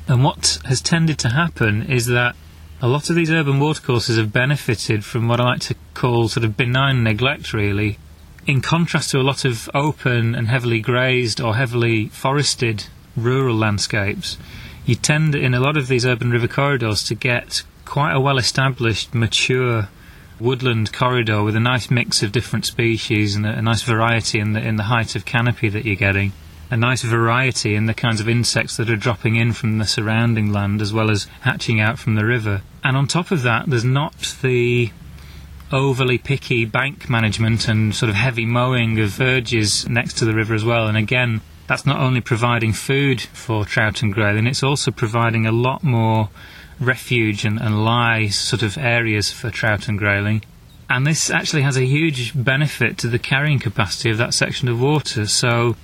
And 0.06 0.24
what 0.24 0.58
has 0.64 0.80
tended 0.80 1.18
to 1.18 1.28
happen 1.28 1.82
is 1.82 2.06
that 2.06 2.34
a 2.80 2.86
lot 2.88 3.10
of 3.10 3.16
these 3.16 3.30
urban 3.30 3.58
watercourses 3.58 4.16
have 4.16 4.32
benefited 4.32 5.04
from 5.04 5.26
what 5.26 5.40
I 5.40 5.44
like 5.44 5.60
to 5.62 5.74
call 5.94 6.28
sort 6.28 6.44
of 6.44 6.56
benign 6.56 7.02
neglect, 7.02 7.52
really, 7.52 7.98
in 8.46 8.62
contrast 8.62 9.10
to 9.10 9.18
a 9.18 9.22
lot 9.22 9.44
of 9.44 9.68
open 9.74 10.34
and 10.34 10.46
heavily 10.46 10.80
grazed 10.80 11.40
or 11.40 11.56
heavily 11.56 12.06
forested 12.08 12.84
rural 13.16 13.56
landscapes. 13.56 14.38
you 14.86 14.94
tend 14.94 15.34
in 15.34 15.54
a 15.54 15.60
lot 15.60 15.76
of 15.76 15.88
these 15.88 16.06
urban 16.06 16.30
river 16.30 16.46
corridors 16.46 17.02
to 17.02 17.14
get 17.14 17.62
quite 17.84 18.14
a 18.14 18.20
well 18.20 18.38
established, 18.38 19.12
mature 19.12 19.88
woodland 20.38 20.92
corridor 20.92 21.42
with 21.42 21.56
a 21.56 21.60
nice 21.60 21.90
mix 21.90 22.22
of 22.22 22.30
different 22.30 22.64
species 22.64 23.34
and 23.34 23.44
a, 23.44 23.58
a 23.58 23.62
nice 23.62 23.82
variety 23.82 24.38
in 24.38 24.52
the 24.52 24.60
in 24.60 24.76
the 24.76 24.84
height 24.84 25.16
of 25.16 25.24
canopy 25.24 25.68
that 25.68 25.84
you're 25.84 25.96
getting 25.96 26.32
a 26.70 26.76
nice 26.76 27.02
variety 27.02 27.74
in 27.74 27.86
the 27.86 27.94
kinds 27.94 28.20
of 28.20 28.28
insects 28.28 28.76
that 28.76 28.90
are 28.90 28.96
dropping 28.96 29.36
in 29.36 29.52
from 29.52 29.78
the 29.78 29.86
surrounding 29.86 30.52
land 30.52 30.82
as 30.82 30.92
well 30.92 31.10
as 31.10 31.24
hatching 31.42 31.80
out 31.80 31.98
from 31.98 32.14
the 32.14 32.24
river. 32.24 32.62
And 32.84 32.96
on 32.96 33.06
top 33.06 33.30
of 33.30 33.42
that, 33.42 33.66
there's 33.66 33.84
not 33.84 34.36
the 34.42 34.90
overly 35.72 36.18
picky 36.18 36.64
bank 36.64 37.08
management 37.10 37.68
and 37.68 37.94
sort 37.94 38.08
of 38.08 38.16
heavy 38.16 38.46
mowing 38.46 38.98
of 39.00 39.10
verges 39.10 39.88
next 39.88 40.18
to 40.18 40.24
the 40.24 40.34
river 40.34 40.54
as 40.54 40.64
well. 40.64 40.86
And 40.86 40.96
again, 40.96 41.40
that's 41.66 41.84
not 41.84 42.00
only 42.00 42.20
providing 42.20 42.72
food 42.72 43.20
for 43.20 43.64
trout 43.64 44.02
and 44.02 44.12
grayling, 44.12 44.46
it's 44.46 44.62
also 44.62 44.90
providing 44.90 45.46
a 45.46 45.52
lot 45.52 45.82
more 45.82 46.30
refuge 46.80 47.44
and, 47.44 47.60
and 47.60 47.84
lie 47.84 48.28
sort 48.28 48.62
of 48.62 48.78
areas 48.78 49.30
for 49.32 49.50
trout 49.50 49.88
and 49.88 49.98
grayling. 49.98 50.42
And 50.88 51.06
this 51.06 51.28
actually 51.28 51.62
has 51.62 51.76
a 51.76 51.84
huge 51.84 52.32
benefit 52.34 52.96
to 52.98 53.08
the 53.08 53.18
carrying 53.18 53.58
capacity 53.58 54.10
of 54.10 54.16
that 54.18 54.32
section 54.32 54.68
of 54.68 54.80
water. 54.80 55.26
So 55.26 55.76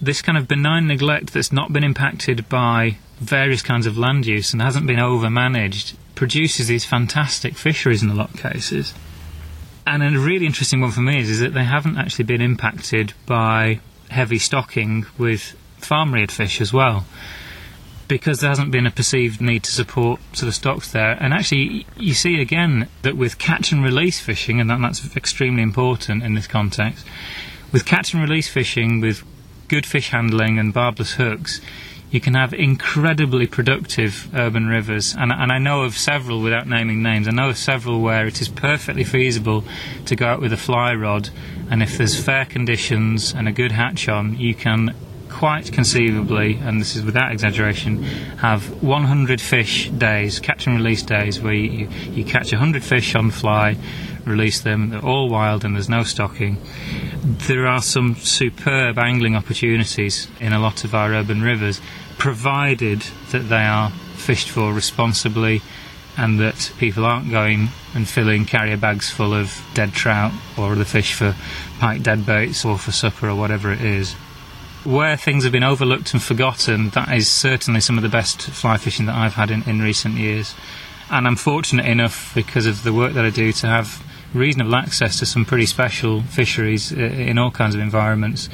this 0.00 0.22
kind 0.22 0.36
of 0.36 0.48
benign 0.48 0.86
neglect 0.86 1.32
that's 1.32 1.52
not 1.52 1.72
been 1.72 1.84
impacted 1.84 2.48
by 2.48 2.96
various 3.18 3.62
kinds 3.62 3.86
of 3.86 3.96
land 3.96 4.26
use 4.26 4.52
and 4.52 4.60
hasn't 4.60 4.86
been 4.86 4.98
overmanaged 4.98 5.94
produces 6.14 6.68
these 6.68 6.84
fantastic 6.84 7.56
fisheries 7.56 8.02
in 8.02 8.10
a 8.10 8.14
lot 8.14 8.34
of 8.34 8.40
cases. 8.40 8.94
And 9.86 10.02
a 10.02 10.18
really 10.18 10.46
interesting 10.46 10.80
one 10.80 10.92
for 10.92 11.00
me 11.00 11.20
is, 11.20 11.30
is 11.30 11.40
that 11.40 11.54
they 11.54 11.64
haven't 11.64 11.98
actually 11.98 12.24
been 12.24 12.40
impacted 12.40 13.12
by 13.26 13.80
heavy 14.10 14.38
stocking 14.38 15.06
with 15.18 15.56
farm 15.78 16.14
reared 16.14 16.32
fish 16.32 16.60
as 16.60 16.72
well. 16.72 17.04
Because 18.06 18.40
there 18.40 18.50
hasn't 18.50 18.70
been 18.70 18.86
a 18.86 18.90
perceived 18.90 19.40
need 19.40 19.64
to 19.64 19.72
support 19.72 20.20
sort 20.32 20.48
of 20.48 20.54
stocks 20.54 20.92
there. 20.92 21.12
And 21.20 21.32
actually, 21.32 21.86
you 21.96 22.14
see 22.14 22.40
again 22.40 22.88
that 23.02 23.16
with 23.16 23.38
catch 23.38 23.72
and 23.72 23.82
release 23.82 24.20
fishing, 24.20 24.60
and 24.60 24.68
that, 24.70 24.80
that's 24.80 25.16
extremely 25.16 25.62
important 25.62 26.22
in 26.22 26.34
this 26.34 26.46
context, 26.46 27.06
with 27.72 27.86
catch 27.86 28.12
and 28.12 28.22
release 28.22 28.48
fishing, 28.48 29.00
with 29.00 29.24
good 29.68 29.86
fish 29.86 30.10
handling 30.10 30.58
and 30.58 30.72
barbless 30.72 31.12
hooks, 31.14 31.60
you 32.10 32.20
can 32.20 32.34
have 32.34 32.54
incredibly 32.54 33.46
productive 33.46 34.32
urban 34.34 34.68
rivers. 34.68 35.16
And, 35.18 35.32
and, 35.32 35.50
I 35.50 35.58
know 35.58 35.82
of 35.82 35.96
several, 35.96 36.40
without 36.40 36.68
naming 36.68 37.02
names, 37.02 37.26
I 37.26 37.32
know 37.32 37.48
of 37.48 37.58
several 37.58 38.00
where 38.00 38.26
it 38.28 38.40
is 38.40 38.48
perfectly 38.48 39.02
feasible 39.02 39.64
to 40.06 40.14
go 40.14 40.26
out 40.26 40.40
with 40.40 40.52
a 40.52 40.56
fly 40.56 40.94
rod, 40.94 41.30
and 41.70 41.82
if 41.82 41.98
there's 41.98 42.22
fair 42.22 42.44
conditions 42.44 43.32
and 43.32 43.48
a 43.48 43.52
good 43.52 43.72
hatch 43.72 44.08
on, 44.08 44.38
you 44.38 44.54
can 44.54 44.94
quite 45.28 45.72
conceivably, 45.72 46.54
and 46.62 46.80
this 46.80 46.94
is 46.94 47.04
without 47.04 47.32
exaggeration, 47.32 48.04
have 48.38 48.80
100 48.80 49.40
fish 49.40 49.90
days, 49.90 50.38
catch 50.38 50.68
and 50.68 50.76
release 50.76 51.02
days, 51.02 51.40
where 51.40 51.52
you, 51.52 51.88
you 52.12 52.24
catch 52.24 52.52
100 52.52 52.84
fish 52.84 53.16
on 53.16 53.32
fly, 53.32 53.76
release 54.26 54.60
them, 54.60 54.90
they're 54.90 55.04
all 55.04 55.28
wild 55.28 55.64
and 55.64 55.74
there's 55.74 55.88
no 55.88 56.02
stocking. 56.02 56.58
There 57.22 57.66
are 57.66 57.82
some 57.82 58.16
superb 58.16 58.98
angling 58.98 59.36
opportunities 59.36 60.28
in 60.40 60.52
a 60.52 60.58
lot 60.58 60.84
of 60.84 60.94
our 60.94 61.12
urban 61.12 61.42
rivers, 61.42 61.80
provided 62.18 63.02
that 63.32 63.48
they 63.48 63.64
are 63.64 63.90
fished 64.16 64.48
for 64.48 64.72
responsibly 64.72 65.62
and 66.16 66.38
that 66.38 66.72
people 66.78 67.04
aren't 67.04 67.30
going 67.30 67.68
and 67.94 68.08
filling 68.08 68.44
carrier 68.44 68.76
bags 68.76 69.10
full 69.10 69.34
of 69.34 69.60
dead 69.74 69.92
trout 69.92 70.32
or 70.56 70.72
other 70.72 70.84
fish 70.84 71.12
for 71.14 71.34
pike 71.80 72.02
dead 72.02 72.24
baits 72.24 72.64
or 72.64 72.78
for 72.78 72.92
supper 72.92 73.28
or 73.28 73.34
whatever 73.34 73.72
it 73.72 73.80
is 73.80 74.14
where 74.84 75.16
things 75.16 75.44
have 75.44 75.52
been 75.52 75.64
overlooked 75.64 76.12
and 76.12 76.22
forgotten, 76.22 76.90
that 76.90 77.12
is 77.12 77.30
certainly 77.30 77.80
some 77.80 77.96
of 77.96 78.02
the 78.02 78.08
best 78.08 78.42
fly 78.42 78.76
fishing 78.76 79.06
that 79.06 79.16
I've 79.16 79.34
had 79.34 79.50
in, 79.50 79.62
in 79.62 79.80
recent 79.80 80.16
years. 80.16 80.54
And 81.10 81.26
I'm 81.26 81.36
fortunate 81.36 81.86
enough, 81.86 82.34
because 82.34 82.66
of 82.66 82.82
the 82.82 82.92
work 82.92 83.14
that 83.14 83.24
I 83.24 83.30
do, 83.30 83.52
to 83.52 83.66
have 83.66 84.02
reasonable 84.34 84.74
access 84.74 85.18
to 85.20 85.26
some 85.26 85.44
pretty 85.44 85.66
special 85.66 86.22
fisheries 86.22 86.92
uh, 86.92 86.96
in 86.96 87.38
all 87.38 87.50
kinds 87.50 87.74
of 87.74 87.80
environments. 87.80 88.48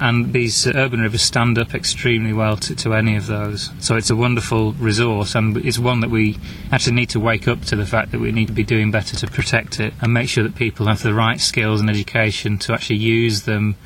And 0.00 0.32
these 0.32 0.66
uh, 0.66 0.72
urban 0.74 1.00
rivers 1.00 1.22
stand 1.22 1.58
up 1.58 1.74
extremely 1.74 2.32
well 2.32 2.56
to, 2.58 2.74
to 2.76 2.94
any 2.94 3.16
of 3.16 3.26
those. 3.26 3.70
So 3.78 3.96
it's 3.96 4.10
a 4.10 4.16
wonderful 4.16 4.72
resource, 4.74 5.34
and 5.34 5.56
it's 5.56 5.78
one 5.78 6.00
that 6.00 6.10
we 6.10 6.38
actually 6.72 6.96
need 6.96 7.10
to 7.10 7.20
wake 7.20 7.46
up 7.48 7.62
to 7.66 7.76
the 7.76 7.86
fact 7.86 8.10
that 8.10 8.20
we 8.20 8.32
need 8.32 8.48
to 8.48 8.52
be 8.52 8.64
doing 8.64 8.90
better 8.90 9.16
to 9.16 9.26
protect 9.26 9.80
it 9.80 9.94
and 10.00 10.12
make 10.12 10.28
sure 10.28 10.44
that 10.44 10.56
people 10.56 10.86
have 10.86 11.02
the 11.02 11.14
right 11.14 11.40
skills 11.40 11.80
and 11.80 11.88
education 11.88 12.58
to 12.58 12.72
actually 12.72 12.98
use 12.98 13.42
them 13.42 13.76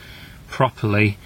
properly 0.49 1.19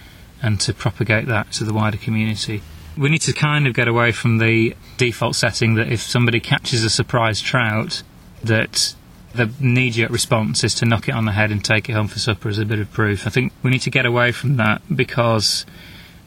and 0.43 0.61
to 0.61 0.75
propagate 0.75 1.27
that 1.27 1.53
to 1.53 1.65
the 1.65 1.73
wider 1.73 1.97
community. 1.97 2.61
We 2.99 3.09
need 3.09 3.23
to 3.23 3.33
kind 3.33 3.67
of 3.67 3.75
get 3.75 3.89
away 3.89 4.13
from 4.13 4.39
the 4.39 4.77
default 4.99 5.37
setting 5.37 5.77
that 5.77 5.91
if 5.91 6.03
somebody 6.03 6.41
catches 6.41 6.85
a 6.85 6.91
surprise 6.91 7.41
trout, 7.41 8.03
that 8.43 8.95
the 9.35 9.51
knee-jerk 9.61 10.11
response 10.11 10.65
is 10.65 10.75
to 10.77 10.85
knock 10.85 11.09
it 11.09 11.15
on 11.15 11.25
the 11.25 11.33
head 11.33 11.51
and 11.51 11.65
take 11.65 11.89
it 11.89 11.93
home 11.93 12.09
for 12.09 12.19
supper 12.19 12.49
as 12.49 12.59
a 12.59 12.65
bit 12.65 12.79
of 12.79 12.91
proof. 12.93 13.27
I 13.27 13.31
think 13.31 13.53
we 13.63 13.71
need 13.71 13.83
to 13.83 13.91
get 13.91 14.07
away 14.07 14.33
from 14.33 14.57
that 14.57 14.83
because 14.95 15.67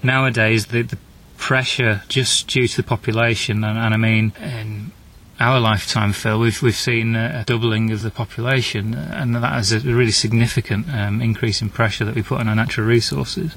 nowadays 0.04 0.68
the, 0.68 0.82
the 0.84 0.98
pressure 1.38 2.02
just 2.08 2.48
due 2.48 2.68
to 2.68 2.78
the 2.78 2.84
population, 2.84 3.64
and, 3.64 3.78
and 3.78 3.94
I 3.94 3.98
mean 3.98 4.34
in 4.42 4.92
our 5.40 5.60
lifetime, 5.60 6.14
Phil, 6.14 6.40
we've 6.40 6.62
we've 6.62 6.76
seen 6.76 7.16
a, 7.16 7.44
doubling 7.46 7.92
of 7.92 8.02
the 8.02 8.12
population, 8.12 8.94
and 8.94 9.36
that 9.36 9.60
is 9.60 9.72
a 9.72 9.80
really 9.80 10.12
significant 10.12 10.88
um, 10.90 11.22
increase 11.22 11.62
in 11.62 11.70
pressure 11.70 12.06
that 12.06 12.16
we 12.16 12.24
put 12.24 12.40
on 12.40 12.48
our 12.48 12.56
natural 12.56 12.88
resources. 12.88 13.56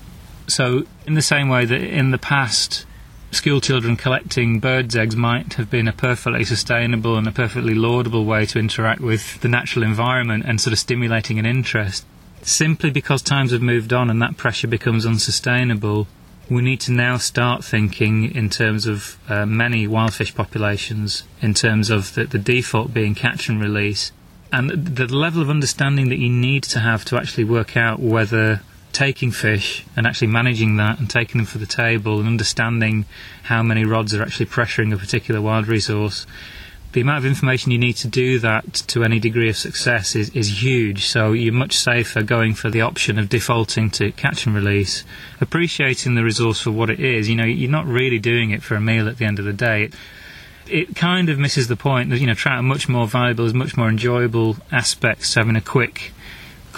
So, 0.48 0.86
in 1.06 1.14
the 1.14 1.22
same 1.22 1.48
way 1.48 1.64
that 1.64 1.80
in 1.80 2.10
the 2.10 2.18
past, 2.18 2.84
school 3.30 3.60
children 3.60 3.96
collecting 3.96 4.60
birds' 4.60 4.96
eggs 4.96 5.16
might 5.16 5.54
have 5.54 5.70
been 5.70 5.88
a 5.88 5.92
perfectly 5.92 6.44
sustainable 6.44 7.16
and 7.16 7.26
a 7.26 7.32
perfectly 7.32 7.74
laudable 7.74 8.24
way 8.24 8.46
to 8.46 8.58
interact 8.58 9.00
with 9.00 9.40
the 9.40 9.48
natural 9.48 9.84
environment 9.84 10.44
and 10.46 10.60
sort 10.60 10.72
of 10.72 10.78
stimulating 10.78 11.38
an 11.38 11.46
interest. 11.46 12.04
Simply 12.42 12.90
because 12.90 13.20
times 13.20 13.52
have 13.52 13.62
moved 13.62 13.92
on 13.92 14.10
and 14.10 14.22
that 14.22 14.36
pressure 14.36 14.68
becomes 14.68 15.04
unsustainable, 15.04 16.06
we 16.50 16.62
need 16.62 16.80
to 16.80 16.92
now 16.92 17.18
start 17.18 17.64
thinking 17.64 18.34
in 18.34 18.48
terms 18.48 18.86
of 18.86 19.18
uh, 19.28 19.44
many 19.44 19.86
wild 19.86 20.14
fish 20.14 20.34
populations, 20.34 21.24
in 21.42 21.52
terms 21.52 21.90
of 21.90 22.14
the, 22.14 22.24
the 22.24 22.38
default 22.38 22.94
being 22.94 23.14
catch 23.14 23.48
and 23.48 23.60
release, 23.60 24.12
and 24.50 24.70
the 24.70 25.06
level 25.06 25.42
of 25.42 25.50
understanding 25.50 26.08
that 26.08 26.18
you 26.18 26.30
need 26.30 26.62
to 26.62 26.78
have 26.78 27.04
to 27.04 27.16
actually 27.16 27.44
work 27.44 27.76
out 27.76 28.00
whether 28.00 28.62
taking 28.98 29.30
fish 29.30 29.86
and 29.94 30.08
actually 30.08 30.26
managing 30.26 30.76
that 30.76 30.98
and 30.98 31.08
taking 31.08 31.38
them 31.38 31.46
for 31.46 31.58
the 31.58 31.66
table 31.66 32.18
and 32.18 32.26
understanding 32.26 33.04
how 33.44 33.62
many 33.62 33.84
rods 33.84 34.12
are 34.12 34.20
actually 34.20 34.44
pressuring 34.44 34.92
a 34.92 34.96
particular 34.96 35.40
wild 35.40 35.68
resource, 35.68 36.26
the 36.94 37.00
amount 37.00 37.18
of 37.18 37.24
information 37.24 37.70
you 37.70 37.78
need 37.78 37.92
to 37.92 38.08
do 38.08 38.40
that 38.40 38.74
to 38.74 39.04
any 39.04 39.20
degree 39.20 39.48
of 39.48 39.56
success 39.56 40.16
is, 40.16 40.30
is 40.30 40.64
huge. 40.64 41.04
So 41.04 41.30
you're 41.30 41.52
much 41.52 41.76
safer 41.76 42.24
going 42.24 42.54
for 42.54 42.70
the 42.70 42.80
option 42.80 43.20
of 43.20 43.28
defaulting 43.28 43.90
to 43.90 44.10
catch 44.10 44.46
and 44.46 44.54
release, 44.56 45.04
appreciating 45.40 46.16
the 46.16 46.24
resource 46.24 46.60
for 46.60 46.72
what 46.72 46.90
it 46.90 46.98
is. 46.98 47.28
You 47.28 47.36
know, 47.36 47.44
you're 47.44 47.70
not 47.70 47.86
really 47.86 48.18
doing 48.18 48.50
it 48.50 48.64
for 48.64 48.74
a 48.74 48.80
meal 48.80 49.06
at 49.06 49.18
the 49.18 49.26
end 49.26 49.38
of 49.38 49.44
the 49.44 49.52
day. 49.52 49.90
It, 50.66 50.96
kind 50.96 51.28
of 51.28 51.38
misses 51.38 51.68
the 51.68 51.76
point 51.76 52.10
that 52.10 52.18
you 52.18 52.26
know 52.26 52.34
trout 52.34 52.58
are 52.58 52.62
much 52.62 52.88
more 52.88 53.06
valuable, 53.06 53.44
there's 53.44 53.54
much 53.54 53.76
more 53.76 53.88
enjoyable 53.88 54.56
aspects 54.72 55.34
having 55.34 55.54
a 55.54 55.62
quick 55.62 56.12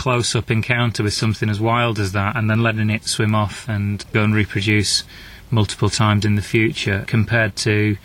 close 0.01 0.35
up 0.35 0.51
encounter 0.51 1.03
with 1.03 1.13
something 1.13 1.51
as 1.51 1.61
wild 1.61 1.99
as 1.99 2.13
that 2.13 2.35
and 2.35 2.49
then 2.49 2.63
letting 2.63 2.89
it 2.89 3.05
swim 3.05 3.35
off 3.35 3.69
and 3.69 4.03
go 4.15 4.25
and 4.25 4.35
reproduce 4.35 5.05
multiple 5.51 5.91
times 5.91 6.25
in 6.25 6.37
the 6.37 6.43
future 6.43 7.05
compared 7.07 7.55
to 7.55 7.99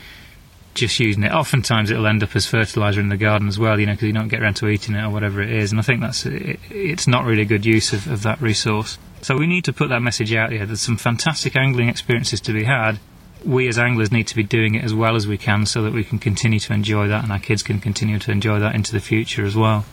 just 0.74 1.00
using 1.00 1.24
it. 1.24 1.32
Oftentimes 1.32 1.90
it'll 1.90 2.06
end 2.06 2.22
up 2.22 2.36
as 2.36 2.46
fertilizer 2.46 3.00
in 3.00 3.08
the 3.08 3.16
garden 3.16 3.48
as 3.48 3.58
well, 3.58 3.80
you 3.80 3.86
know, 3.86 3.94
because 3.94 4.08
you 4.08 4.14
don't 4.14 4.28
get 4.28 4.42
around 4.42 4.56
to 4.56 4.68
eating 4.68 4.94
it 4.94 5.06
or 5.06 5.10
whatever 5.10 5.42
it 5.42 5.50
is. 5.50 5.72
And 5.72 5.80
I 5.80 5.84
think 5.84 6.02
that's 6.02 6.26
it, 6.26 6.60
it's 6.70 7.08
not 7.08 7.24
really 7.24 7.44
a 7.44 7.46
good 7.46 7.66
use 7.66 7.94
of, 7.94 8.12
of 8.12 8.24
that 8.24 8.42
resource. 8.42 8.98
So 9.22 9.38
we 9.38 9.48
need 9.48 9.64
to 9.64 9.72
put 9.72 9.88
that 9.88 10.02
message 10.02 10.34
out 10.34 10.52
here. 10.52 10.66
There's 10.66 10.82
some 10.82 10.98
fantastic 10.98 11.56
angling 11.56 11.88
experiences 11.88 12.42
to 12.42 12.52
be 12.52 12.66
had. 12.66 13.00
We 13.46 13.70
as 13.70 13.80
anglers 13.80 14.12
need 14.12 14.28
to 14.28 14.36
be 14.36 14.44
doing 14.44 14.76
it 14.76 14.84
as 14.84 14.94
well 14.94 15.16
as 15.16 15.28
we 15.28 15.38
can 15.38 15.66
so 15.66 15.82
that 15.84 15.94
we 15.94 16.04
can 16.04 16.20
continue 16.20 16.60
to 16.60 16.74
enjoy 16.74 17.08
that 17.08 17.24
and 17.24 17.32
our 17.32 17.40
kids 17.40 17.64
can 17.64 17.80
continue 17.80 18.20
to 18.20 18.32
enjoy 18.32 18.60
that 18.60 18.76
into 18.76 18.92
the 18.92 19.00
future 19.00 19.46
as 19.46 19.56
well. 19.56 19.86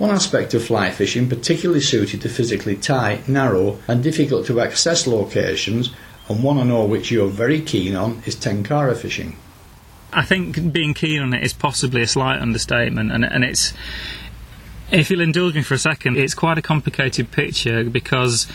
One 0.00 0.12
aspect 0.12 0.54
of 0.54 0.64
fly 0.64 0.90
fishing 0.90 1.28
particularly 1.28 1.82
suited 1.82 2.22
to 2.22 2.30
physically 2.30 2.74
tight, 2.74 3.28
narrow, 3.28 3.80
and 3.86 4.02
difficult 4.02 4.46
to 4.46 4.58
access 4.58 5.06
locations, 5.06 5.90
and 6.26 6.42
one 6.42 6.56
I 6.56 6.62
know 6.62 6.86
which 6.86 7.10
you're 7.10 7.28
very 7.28 7.60
keen 7.60 7.94
on, 7.94 8.22
is 8.24 8.34
tenkara 8.34 8.96
fishing. 8.96 9.36
I 10.10 10.24
think 10.24 10.72
being 10.72 10.94
keen 10.94 11.20
on 11.20 11.34
it 11.34 11.44
is 11.44 11.52
possibly 11.52 12.00
a 12.00 12.06
slight 12.06 12.40
understatement, 12.40 13.12
and, 13.12 13.26
and 13.26 13.44
it's. 13.44 13.74
If 14.90 15.10
you'll 15.10 15.20
indulge 15.20 15.54
me 15.54 15.62
for 15.62 15.74
a 15.74 15.78
second, 15.78 16.16
it's 16.16 16.32
quite 16.32 16.56
a 16.56 16.62
complicated 16.62 17.30
picture 17.30 17.84
because 17.84 18.46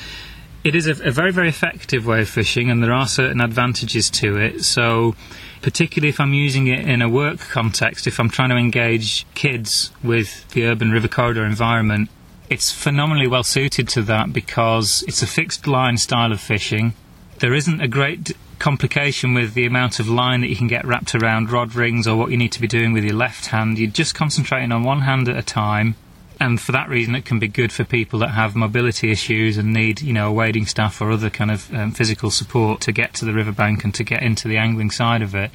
it 0.66 0.74
is 0.74 0.88
a, 0.88 1.08
a, 1.08 1.12
very, 1.12 1.32
very 1.32 1.48
effective 1.48 2.08
way 2.08 2.22
of 2.22 2.28
fishing, 2.28 2.72
and 2.72 2.82
there 2.82 2.92
are 2.92 3.08
certain 3.08 3.40
advantages 3.40 4.10
to 4.10 4.36
it. 4.38 4.64
So, 4.64 5.16
particularly 5.62 6.10
if 6.10 6.20
I'm 6.20 6.34
using 6.34 6.66
it 6.66 6.80
in 6.80 7.04
a 7.04 7.08
work 7.08 7.40
context, 7.40 8.08
if 8.08 8.20
I'm 8.20 8.30
trying 8.30 8.50
to 8.50 8.56
engage 8.56 9.28
kids 9.36 9.92
with 10.04 10.50
the 10.50 10.66
urban 10.66 10.90
river 10.90 11.08
corridor 11.08 11.46
environment, 11.46 12.10
it's 12.50 12.72
phenomenally 12.72 13.28
well 13.28 13.44
suited 13.44 13.88
to 13.90 14.02
that 14.04 14.34
because 14.34 15.04
it's 15.08 15.22
a 15.22 15.28
fixed 15.28 15.68
line 15.68 15.98
style 15.98 16.32
of 16.32 16.42
fishing. 16.42 16.96
There 17.40 17.54
isn't 17.54 17.80
a 17.80 17.88
great 17.88 18.36
complication 18.58 19.36
with 19.36 19.54
the 19.54 19.68
amount 19.68 20.00
of 20.00 20.10
line 20.10 20.42
that 20.42 20.48
you 20.48 20.56
can 20.56 20.68
get 20.68 20.86
wrapped 20.86 21.14
around 21.14 21.52
rod 21.52 21.76
rings 21.76 22.08
or 22.08 22.18
what 22.18 22.32
you 22.32 22.38
need 22.38 22.52
to 22.54 22.62
be 22.62 22.68
doing 22.68 22.92
with 22.92 23.04
your 23.04 23.14
left 23.14 23.48
hand. 23.48 23.78
You're 23.78 23.92
just 23.92 24.16
concentrating 24.16 24.72
on 24.72 24.84
one 24.84 25.02
hand 25.02 25.30
at 25.30 25.38
a 25.38 25.44
time. 25.44 25.96
And 26.40 26.60
for 26.60 26.72
that 26.74 26.90
reason, 26.90 27.16
it 27.16 27.26
can 27.26 27.40
be 27.40 27.48
good 27.48 27.72
for 27.72 27.84
people 27.84 28.20
that 28.20 28.30
have 28.30 28.56
mobility 28.56 29.12
issues 29.12 29.58
and 29.58 29.74
need, 29.74 30.02
you 30.02 30.14
know, 30.14 30.32
wading 30.32 30.66
staff 30.66 31.00
or 31.02 31.12
other 31.12 31.30
kind 31.30 31.52
of 31.52 31.74
um, 31.74 31.92
physical 31.92 32.30
support 32.30 32.82
to 32.82 32.92
get 32.92 33.14
to 33.16 33.26
the 33.26 33.34
riverbank 33.34 33.84
and 33.84 33.94
to 33.96 34.04
get 34.04 34.22
into 34.22 34.48
the 34.48 34.58
angling 34.58 34.92
side 34.92 35.22
of 35.22 35.34
it. 35.34 35.52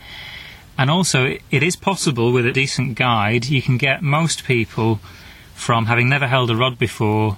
And 0.79 0.91
also, 0.91 1.37
it 1.51 1.63
is 1.63 1.77
possible 1.77 2.33
with 2.33 2.47
a 2.47 2.53
decent 2.53 2.97
guide, 2.97 3.47
you 3.47 3.61
can 3.61 3.77
get 3.77 4.03
most 4.03 4.45
people 4.45 5.01
from 5.55 5.87
having 5.87 6.09
never 6.09 6.27
held 6.27 6.51
a 6.51 6.57
rod 6.57 6.79
before 6.79 7.37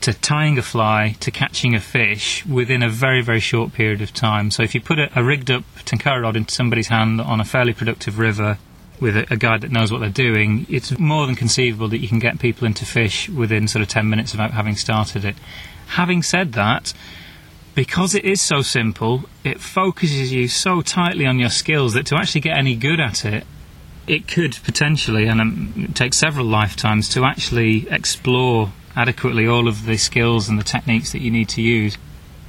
to 0.00 0.12
tying 0.12 0.58
a 0.58 0.62
fly 0.62 1.16
to 1.18 1.30
catching 1.30 1.74
a 1.74 1.80
fish 1.80 2.46
within 2.46 2.82
a 2.82 2.88
very, 2.88 3.22
very 3.22 3.40
short 3.40 3.72
period 3.72 4.00
of 4.00 4.12
time. 4.12 4.50
So 4.50 4.62
if 4.62 4.74
you 4.74 4.80
put 4.80 4.98
a, 4.98 5.10
a 5.18 5.24
rigged 5.24 5.50
up 5.50 5.64
tenkara 5.84 6.22
rod 6.22 6.36
into 6.36 6.54
somebody's 6.54 6.88
hand 6.88 7.20
on 7.20 7.40
a 7.40 7.44
fairly 7.44 7.72
productive 7.72 8.18
river 8.18 8.58
with 9.04 9.18
a, 9.18 9.26
a, 9.30 9.36
guide 9.36 9.60
that 9.60 9.70
knows 9.70 9.92
what 9.92 10.00
they're 10.00 10.08
doing, 10.08 10.66
it's 10.70 10.98
more 10.98 11.26
than 11.26 11.36
conceivable 11.36 11.88
that 11.88 11.98
you 11.98 12.08
can 12.08 12.18
get 12.18 12.38
people 12.38 12.66
into 12.66 12.86
fish 12.86 13.28
within 13.28 13.68
sort 13.68 13.82
of 13.82 13.88
10 13.88 14.08
minutes 14.08 14.32
of 14.32 14.40
having 14.40 14.76
started 14.76 15.26
it. 15.26 15.36
Having 15.88 16.22
said 16.22 16.54
that, 16.54 16.94
because 17.74 18.14
it 18.14 18.24
is 18.24 18.40
so 18.40 18.62
simple, 18.62 19.24
it 19.44 19.60
focuses 19.60 20.32
you 20.32 20.48
so 20.48 20.80
tightly 20.80 21.26
on 21.26 21.38
your 21.38 21.50
skills 21.50 21.92
that 21.92 22.06
to 22.06 22.16
actually 22.16 22.40
get 22.40 22.56
any 22.56 22.74
good 22.74 22.98
at 22.98 23.26
it, 23.26 23.44
it 24.06 24.26
could 24.26 24.56
potentially, 24.64 25.26
and 25.26 25.38
um, 25.38 25.92
take 25.94 26.14
several 26.14 26.46
lifetimes 26.46 27.06
to 27.10 27.24
actually 27.24 27.86
explore 27.90 28.72
adequately 28.96 29.46
all 29.46 29.68
of 29.68 29.84
the 29.84 29.98
skills 29.98 30.48
and 30.48 30.58
the 30.58 30.64
techniques 30.64 31.12
that 31.12 31.20
you 31.20 31.30
need 31.30 31.50
to 31.50 31.60
use. 31.60 31.98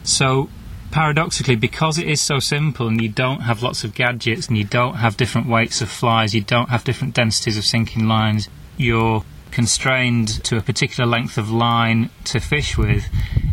So, 0.03 0.49
paradoxically, 0.95 1.57
because 1.57 1.97
it 1.97 2.07
is 2.07 2.21
so 2.21 2.39
simple 2.39 2.87
and 2.87 3.01
you 3.01 3.09
don't 3.09 3.41
have 3.41 3.61
lots 3.61 3.83
of 3.83 3.93
gadgets 3.93 4.47
and 4.47 4.57
you 4.57 4.63
don't 4.63 4.95
have 4.95 5.17
different 5.17 5.45
weights 5.45 5.81
of 5.81 5.89
flies, 5.89 6.33
you 6.33 6.39
don't 6.39 6.69
have 6.69 6.85
different 6.85 7.13
densities 7.13 7.57
of 7.57 7.65
sinking 7.65 8.07
lines, 8.07 8.47
you're 8.77 9.21
constrained 9.51 10.41
to 10.45 10.55
a 10.55 10.61
particular 10.61 11.05
length 11.05 11.37
of 11.37 11.51
line 11.51 12.09
to 12.23 12.39
fish 12.39 12.77
with, 12.77 13.03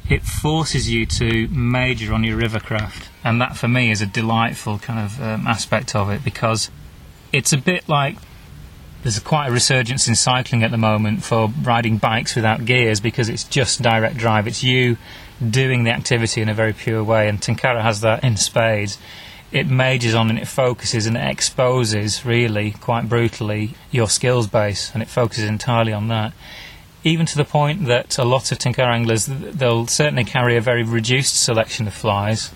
it 0.09 0.23
forces 0.23 0.89
you 0.89 1.05
to 1.05 1.49
major 1.49 2.15
on 2.15 2.23
your 2.23 2.37
river 2.37 2.61
craft. 2.61 3.09
And 3.25 3.41
that 3.41 3.57
for 3.57 3.67
me 3.67 3.91
is 3.91 4.01
a 4.01 4.07
delightful 4.07 4.79
kind 4.79 5.01
of 5.01 5.21
um, 5.21 5.45
aspect 5.49 5.97
of 5.97 6.11
it 6.11 6.23
because 6.23 6.71
it's 7.33 7.53
a 7.53 7.59
bit 7.59 7.89
like 7.89 8.19
there's 9.03 9.19
quite 9.19 9.49
a 9.49 9.51
resurgence 9.51 10.07
in 10.07 10.15
cycling 10.15 10.63
at 10.63 10.71
the 10.71 10.79
moment 10.79 11.25
for 11.25 11.49
riding 11.63 11.99
bikes 11.99 12.37
without 12.37 12.65
gears 12.65 13.01
because 13.01 13.29
it's 13.29 13.43
just 13.43 13.83
direct 13.83 14.17
drive. 14.17 14.47
It's 14.47 14.63
you 14.63 14.97
doing 15.51 15.85
the 15.85 15.91
activity 15.91 16.41
in 16.41 16.49
a 16.49 16.55
very 16.55 16.73
pure 16.73 17.03
way, 17.03 17.29
and 17.29 17.41
Tenkara 17.41 17.83
has 17.83 18.01
that 18.01 18.25
in 18.25 18.37
spades. 18.37 18.99
It 19.51 19.67
majors 19.67 20.15
on 20.15 20.31
and 20.31 20.39
it 20.39 20.49
focuses 20.49 21.07
and 21.07 21.17
it 21.17 21.31
exposes, 21.31 22.25
really, 22.25 22.73
quite 22.73 23.09
brutally, 23.09 23.75
your 23.91 24.09
skills 24.09 24.47
base, 24.47 24.91
and 24.95 25.03
it 25.03 25.09
focuses 25.09 25.45
entirely 25.45 25.93
on 25.93 26.09
that. 26.09 26.33
Even 27.05 27.27
to 27.27 27.37
the 27.37 27.45
point 27.45 27.87
that 27.87 28.17
a 28.19 28.25
lot 28.25 28.53
of 28.53 28.59
Tenkara 28.59 28.95
anglers, 28.95 29.27
they'll 29.27 29.87
certainly 29.87 30.25
carry 30.25 30.57
a 30.57 30.61
very 30.61 30.83
reduced 30.83 31.43
selection 31.43 31.87
of 31.87 31.95
flies, 31.95 32.51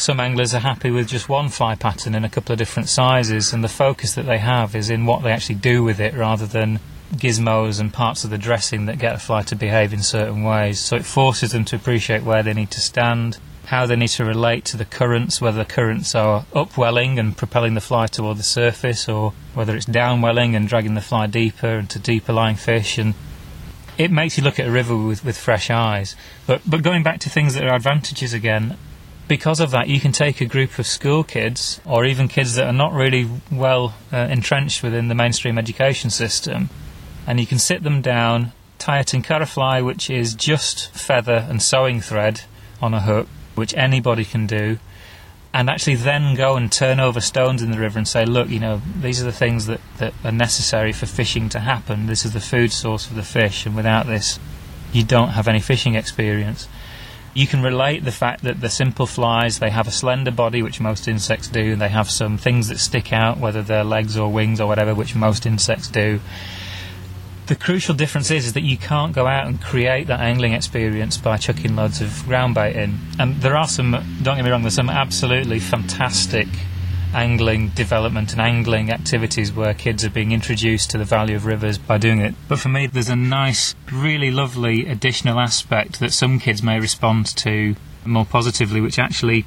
some 0.00 0.18
anglers 0.18 0.54
are 0.54 0.60
happy 0.60 0.90
with 0.90 1.08
just 1.08 1.28
one 1.28 1.50
fly 1.50 1.74
pattern 1.74 2.14
in 2.14 2.24
a 2.24 2.30
couple 2.30 2.54
of 2.54 2.58
different 2.58 2.88
sizes, 2.88 3.52
and 3.52 3.62
the 3.62 3.68
focus 3.68 4.14
that 4.14 4.24
they 4.24 4.38
have 4.38 4.74
is 4.74 4.88
in 4.88 5.04
what 5.04 5.22
they 5.22 5.30
actually 5.30 5.56
do 5.56 5.82
with 5.82 6.00
it 6.00 6.14
rather 6.14 6.46
than 6.46 6.80
gizmos 7.12 7.80
and 7.80 7.92
parts 7.92 8.24
of 8.24 8.30
the 8.30 8.38
dressing 8.38 8.86
that 8.86 8.98
get 8.98 9.14
a 9.14 9.18
fly 9.18 9.42
to 9.42 9.56
behave 9.56 9.92
in 9.92 10.02
certain 10.02 10.42
ways. 10.42 10.78
So 10.78 10.96
it 10.96 11.04
forces 11.04 11.52
them 11.52 11.64
to 11.66 11.76
appreciate 11.76 12.22
where 12.22 12.42
they 12.42 12.54
need 12.54 12.70
to 12.72 12.80
stand, 12.80 13.38
how 13.66 13.86
they 13.86 13.96
need 13.96 14.08
to 14.08 14.24
relate 14.24 14.64
to 14.66 14.76
the 14.76 14.84
currents, 14.84 15.40
whether 15.40 15.58
the 15.58 15.64
currents 15.64 16.14
are 16.14 16.44
upwelling 16.54 17.18
and 17.18 17.36
propelling 17.36 17.74
the 17.74 17.80
fly 17.80 18.06
toward 18.06 18.36
the 18.36 18.42
surface, 18.42 19.08
or 19.08 19.32
whether 19.54 19.76
it's 19.76 19.86
downwelling 19.86 20.56
and 20.56 20.68
dragging 20.68 20.94
the 20.94 21.00
fly 21.00 21.26
deeper 21.26 21.78
into 21.78 21.98
deeper 21.98 22.32
lying 22.32 22.56
fish. 22.56 22.98
And 22.98 23.14
it 23.98 24.10
makes 24.10 24.38
you 24.38 24.44
look 24.44 24.58
at 24.58 24.66
a 24.66 24.70
river 24.70 24.96
with, 24.96 25.24
with 25.24 25.36
fresh 25.36 25.70
eyes. 25.70 26.16
But 26.46 26.62
but 26.66 26.82
going 26.82 27.02
back 27.02 27.20
to 27.20 27.30
things 27.30 27.54
that 27.54 27.64
are 27.64 27.74
advantages 27.74 28.32
again, 28.32 28.76
because 29.28 29.60
of 29.60 29.70
that, 29.70 29.88
you 29.88 30.00
can 30.00 30.10
take 30.10 30.40
a 30.40 30.44
group 30.44 30.78
of 30.78 30.86
school 30.86 31.22
kids 31.22 31.80
or 31.84 32.04
even 32.04 32.26
kids 32.26 32.56
that 32.56 32.66
are 32.66 32.72
not 32.72 32.92
really 32.92 33.28
well 33.50 33.94
uh, 34.12 34.16
entrenched 34.16 34.82
within 34.82 35.06
the 35.06 35.14
mainstream 35.14 35.56
education 35.56 36.10
system, 36.10 36.68
and 37.26 37.40
you 37.40 37.46
can 37.46 37.58
sit 37.58 37.82
them 37.82 38.00
down, 38.00 38.52
tie 38.78 38.98
a 38.98 39.04
tenkara 39.04 39.46
fly, 39.46 39.80
which 39.80 40.10
is 40.10 40.34
just 40.34 40.90
feather 40.92 41.46
and 41.48 41.62
sewing 41.62 42.00
thread 42.00 42.42
on 42.80 42.94
a 42.94 43.00
hook, 43.00 43.28
which 43.54 43.74
anybody 43.74 44.24
can 44.24 44.46
do, 44.46 44.78
and 45.52 45.68
actually 45.68 45.96
then 45.96 46.34
go 46.34 46.56
and 46.56 46.70
turn 46.70 47.00
over 47.00 47.20
stones 47.20 47.62
in 47.62 47.72
the 47.72 47.78
river 47.78 47.98
and 47.98 48.06
say, 48.06 48.24
look, 48.24 48.48
you 48.48 48.60
know, 48.60 48.80
these 49.00 49.20
are 49.20 49.24
the 49.24 49.32
things 49.32 49.66
that, 49.66 49.80
that 49.98 50.14
are 50.24 50.32
necessary 50.32 50.92
for 50.92 51.06
fishing 51.06 51.48
to 51.48 51.58
happen. 51.58 52.06
This 52.06 52.24
is 52.24 52.32
the 52.32 52.40
food 52.40 52.72
source 52.72 53.06
for 53.06 53.14
the 53.14 53.22
fish, 53.22 53.66
and 53.66 53.74
without 53.74 54.06
this, 54.06 54.38
you 54.92 55.04
don't 55.04 55.30
have 55.30 55.48
any 55.48 55.60
fishing 55.60 55.94
experience. 55.94 56.68
You 57.34 57.46
can 57.46 57.62
relate 57.62 58.04
the 58.04 58.12
fact 58.12 58.42
that 58.42 58.60
the 58.60 58.68
simple 58.68 59.06
flies, 59.06 59.58
they 59.58 59.70
have 59.70 59.86
a 59.86 59.92
slender 59.92 60.32
body, 60.32 60.62
which 60.62 60.80
most 60.80 61.06
insects 61.06 61.48
do, 61.48 61.72
and 61.72 61.80
they 61.80 61.88
have 61.88 62.10
some 62.10 62.38
things 62.38 62.68
that 62.68 62.78
stick 62.78 63.12
out, 63.12 63.38
whether 63.38 63.62
they're 63.62 63.84
legs 63.84 64.16
or 64.16 64.32
wings 64.32 64.60
or 64.60 64.66
whatever, 64.66 64.94
which 64.94 65.14
most 65.14 65.46
insects 65.46 65.88
do. 65.88 66.20
The 67.50 67.56
crucial 67.56 67.96
difference 67.96 68.30
is, 68.30 68.46
is 68.46 68.52
that 68.52 68.62
you 68.62 68.76
can't 68.76 69.12
go 69.12 69.26
out 69.26 69.48
and 69.48 69.60
create 69.60 70.06
that 70.06 70.20
angling 70.20 70.52
experience 70.52 71.16
by 71.16 71.36
chucking 71.36 71.74
loads 71.74 72.00
of 72.00 72.24
ground 72.24 72.54
bait 72.54 72.76
in. 72.76 72.96
And 73.18 73.42
there 73.42 73.56
are 73.56 73.66
some, 73.66 73.90
don't 74.22 74.36
get 74.36 74.44
me 74.44 74.52
wrong, 74.52 74.62
there's 74.62 74.76
some 74.76 74.88
absolutely 74.88 75.58
fantastic 75.58 76.46
angling 77.12 77.70
development 77.70 78.30
and 78.30 78.40
angling 78.40 78.92
activities 78.92 79.52
where 79.52 79.74
kids 79.74 80.04
are 80.04 80.10
being 80.10 80.30
introduced 80.30 80.90
to 80.90 80.98
the 80.98 81.04
value 81.04 81.34
of 81.34 81.44
rivers 81.44 81.76
by 81.76 81.98
doing 81.98 82.20
it. 82.20 82.36
But 82.46 82.60
for 82.60 82.68
me, 82.68 82.86
there's 82.86 83.08
a 83.08 83.16
nice, 83.16 83.74
really 83.92 84.30
lovely 84.30 84.86
additional 84.86 85.40
aspect 85.40 85.98
that 85.98 86.12
some 86.12 86.38
kids 86.38 86.62
may 86.62 86.78
respond 86.78 87.26
to 87.38 87.74
more 88.04 88.26
positively, 88.26 88.80
which 88.80 88.96
actually, 88.96 89.44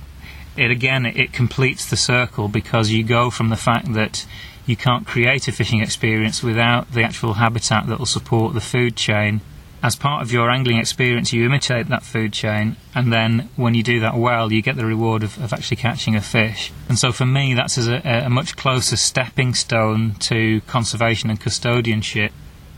it 0.57 0.69
again, 0.71 1.05
it 1.05 1.31
completes 1.31 1.89
the 1.89 1.95
circle 1.95 2.49
because 2.49 2.91
you 2.91 3.05
go 3.05 3.29
from 3.29 3.47
the 3.47 3.55
fact 3.55 3.93
that 3.93 4.25
you 4.66 4.76
can't 4.76 5.05
create 5.05 5.47
a 5.47 5.51
fishing 5.51 5.82
experience 5.82 6.41
without 6.41 6.91
the 6.91 7.03
actual 7.03 7.34
habitat 7.34 7.88
that 7.88 7.99
will 7.99 8.05
support 8.05 8.53
the 8.53 8.61
food 8.61 8.95
chain 8.95 9.41
as 9.84 9.97
part 9.97 10.22
of 10.22 10.32
your 10.32 10.49
angling 10.49 10.78
experience, 10.78 11.34
you 11.34 11.45
imitate 11.45 11.89
that 11.89 12.03
food 12.03 12.32
chain, 12.32 12.78
and 12.95 13.11
then 13.11 13.49
when 13.57 13.74
you 13.74 13.84
do 13.84 13.99
that 13.99 14.16
well, 14.16 14.51
you 14.51 14.61
get 14.61 14.78
the 14.78 14.86
reward 14.86 15.24
of, 15.24 15.38
of 15.43 15.51
actually 15.51 15.76
catching 15.76 16.16
a 16.16 16.22
fish. 16.22 16.72
And 16.88 16.97
so 16.97 17.11
for 17.11 17.26
me, 17.26 17.53
that's 17.53 17.78
a, 17.78 17.97
a 17.97 18.30
much 18.30 18.55
closer 18.55 18.95
stepping 18.95 19.53
stone 19.53 20.14
to 20.22 20.61
conservation 20.61 21.30
and 21.30 21.39
custodianship 21.39 22.32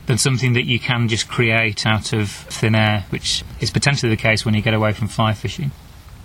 than 0.08 0.18
something 0.18 0.54
that 0.54 0.66
you 0.66 0.80
can 0.80 1.08
just 1.08 1.28
create 1.28 1.86
out 1.86 2.12
of 2.12 2.32
thin 2.32 2.74
air, 2.74 3.06
which 3.12 3.44
is 3.60 3.70
potentially 3.70 4.10
the 4.10 4.18
case 4.18 4.44
when 4.44 4.56
you 4.56 4.64
get 4.64 4.74
away 4.74 4.92
from 4.92 5.08
fly 5.08 5.34
fishing. 5.34 5.72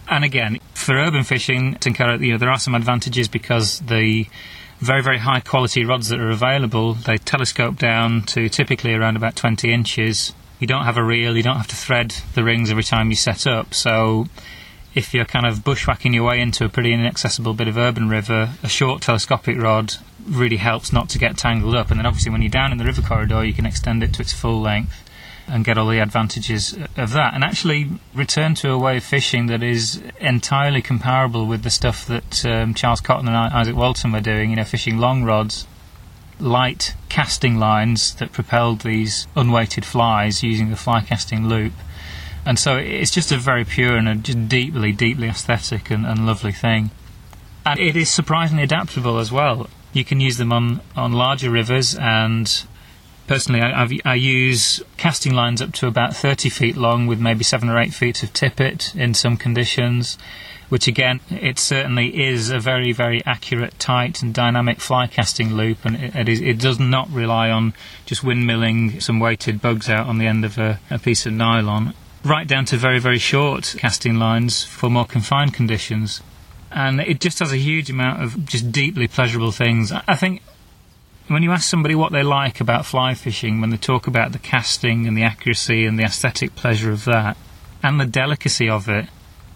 And 0.09 0.25
again, 0.25 0.61
for 0.73 0.95
urban 0.95 1.25
fishing, 1.25 1.77
you 1.85 1.93
know, 1.93 2.39
there 2.39 2.51
are 2.51 2.59
some 2.59 2.75
advantages 2.75 3.29
because 3.29 3.81
the 3.81 4.27
very, 4.81 5.03
very 5.03 5.19
high 5.19 5.41
quality 5.41 5.85
rods 5.85 6.09
that 6.09 6.19
are 6.19 6.31
available, 6.31 6.95
they 6.95 7.17
telescope 7.19 7.77
down 7.77 8.23
to 8.23 8.49
typically 8.49 8.95
around 8.95 9.17
about 9.17 9.37
20 9.37 9.73
inches 9.73 10.33
you 10.61 10.67
don't 10.67 10.85
have 10.85 10.99
a 10.99 11.03
reel, 11.03 11.37
you 11.37 11.43
don't 11.43 11.57
have 11.57 11.67
to 11.69 11.75
thread 11.75 12.15
the 12.35 12.45
rings 12.45 12.71
every 12.71 12.83
time 12.83 13.09
you 13.09 13.17
set 13.17 13.47
up. 13.47 13.73
So 13.73 14.27
if 14.95 15.15
you're 15.15 15.25
kind 15.25 15.47
of 15.47 15.65
bushwhacking 15.65 16.13
your 16.13 16.25
way 16.25 16.39
into 16.39 16.67
a 16.67 16.69
pretty 16.69 16.93
inaccessible 16.93 17.55
bit 17.55 17.67
of 17.67 17.79
urban 17.79 18.11
river, 18.11 18.51
a 18.63 18.69
short 18.69 19.01
telescopic 19.01 19.57
rod 19.59 19.95
really 20.29 20.59
helps 20.59 20.93
not 20.93 21.09
to 21.09 21.19
get 21.19 21.39
tangled 21.39 21.75
up. 21.75 21.91
And 21.91 21.99
then 21.99 22.07
obviously 22.07 22.31
when 22.31 22.43
you're 22.43 22.51
down 22.51 22.73
in 22.73 22.79
the 22.79 22.85
river 22.85 23.01
corridor, 23.01 23.43
you 23.43 23.55
can 23.55 23.65
extend 23.65 24.03
it 24.03 24.13
to 24.15 24.23
its 24.23 24.35
full 24.35 24.61
length 24.61 25.10
and 25.51 25.65
get 25.65 25.77
all 25.77 25.89
the 25.89 25.99
advantages 25.99 26.77
of 26.97 27.13
that. 27.13 27.35
And 27.35 27.45
actually 27.45 27.91
return 28.15 28.55
to 28.57 28.71
a 28.71 28.79
way 28.79 28.97
of 28.97 29.05
fishing 29.05 29.47
that 29.47 29.63
is 29.63 30.03
entirely 30.21 30.83
comparable 30.83 31.47
with 31.47 31.63
the 31.63 31.71
stuff 31.71 32.07
that 32.07 32.45
um, 32.47 32.75
Charles 32.75 33.01
Cotton 33.01 33.29
and 33.29 33.53
Izaak 33.53 33.75
Walton 33.75 34.13
were 34.13 34.21
doing, 34.21 34.51
you 34.51 34.57
know, 34.57 34.65
fishing 34.65 34.99
long 34.99 35.25
rods 35.25 35.67
light 36.41 36.95
casting 37.09 37.59
lines 37.59 38.15
that 38.15 38.33
propelled 38.33 38.81
these 38.81 39.27
unweighted 39.37 39.85
flies 39.85 40.43
using 40.43 40.71
the 40.71 40.77
fly 40.77 41.01
casting 41.01 41.47
loop. 41.47 41.73
And 42.47 42.59
so 42.59 42.77
it's 42.77 43.11
just 43.11 43.31
a 43.33 43.37
very 43.37 43.65
pure 43.65 43.97
and 43.97 44.09
a 44.09 44.15
just 44.15 44.49
deeply, 44.49 44.93
deeply 44.93 45.29
aesthetic 45.29 45.91
and, 45.91 46.07
and 46.07 46.27
lovely 46.27 46.53
thing. 46.53 46.91
And 47.67 47.79
it 47.79 47.97
is 47.97 48.09
surprisingly 48.09 48.63
adaptable 48.63 49.19
as 49.19 49.31
well. 49.31 49.69
You 49.93 50.05
can 50.05 50.21
use 50.21 50.39
them 50.39 50.53
on, 50.53 50.81
on 50.97 51.13
larger 51.13 51.51
rivers, 51.51 51.95
and 51.95 52.65
personally, 53.31 53.61
I, 53.61 53.83
I've, 53.83 53.93
I 54.05 54.15
use 54.17 54.83
casting 54.97 55.33
lines 55.33 55.63
up 55.63 55.73
to 55.75 55.87
about 55.87 56.17
30 56.17 56.51
feet 56.51 56.77
long 56.77 57.07
with 57.07 57.21
maybe 57.21 57.45
7 57.45 57.69
or 57.69 57.79
8 57.79 57.95
feet 57.95 58.25
of 58.25 58.33
tippet 58.33 58.93
in 58.97 59.15
some 59.15 59.37
conditions 59.37 60.19
which 60.69 60.87
again, 60.87 61.19
it 61.31 61.59
certainly 61.59 62.27
is 62.29 62.51
a 62.51 62.61
very, 62.61 62.93
very 62.93 63.21
accurate, 63.27 63.77
tight, 63.81 64.23
and 64.23 64.33
dynamic 64.33 64.81
fly 64.81 65.09
casting 65.09 65.55
loop, 65.55 65.85
and 65.85 65.97
it, 65.97 66.15
it, 66.15 66.29
is, 66.29 66.41
it 66.41 66.61
does 66.61 66.79
not 66.79 67.11
rely 67.11 67.51
on 67.51 67.75
just 68.07 68.23
windmilling 68.23 69.03
some 69.03 69.19
weighted 69.19 69.61
bugs 69.61 69.89
out 69.89 70.07
on 70.07 70.19
the 70.19 70.29
end 70.29 70.45
of 70.45 70.59
a, 70.59 70.79
a 70.89 70.99
piece 71.01 71.27
of 71.27 71.33
nylon, 71.33 71.93
right 72.25 72.47
down 72.47 72.65
to 72.65 72.77
very, 72.77 73.01
very 73.01 73.19
short 73.19 73.75
casting 73.79 74.17
lines 74.17 74.63
for 74.63 74.89
more 74.89 75.05
confined 75.05 75.53
conditions. 75.53 76.21
and 76.71 77.01
it 77.01 77.21
just 77.21 77.41
has 77.41 77.53
a 77.53 77.57
huge 77.57 77.91
amount 77.91 78.23
of 78.23 78.45
just 78.45 78.71
deeply 78.71 79.09
pleasurable 79.09 79.51
things. 79.51 79.91
I 79.91 80.15
think 80.15 80.41
when 81.31 81.45
you 81.45 81.53
ask 81.53 81.69
somebody 81.69 81.95
what 81.95 82.11
they 82.11 82.25
like 82.25 82.61
about 82.61 82.85
fly 82.85 83.15
fishing, 83.15 83.61
when 83.61 83.71
they 83.71 83.77
talk 83.77 84.09
about 84.09 84.33
the 84.33 84.39
casting 84.39 85.07
and 85.07 85.17
the 85.17 85.23
accuracy 85.23 85.87
and 85.87 85.97
the 85.97 86.03
aesthetic 86.03 86.57
pleasure 86.57 86.91
of 86.91 87.05
that, 87.05 87.37
and 87.85 88.01
the 88.01 88.07
delicacy 88.07 88.69
of 88.69 88.89
it, 88.89 89.07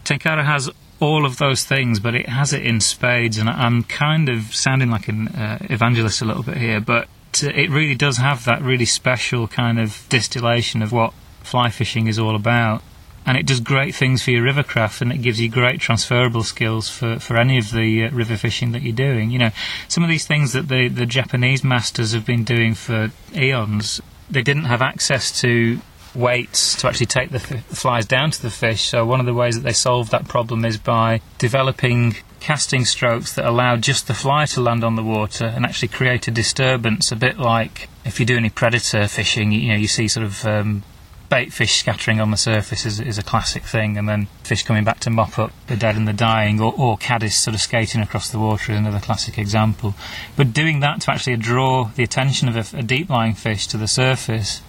Tenkara 0.05 0.45
has 0.45 0.71
all 1.01 1.27
of 1.27 1.39
those 1.39 1.65
things, 1.65 1.99
but 1.99 2.15
it 2.15 2.29
has 2.29 2.53
it 2.53 2.65
in 2.65 2.81
spades. 2.81 3.39
And 3.39 3.49
I'm 3.49 3.83
kind 3.83 4.29
of 4.29 4.55
sounding 4.55 4.91
like 4.91 5.09
an 5.09 5.29
uh, 5.29 5.59
evangelist 5.63 6.23
a 6.23 6.25
little 6.25 6.45
bit 6.45 6.59
here, 6.59 6.81
but 6.81 7.09
it 7.43 7.71
really 7.71 7.97
does 7.97 8.19
have 8.19 8.45
that 8.45 8.63
really 8.63 8.85
special 8.85 9.49
kind 9.49 9.81
of 9.81 10.07
distillation 10.09 10.81
of 10.81 10.93
what 10.93 11.13
fly 11.43 11.71
fishing 11.71 12.07
is 12.07 12.21
all 12.21 12.37
about 12.37 12.83
and 13.27 13.37
it 13.37 13.47
does 13.47 13.61
great 13.61 13.95
things 13.95 14.23
for 14.23 14.31
your 14.31 14.43
rivercraft 14.43 15.01
and 15.01 15.13
it 15.13 15.19
gives 15.19 15.41
you 15.41 15.49
great 15.49 15.81
transferable 15.81 16.43
skills 16.43 16.89
for, 16.89 17.19
for 17.19 17.37
any 17.37 17.59
of 17.59 17.71
the 17.73 18.05
uh, 18.05 18.11
river 18.11 18.37
fishing 18.37 18.73
that 18.73 18.83
you're 18.83 18.95
doing. 18.95 19.31
You 19.31 19.39
know, 19.39 19.51
some 19.89 20.03
of 20.05 20.11
these 20.11 20.27
things 20.27 20.53
that 20.53 20.69
the, 20.69 20.89
the 20.89 21.07
Japanese 21.07 21.65
masters 21.65 22.13
have 22.13 22.27
been 22.27 22.45
doing 22.45 22.75
for 22.75 23.11
eons, 23.35 24.01
they 24.31 24.43
didn't 24.43 24.65
have 24.65 24.83
access 24.83 25.41
to 25.41 25.81
weights 26.15 26.77
to 26.77 26.87
actually 26.87 27.07
take 27.07 27.31
the, 27.31 27.39
f- 27.39 27.69
the 27.69 27.77
flies 27.77 28.07
down 28.07 28.31
to 28.31 28.41
the 28.41 28.51
fish. 28.51 28.83
So 28.83 29.05
one 29.05 29.21
of 29.21 29.27
the 29.27 29.35
ways 29.35 29.57
that 29.57 29.63
they 29.63 29.73
solved 29.73 30.11
that 30.13 30.29
problem 30.29 30.65
is 30.65 30.77
by 30.77 31.21
developing 31.39 32.17
casting 32.41 32.85
strokes 32.85 33.35
that 33.35 33.45
allow 33.47 33.77
just 33.77 34.07
the 34.07 34.15
fly 34.15 34.45
to 34.45 34.61
land 34.61 34.85
on 34.85 34.97
the 34.97 35.03
water 35.03 35.47
and 35.47 35.65
actually 35.65 35.89
create 35.89 36.29
a 36.29 36.31
disturbance, 36.31 37.11
a 37.11 37.17
bit 37.17 37.39
like 37.39 37.89
if 38.05 38.21
you 38.21 38.27
do 38.27 38.37
any 38.37 38.51
predator 38.51 39.09
fishing, 39.09 39.51
you, 39.51 39.69
know, 39.69 39.75
you 39.75 39.89
see 39.89 40.07
sort 40.07 40.27
of 40.27 40.45
um, 40.45 40.83
bait 41.29 41.53
fish 41.53 41.75
scattering 41.75 42.21
on 42.21 42.31
the 42.31 42.37
surface 42.37 42.87
is, 42.87 43.01
is 43.01 43.19
a 43.19 43.23
classic 43.23 43.65
thing, 43.65 43.97
and 43.97 44.09
then 44.09 44.27
fish 44.43 44.63
coming 44.63 44.85
back 44.85 45.01
to 45.01 45.11
mop 45.11 45.39
up 45.39 45.53
the 45.67 45.77
dead 45.77 45.97
and 45.97 46.07
the 46.07 46.13
dying, 46.13 46.61
or, 46.61 46.73
or 46.77 46.97
caddis 46.97 47.37
sort 47.37 47.55
of 47.55 47.61
skating 47.61 48.01
across 48.01 48.31
the 48.31 48.39
water 48.39 48.73
is 48.73 48.79
another 48.79 49.01
classic 49.01 49.39
example. 49.39 49.95
But 50.37 50.53
doing 50.53 50.81
that 50.81 51.01
to 51.03 51.13
actually 51.13 51.37
draw 51.37 51.85
the 51.85 52.03
attention 52.03 52.49
of 52.49 52.75
a, 52.75 52.79
a 52.79 52.83
deep 52.83 53.11
lying 53.11 53.35
fish 53.35 53.67
to 53.69 53.77
the 53.77 53.89
surface, 53.89 54.63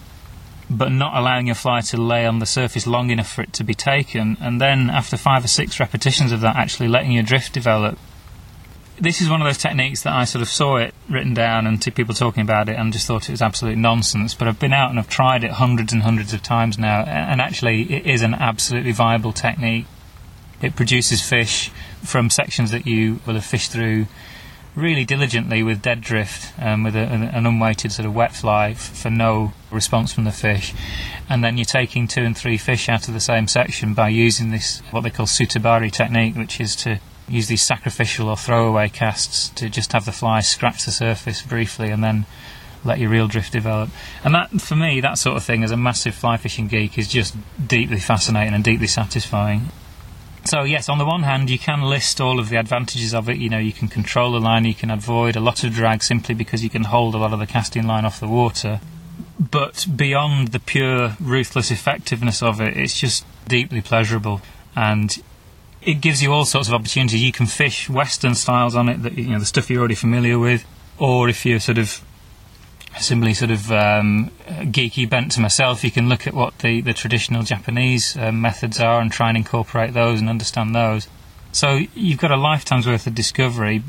but 0.68 0.90
not 0.90 1.16
allowing 1.16 1.46
your 1.46 1.54
fly 1.54 1.80
to 1.80 1.96
lay 1.96 2.26
on 2.26 2.40
the 2.40 2.46
surface 2.46 2.86
long 2.86 3.10
enough 3.10 3.32
for 3.32 3.42
it 3.42 3.52
to 3.54 3.64
be 3.64 3.74
taken, 3.74 4.36
and 4.40 4.60
then 4.60 4.90
after 4.90 5.16
five 5.16 5.44
or 5.44 5.48
six 5.48 5.78
repetitions 5.78 6.32
of 6.32 6.40
that, 6.40 6.56
actually 6.56 6.88
letting 6.88 7.12
your 7.12 7.22
drift 7.22 7.52
develop 7.52 7.98
this 8.98 9.20
is 9.20 9.28
one 9.28 9.40
of 9.40 9.46
those 9.46 9.58
techniques 9.58 10.02
that 10.02 10.12
I 10.12 10.24
sort 10.24 10.42
of 10.42 10.48
saw 10.48 10.76
it 10.76 10.94
written 11.08 11.34
down 11.34 11.66
and 11.66 11.80
people 11.94 12.14
talking 12.14 12.42
about 12.42 12.68
it 12.68 12.76
and 12.76 12.92
just 12.92 13.06
thought 13.06 13.28
it 13.28 13.32
was 13.32 13.42
absolute 13.42 13.76
nonsense. 13.76 14.34
But 14.34 14.48
I've 14.48 14.58
been 14.58 14.72
out 14.72 14.90
and 14.90 14.98
I've 14.98 15.08
tried 15.08 15.44
it 15.44 15.52
hundreds 15.52 15.92
and 15.92 16.02
hundreds 16.02 16.32
of 16.32 16.42
times 16.42 16.78
now, 16.78 17.02
and 17.02 17.40
actually 17.40 17.92
it 17.92 18.06
is 18.06 18.22
an 18.22 18.34
absolutely 18.34 18.92
viable 18.92 19.32
technique. 19.32 19.86
It 20.62 20.74
produces 20.74 21.22
fish 21.22 21.70
from 22.02 22.30
sections 22.30 22.70
that 22.70 22.86
you 22.86 23.20
will 23.26 23.34
have 23.34 23.44
fished 23.44 23.72
through 23.72 24.06
really 24.74 25.04
diligently 25.04 25.62
with 25.62 25.80
dead 25.82 26.02
drift, 26.02 26.52
um, 26.58 26.82
with 26.82 26.94
a, 26.94 27.00
an 27.00 27.46
unweighted 27.46 27.90
sort 27.90 28.06
of 28.06 28.14
wet 28.14 28.34
fly 28.34 28.70
f- 28.70 28.78
for 28.78 29.10
no 29.10 29.52
response 29.70 30.12
from 30.12 30.24
the 30.24 30.32
fish. 30.32 30.74
And 31.28 31.42
then 31.42 31.56
you're 31.56 31.64
taking 31.64 32.06
two 32.06 32.22
and 32.22 32.36
three 32.36 32.58
fish 32.58 32.88
out 32.88 33.08
of 33.08 33.14
the 33.14 33.20
same 33.20 33.48
section 33.48 33.94
by 33.94 34.10
using 34.10 34.50
this, 34.50 34.80
what 34.90 35.02
they 35.02 35.10
call 35.10 35.26
sutebari 35.26 35.90
technique, 35.90 36.36
which 36.36 36.60
is 36.60 36.76
to 36.76 37.00
use 37.28 37.48
these 37.48 37.62
sacrificial 37.62 38.28
or 38.28 38.36
throwaway 38.36 38.88
casts 38.88 39.48
to 39.50 39.68
just 39.68 39.92
have 39.92 40.04
the 40.04 40.12
fly 40.12 40.40
scratch 40.40 40.84
the 40.84 40.90
surface 40.90 41.42
briefly 41.42 41.90
and 41.90 42.02
then 42.02 42.26
let 42.84 42.98
your 42.98 43.10
reel 43.10 43.26
drift 43.26 43.52
develop. 43.52 43.90
And 44.24 44.34
that, 44.34 44.60
for 44.60 44.76
me, 44.76 45.00
that 45.00 45.18
sort 45.18 45.36
of 45.36 45.44
thing 45.44 45.64
as 45.64 45.70
a 45.70 45.76
massive 45.76 46.14
fly 46.14 46.36
fishing 46.36 46.68
geek 46.68 46.96
is 46.98 47.08
just 47.08 47.36
deeply 47.66 47.98
fascinating 47.98 48.54
and 48.54 48.62
deeply 48.62 48.86
satisfying. 48.86 49.70
So 50.44 50.62
yes, 50.62 50.88
on 50.88 50.98
the 50.98 51.04
one 51.04 51.24
hand, 51.24 51.50
you 51.50 51.58
can 51.58 51.82
list 51.82 52.20
all 52.20 52.38
of 52.38 52.48
the 52.48 52.56
advantages 52.56 53.12
of 53.12 53.28
it. 53.28 53.38
You 53.38 53.48
know, 53.48 53.58
you 53.58 53.72
can 53.72 53.88
control 53.88 54.32
the 54.32 54.40
line, 54.40 54.64
you 54.64 54.74
can 54.74 54.90
avoid 54.90 55.34
a 55.34 55.40
lot 55.40 55.64
of 55.64 55.72
drag 55.72 56.04
simply 56.04 56.36
because 56.36 56.62
you 56.62 56.70
can 56.70 56.84
hold 56.84 57.16
a 57.16 57.18
lot 57.18 57.32
of 57.32 57.40
the 57.40 57.46
casting 57.46 57.86
line 57.86 58.04
off 58.04 58.20
the 58.20 58.28
water. 58.28 58.80
But 59.40 59.86
beyond 59.94 60.48
the 60.48 60.60
pure 60.60 61.16
ruthless 61.20 61.72
effectiveness 61.72 62.42
of 62.42 62.60
it, 62.60 62.76
it's 62.76 62.98
just 62.98 63.26
deeply 63.48 63.80
pleasurable. 63.80 64.40
And 64.76 65.20
it 65.86 66.00
gives 66.00 66.20
you 66.20 66.32
all 66.32 66.44
sorts 66.44 66.68
of 66.68 66.74
opportunities. 66.74 67.22
You 67.22 67.32
can 67.32 67.46
fish 67.46 67.88
Western 67.88 68.34
styles 68.34 68.74
on 68.74 68.88
it, 68.88 69.02
that 69.04 69.16
you 69.16 69.28
know 69.28 69.38
the 69.38 69.46
stuff 69.46 69.70
you're 69.70 69.78
already 69.78 69.94
familiar 69.94 70.38
with, 70.38 70.66
or 70.98 71.28
if 71.28 71.46
you're 71.46 71.60
sort 71.60 71.78
of 71.78 72.04
simply 72.98 73.34
sort 73.34 73.52
of 73.52 73.70
um, 73.70 74.30
geeky 74.48 75.08
bent 75.08 75.30
to 75.32 75.40
myself, 75.40 75.84
you 75.84 75.90
can 75.90 76.08
look 76.08 76.26
at 76.26 76.34
what 76.34 76.58
the, 76.58 76.80
the 76.80 76.92
traditional 76.92 77.42
Japanese 77.42 78.16
uh, 78.16 78.32
methods 78.32 78.80
are 78.80 79.00
and 79.00 79.12
try 79.12 79.28
and 79.28 79.36
incorporate 79.36 79.92
those 79.92 80.18
and 80.18 80.28
understand 80.28 80.74
those. 80.74 81.06
So 81.52 81.80
you've 81.94 82.18
got 82.18 82.30
a 82.30 82.36
lifetime's 82.36 82.86
worth 82.86 83.06
of 83.06 83.14
discovery 83.14 83.82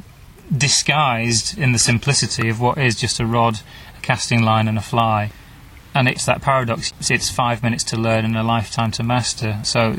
disguised 0.55 1.57
in 1.57 1.71
the 1.71 1.79
simplicity 1.79 2.49
of 2.49 2.61
what 2.61 2.77
is 2.77 2.95
just 2.95 3.19
a 3.19 3.25
rod, 3.25 3.61
a 3.97 4.01
casting 4.01 4.43
line, 4.43 4.67
and 4.67 4.77
a 4.77 4.81
fly 4.81 5.31
and 5.97 6.07
it's 6.07 6.25
that 6.25 6.41
paradox. 6.43 6.93
It's 7.09 7.31
five 7.31 7.63
minutes 7.63 7.83
to 7.85 7.97
learn 7.97 8.23
and 8.23 8.37
a 8.37 8.43
lifetime 8.43 8.91
to 8.91 9.03
master. 9.03 9.59
So 9.63 9.95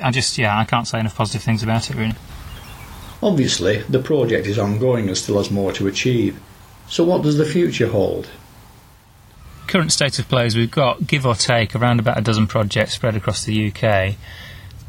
I 0.00 0.12
just, 0.12 0.38
yeah, 0.38 0.56
I 0.56 0.64
can't 0.64 0.86
say 0.86 1.00
enough 1.00 1.16
positive 1.16 1.42
things 1.42 1.64
about 1.64 1.90
it, 1.90 1.96
really. 1.96 2.14
Obviously, 3.20 3.78
the 3.82 3.98
project 3.98 4.46
is 4.46 4.58
ongoing 4.58 5.08
and 5.08 5.16
still 5.16 5.38
has 5.38 5.50
more 5.50 5.72
to 5.72 5.88
achieve. 5.88 6.40
So, 6.88 7.04
what 7.04 7.22
does 7.22 7.36
the 7.36 7.44
future 7.44 7.88
hold? 7.88 8.30
Current 9.66 9.92
state 9.92 10.18
of 10.20 10.28
play 10.28 10.46
is 10.46 10.56
we've 10.56 10.70
got, 10.70 11.06
give 11.06 11.26
or 11.26 11.34
take, 11.34 11.74
around 11.74 11.98
about 11.98 12.16
a 12.16 12.22
dozen 12.22 12.46
projects 12.46 12.94
spread 12.94 13.16
across 13.16 13.44
the 13.44 13.72
UK. 13.72 14.14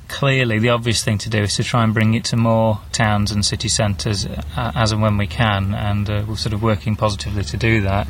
Clearly, 0.07 0.59
the 0.59 0.69
obvious 0.69 1.03
thing 1.03 1.17
to 1.19 1.29
do 1.29 1.39
is 1.39 1.55
to 1.55 1.63
try 1.63 1.83
and 1.83 1.93
bring 1.93 2.13
it 2.13 2.25
to 2.25 2.37
more 2.37 2.81
towns 2.91 3.31
and 3.31 3.43
city 3.45 3.67
centres 3.67 4.25
uh, 4.25 4.71
as 4.75 4.91
and 4.91 5.01
when 5.01 5.17
we 5.17 5.27
can, 5.27 5.73
and 5.73 6.09
uh, 6.09 6.23
we're 6.27 6.35
sort 6.35 6.53
of 6.53 6.61
working 6.61 6.95
positively 6.95 7.43
to 7.43 7.57
do 7.57 7.81
that 7.81 8.07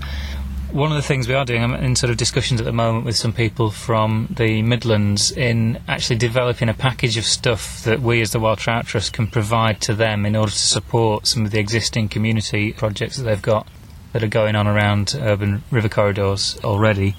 one 0.74 0.92
of 0.92 0.96
the 0.96 1.02
things 1.02 1.28
we 1.28 1.34
are 1.34 1.46
doing, 1.46 1.64
I'm 1.64 1.74
in 1.76 1.96
sort 1.96 2.12
of 2.12 2.18
discussions 2.18 2.62
at 2.62 2.66
the 2.66 2.72
moment 2.72 3.06
with 3.06 3.16
some 3.16 3.34
people 3.34 3.72
from 3.72 4.34
the 4.38 4.62
Midlands 4.62 5.32
in 5.32 5.82
actually 5.88 6.18
developing 6.18 6.70
a 6.70 6.74
package 6.74 7.18
of 7.18 7.26
stuff 7.26 7.84
that 7.84 8.02
we 8.02 8.22
as 8.22 8.32
the 8.32 8.40
Wild 8.40 8.60
Trout 8.60 8.86
Trust 8.86 9.14
can 9.14 9.28
provide 9.28 9.82
to 9.82 9.94
them 9.94 10.26
in 10.26 10.36
order 10.36 10.52
to 10.52 10.58
support 10.58 11.28
some 11.28 11.46
of 11.46 11.52
the 11.52 11.60
existing 11.60 12.10
community 12.10 12.74
projects 12.74 13.18
that 13.18 13.24
they've 13.24 13.42
got 13.42 13.68
that 14.14 14.24
are 14.24 14.28
going 14.28 14.56
on 14.56 14.68
around 14.68 15.16
urban 15.20 15.64
river 15.72 15.90
corridors 15.90 16.58
already. 16.64 17.16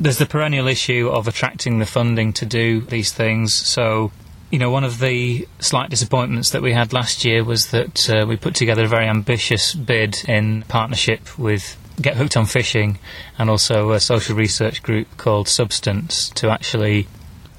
There's 0.00 0.18
the 0.18 0.26
perennial 0.26 0.68
issue 0.68 1.08
of 1.08 1.26
attracting 1.26 1.78
the 1.78 1.86
funding 1.86 2.32
to 2.34 2.46
do 2.46 2.82
these 2.82 3.12
things, 3.12 3.52
so 3.52 4.12
you 4.50 4.58
know, 4.58 4.70
one 4.70 4.84
of 4.84 4.98
the 4.98 5.46
slight 5.58 5.90
disappointments 5.90 6.50
that 6.50 6.62
we 6.62 6.72
had 6.72 6.94
last 6.94 7.22
year 7.24 7.44
was 7.44 7.70
that 7.70 8.08
uh, 8.08 8.24
we 8.26 8.36
put 8.36 8.54
together 8.54 8.84
a 8.84 8.88
very 8.88 9.06
ambitious 9.06 9.74
bid 9.74 10.24
in 10.26 10.62
partnership 10.68 11.38
with 11.38 11.76
Get 12.00 12.16
Hooked 12.16 12.36
on 12.36 12.46
Fishing 12.46 12.98
and 13.38 13.50
also 13.50 13.90
a 13.92 14.00
social 14.00 14.36
research 14.36 14.82
group 14.82 15.08
called 15.16 15.48
Substance 15.48 16.30
to 16.30 16.48
actually 16.48 17.08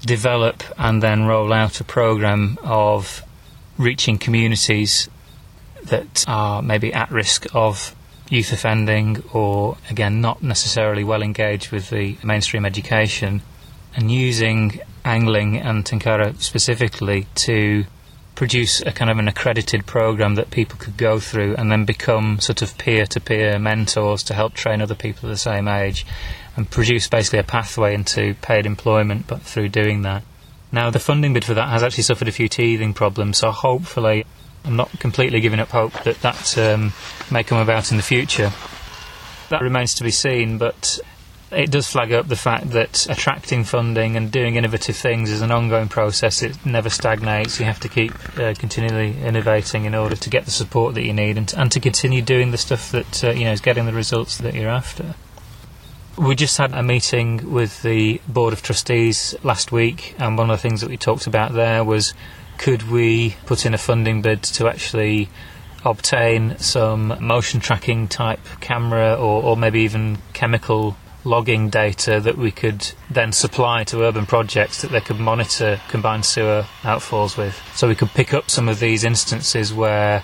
develop 0.02 0.64
and 0.78 1.04
then 1.04 1.26
roll 1.26 1.52
out 1.52 1.82
a 1.82 1.84
program 1.84 2.58
of 2.64 3.24
reaching 3.78 4.18
communities 4.18 5.10
that 5.84 6.24
are 6.28 6.62
maybe 6.62 6.94
at 6.94 7.12
risk 7.12 7.48
of 7.54 7.96
youth 8.30 8.54
offending 8.54 9.24
or 9.34 9.78
again 9.90 10.22
not 10.22 10.44
necessarily 10.44 11.04
well 11.04 11.24
engaged 11.24 11.72
with 11.72 11.90
the 11.90 12.16
mainstream 12.24 12.66
education 12.66 13.42
and 13.96 14.12
using 14.12 14.80
angling 15.04 15.58
and 15.58 15.84
Tenkara 15.84 16.40
specifically 16.42 17.26
to 17.36 17.86
produce 18.40 18.80
a 18.84 18.92
kind 18.94 19.12
of 19.12 19.18
an 19.18 19.28
accredited 19.28 19.86
program 19.86 20.36
that 20.36 20.50
people 20.50 20.80
could 20.80 20.96
go 20.96 21.20
through 21.20 21.54
and 21.58 21.70
then 21.70 21.84
become 21.84 22.40
sort 22.40 22.62
of 22.62 22.78
peer 22.78 23.06
to 23.06 23.20
peer 23.20 23.60
mentors 23.60 24.24
to 24.24 24.34
help 24.34 24.54
train 24.54 24.82
other 24.82 24.96
people 24.96 25.28
of 25.28 25.36
the 25.36 25.38
same 25.38 25.68
age 25.68 26.06
and 26.56 26.72
produce 26.72 27.10
basically 27.10 27.38
a 27.38 27.44
pathway 27.44 27.94
into 27.94 28.34
paid 28.36 28.66
employment 28.66 29.28
but 29.28 29.42
through 29.42 29.68
doing 29.68 30.04
that. 30.04 30.24
Now, 30.72 30.90
the 30.90 31.02
funding 31.02 31.34
bid 31.34 31.44
for 31.44 31.54
that 31.54 31.68
has 31.68 31.84
actually 31.84 32.04
suffered 32.04 32.30
a 32.30 32.32
few 32.32 32.48
teething 32.48 32.94
problems, 32.94 33.40
so 33.40 33.52
hopefully, 33.52 34.26
I'm 34.64 34.78
not 34.78 34.90
completely 35.02 35.42
giving 35.42 35.60
up 35.60 35.72
hope 35.72 35.92
that 36.04 36.22
that 36.22 36.58
um, 36.58 36.94
may 37.30 37.44
come 37.44 37.58
about 37.58 37.92
in 37.92 37.98
the 37.98 38.04
future. 38.04 38.54
That 39.50 39.62
remains 39.62 39.96
to 39.96 40.06
be 40.06 40.12
seen, 40.12 40.58
but 40.58 40.98
it 41.52 41.72
does 41.72 41.88
flag 41.88 42.14
up 42.14 42.28
the 42.28 42.36
fact 42.36 42.72
that 42.72 43.08
attracting 43.10 43.64
funding 43.64 44.16
and 44.16 44.32
doing 44.32 44.56
innovative 44.56 44.96
things 44.96 45.32
is 45.32 45.42
an 45.42 45.52
ongoing 45.52 45.88
process. 45.88 46.42
It 46.42 46.66
never 46.66 46.90
stagnates. 46.90 47.60
You 47.60 47.66
have 47.66 47.80
to 47.82 47.90
keep 47.90 48.14
uh, 48.38 48.54
continually 48.56 49.20
innovating 49.22 49.86
in 49.86 49.96
order 49.96 50.16
to 50.16 50.30
get 50.30 50.46
the 50.46 50.52
support 50.52 50.94
that 50.96 51.04
you 51.04 51.14
need 51.14 51.38
and 51.38 51.48
to, 51.50 51.60
and 51.60 51.72
to 51.72 51.80
continue 51.80 52.22
doing 52.22 52.52
the 52.52 52.58
stuff 52.58 52.92
that 52.92 53.24
uh, 53.24 53.32
you 53.32 53.46
know 53.46 53.52
is 53.52 53.62
getting 53.62 53.86
the 53.86 53.94
results 53.94 54.38
that 54.40 54.54
you're 54.54 54.70
after. 54.70 55.16
We 56.18 56.36
just 56.36 56.58
had 56.58 56.74
a 56.74 56.84
meeting 56.84 57.52
with 57.52 57.82
the 57.82 58.22
board 58.28 58.54
of 58.54 58.62
trustees 58.62 59.36
last 59.42 59.72
week, 59.72 60.16
and 60.20 60.38
one 60.38 60.50
of 60.50 60.58
the 60.58 60.62
things 60.62 60.82
that 60.82 60.90
we 60.90 60.98
talked 60.98 61.28
about 61.28 61.54
there 61.54 61.84
was 61.84 62.14
could 62.58 62.92
we 62.92 63.38
put 63.46 63.66
in 63.66 63.74
a 63.74 63.78
funding 63.78 64.22
bid 64.22 64.44
to 64.44 64.68
actually 64.68 65.30
obtain 65.86 66.58
some 66.58 67.16
motion 67.26 67.62
tracking 67.62 68.08
type 68.08 68.42
camera 68.60 69.16
or, 69.16 69.42
or 69.42 69.58
maybe 69.58 69.80
even 69.80 70.18
chemical 70.34 70.98
logging 71.24 71.70
data 71.70 72.20
that 72.22 72.38
we 72.38 72.52
could 72.52 72.92
then 73.10 73.32
supply 73.32 73.84
to 73.84 74.04
urban 74.04 74.26
projects 74.26 74.82
that 74.82 74.92
they 74.92 75.02
could 75.02 75.20
monitor 75.20 75.80
combined 75.90 76.26
sewer 76.26 76.66
outfalls 76.82 77.38
with. 77.38 77.60
So 77.76 77.88
we 77.88 77.96
could 77.96 78.10
pick 78.10 78.34
up 78.34 78.50
some 78.50 78.70
of 78.70 78.80
these 78.80 79.04
instances 79.04 79.74
where 79.74 80.24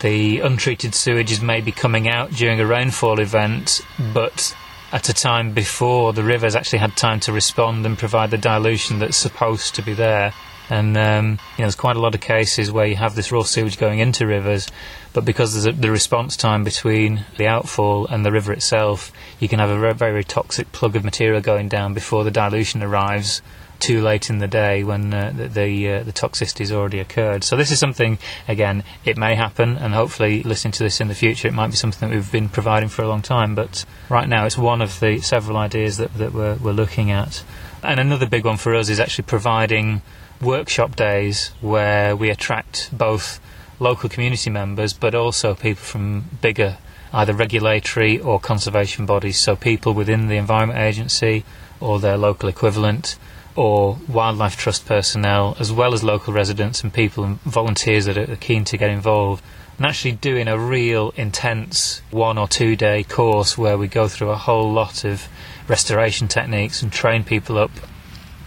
the 0.00 0.40
untreated 0.40 0.94
sewage 0.94 1.30
is 1.30 1.42
maybe 1.42 1.72
coming 1.72 2.08
out 2.08 2.30
during 2.30 2.60
a 2.60 2.66
rainfall 2.66 3.20
event, 3.20 3.80
but 4.14 4.56
at 4.92 5.08
a 5.08 5.14
time 5.14 5.52
before 5.52 6.12
the 6.12 6.24
river's 6.24 6.56
actually 6.56 6.78
had 6.78 6.96
time 6.96 7.20
to 7.20 7.32
respond 7.32 7.86
and 7.86 7.98
provide 7.98 8.30
the 8.30 8.38
dilution 8.38 8.98
that's 8.98 9.16
supposed 9.16 9.74
to 9.74 9.82
be 9.82 9.94
there. 9.94 10.32
And 10.68 10.96
um, 10.96 11.26
you 11.26 11.32
know, 11.32 11.38
there's 11.64 11.74
quite 11.74 11.96
a 11.96 12.00
lot 12.00 12.14
of 12.14 12.20
cases 12.20 12.70
where 12.70 12.86
you 12.86 12.96
have 12.96 13.14
this 13.14 13.32
raw 13.32 13.42
sewage 13.42 13.78
going 13.78 13.98
into 13.98 14.26
rivers, 14.26 14.68
but 15.12 15.24
because 15.24 15.52
there's 15.52 15.66
a, 15.66 15.72
the 15.72 15.90
response 15.90 16.36
time 16.36 16.64
between 16.64 17.24
the 17.36 17.46
outfall 17.46 18.06
and 18.06 18.24
the 18.24 18.32
river 18.32 18.52
itself, 18.52 19.12
you 19.38 19.48
can 19.48 19.58
have 19.58 19.70
a 19.70 19.78
very, 19.78 19.94
very 19.94 20.24
toxic 20.24 20.70
plug 20.72 20.96
of 20.96 21.04
material 21.04 21.40
going 21.40 21.68
down 21.68 21.94
before 21.94 22.24
the 22.24 22.30
dilution 22.30 22.82
arrives 22.82 23.42
too 23.80 24.02
late 24.02 24.28
in 24.28 24.38
the 24.38 24.46
day 24.46 24.84
when 24.84 25.12
uh, 25.12 25.32
the 25.34 25.48
the, 25.48 25.88
uh, 25.88 26.02
the 26.02 26.72
already 26.72 27.00
occurred. 27.00 27.42
So 27.42 27.56
this 27.56 27.70
is 27.70 27.78
something 27.78 28.18
again 28.46 28.84
it 29.04 29.16
may 29.16 29.34
happen, 29.34 29.76
and 29.76 29.94
hopefully 29.94 30.42
listening 30.42 30.72
to 30.72 30.84
this 30.84 31.00
in 31.00 31.08
the 31.08 31.14
future, 31.14 31.48
it 31.48 31.54
might 31.54 31.68
be 31.70 31.76
something 31.76 32.08
that 32.08 32.14
we've 32.14 32.30
been 32.30 32.48
providing 32.48 32.90
for 32.90 33.02
a 33.02 33.08
long 33.08 33.22
time. 33.22 33.54
But 33.54 33.84
right 34.08 34.28
now, 34.28 34.44
it's 34.44 34.58
one 34.58 34.82
of 34.82 35.00
the 35.00 35.20
several 35.20 35.56
ideas 35.56 35.96
that 35.96 36.14
that 36.14 36.32
we're, 36.32 36.56
we're 36.56 36.72
looking 36.72 37.10
at. 37.10 37.42
And 37.82 37.98
another 37.98 38.26
big 38.26 38.44
one 38.44 38.58
for 38.58 38.74
us 38.74 38.90
is 38.90 39.00
actually 39.00 39.24
providing 39.24 40.02
workshop 40.40 40.96
days 40.96 41.48
where 41.60 42.14
we 42.14 42.30
attract 42.30 42.96
both 42.96 43.40
local 43.80 44.08
community 44.08 44.50
members 44.50 44.92
but 44.92 45.14
also 45.14 45.54
people 45.54 45.82
from 45.82 46.24
bigger 46.40 46.78
either 47.12 47.32
regulatory 47.32 48.18
or 48.20 48.38
conservation 48.38 49.06
bodies, 49.06 49.38
so 49.38 49.56
people 49.56 49.92
within 49.94 50.28
the 50.28 50.36
Environment 50.36 50.78
Agency 50.78 51.44
or 51.80 51.98
their 51.98 52.16
local 52.16 52.48
equivalent, 52.48 53.16
or 53.56 53.98
wildlife 54.06 54.56
trust 54.56 54.86
personnel, 54.86 55.56
as 55.58 55.72
well 55.72 55.92
as 55.92 56.04
local 56.04 56.32
residents 56.32 56.82
and 56.82 56.92
people 56.92 57.24
and 57.24 57.40
volunteers 57.40 58.04
that 58.04 58.16
are 58.16 58.36
keen 58.36 58.64
to 58.64 58.76
get 58.76 58.90
involved. 58.90 59.42
And 59.76 59.86
actually 59.86 60.12
doing 60.12 60.46
a 60.46 60.58
real 60.58 61.12
intense 61.16 62.02
one 62.10 62.36
or 62.36 62.46
two 62.46 62.76
day 62.76 63.02
course 63.02 63.56
where 63.56 63.78
we 63.78 63.88
go 63.88 64.08
through 64.08 64.30
a 64.30 64.36
whole 64.36 64.70
lot 64.70 65.04
of 65.04 65.26
restoration 65.68 66.28
techniques 66.28 66.82
and 66.82 66.92
train 66.92 67.24
people 67.24 67.56
up, 67.56 67.70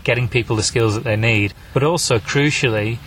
getting 0.03 0.29
people 0.29 0.55
the 0.55 0.63
skills 0.63 0.93
that 0.93 1.03
they 1.03 1.15
need, 1.15 1.53
but 1.73 1.83
also 1.83 2.19
crucially 2.19 2.99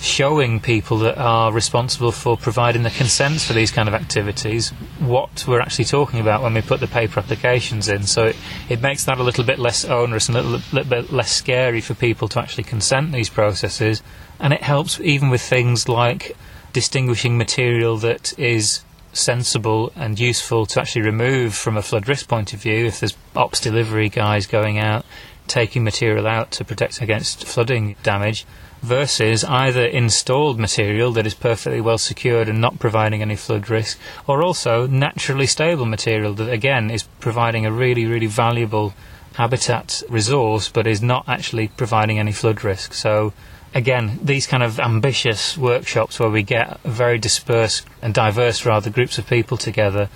showing 0.00 0.60
people 0.60 0.98
that 0.98 1.16
are 1.16 1.52
responsible 1.52 2.12
for 2.12 2.36
providing 2.36 2.82
the 2.82 2.90
consents 2.90 3.46
for 3.46 3.52
these 3.52 3.70
kind 3.70 3.88
of 3.88 3.94
activities 3.94 4.70
what 4.98 5.44
we're 5.46 5.60
actually 5.60 5.84
talking 5.84 6.20
about 6.20 6.42
when 6.42 6.54
we 6.54 6.60
put 6.60 6.80
the 6.80 6.86
paper 6.86 7.20
applications 7.20 7.88
in. 7.88 8.02
So 8.02 8.26
it, 8.26 8.36
it 8.68 8.82
makes 8.82 9.04
that 9.04 9.18
a 9.18 9.22
little 9.22 9.44
bit 9.44 9.58
less 9.58 9.84
onerous 9.84 10.28
and 10.28 10.36
a 10.36 10.42
little, 10.42 10.60
little 10.72 10.90
bit 10.90 11.12
less 11.12 11.30
scary 11.30 11.80
for 11.80 11.94
people 11.94 12.28
to 12.28 12.40
actually 12.40 12.64
consent 12.64 13.12
these 13.12 13.30
processes. 13.30 14.02
And 14.38 14.52
it 14.52 14.62
helps 14.62 15.00
even 15.00 15.30
with 15.30 15.42
things 15.42 15.88
like 15.88 16.36
distinguishing 16.72 17.38
material 17.38 17.96
that 17.98 18.38
is 18.38 18.82
sensible 19.12 19.92
and 19.94 20.18
useful 20.18 20.66
to 20.66 20.80
actually 20.80 21.02
remove 21.02 21.54
from 21.54 21.76
a 21.76 21.82
flood 21.82 22.08
risk 22.08 22.28
point 22.28 22.52
of 22.52 22.60
view 22.60 22.86
if 22.86 22.98
there's 22.98 23.16
ops 23.36 23.60
delivery 23.60 24.08
guys 24.08 24.46
going 24.46 24.76
out 24.76 25.04
taking 25.46 25.84
material 25.84 26.26
out 26.26 26.50
to 26.50 26.64
protect 26.64 27.00
against 27.00 27.44
flooding 27.44 27.94
damage 28.02 28.44
versus 28.84 29.42
either 29.44 29.84
installed 29.84 30.60
material 30.60 31.10
that 31.12 31.26
is 31.26 31.34
perfectly 31.34 31.80
well 31.80 31.98
secured 31.98 32.48
and 32.48 32.60
not 32.60 32.78
providing 32.78 33.22
any 33.22 33.34
flood 33.34 33.68
risk, 33.70 33.98
or 34.26 34.42
also 34.42 34.86
naturally 34.86 35.46
stable 35.46 35.86
material 35.86 36.34
that 36.34 36.50
again 36.50 36.90
is 36.90 37.04
providing 37.20 37.64
a 37.64 37.72
really, 37.72 38.04
really 38.04 38.26
valuable 38.26 38.92
habitat 39.34 40.02
resource 40.08 40.68
but 40.68 40.86
is 40.86 41.02
not 41.02 41.24
actually 41.26 41.68
providing 41.68 42.18
any 42.18 42.32
flood 42.32 42.62
risk. 42.62 42.92
So 42.92 43.32
again, 43.74 44.18
these 44.22 44.46
kind 44.46 44.62
of 44.62 44.78
ambitious 44.78 45.56
workshops 45.56 46.20
where 46.20 46.30
we 46.30 46.42
get 46.42 46.80
very 46.82 47.18
dispersed 47.18 47.86
and 48.02 48.12
diverse 48.14 48.64
rather 48.66 48.90
groups 48.90 49.18
of 49.18 49.26
people 49.26 49.56
together 49.56 50.08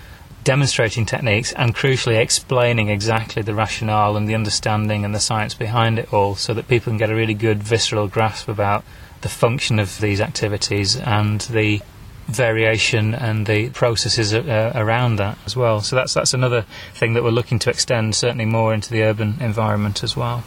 demonstrating 0.45 1.05
techniques 1.05 1.53
and 1.53 1.75
crucially 1.75 2.19
explaining 2.19 2.89
exactly 2.89 3.43
the 3.43 3.55
rationale 3.55 4.17
and 4.17 4.29
the 4.29 4.35
understanding 4.35 5.05
and 5.05 5.15
the 5.15 5.21
science 5.21 5.55
behind 5.55 5.99
it 5.99 6.13
all 6.13 6.35
so 6.35 6.55
that 6.55 6.69
people 6.69 6.91
can 6.91 6.99
get 6.99 7.11
a 7.11 7.15
really 7.15 7.35
good 7.35 7.63
visceral 7.63 8.09
grasp 8.09 8.49
about 8.49 8.85
the 9.21 9.29
function 9.29 9.79
of 9.79 10.01
these 10.01 10.21
activities 10.21 10.97
and 10.97 11.43
the 11.43 11.81
variation 12.29 13.15
and 13.15 13.47
the 13.47 13.71
processes 13.71 14.35
uh, 14.35 14.73
around 14.75 15.17
that 15.17 15.39
as 15.47 15.57
well. 15.57 15.81
So 15.81 15.97
that's 15.97 16.15
that's 16.15 16.35
another 16.35 16.67
thing 16.95 17.15
that 17.15 17.25
we're 17.25 17.31
looking 17.31 17.59
to 17.61 17.71
extend 17.71 18.15
certainly 18.15 18.45
more 18.45 18.75
into 18.75 18.91
the 18.91 19.03
urban 19.03 19.37
environment 19.41 20.05
as 20.05 20.17
well. 20.17 20.45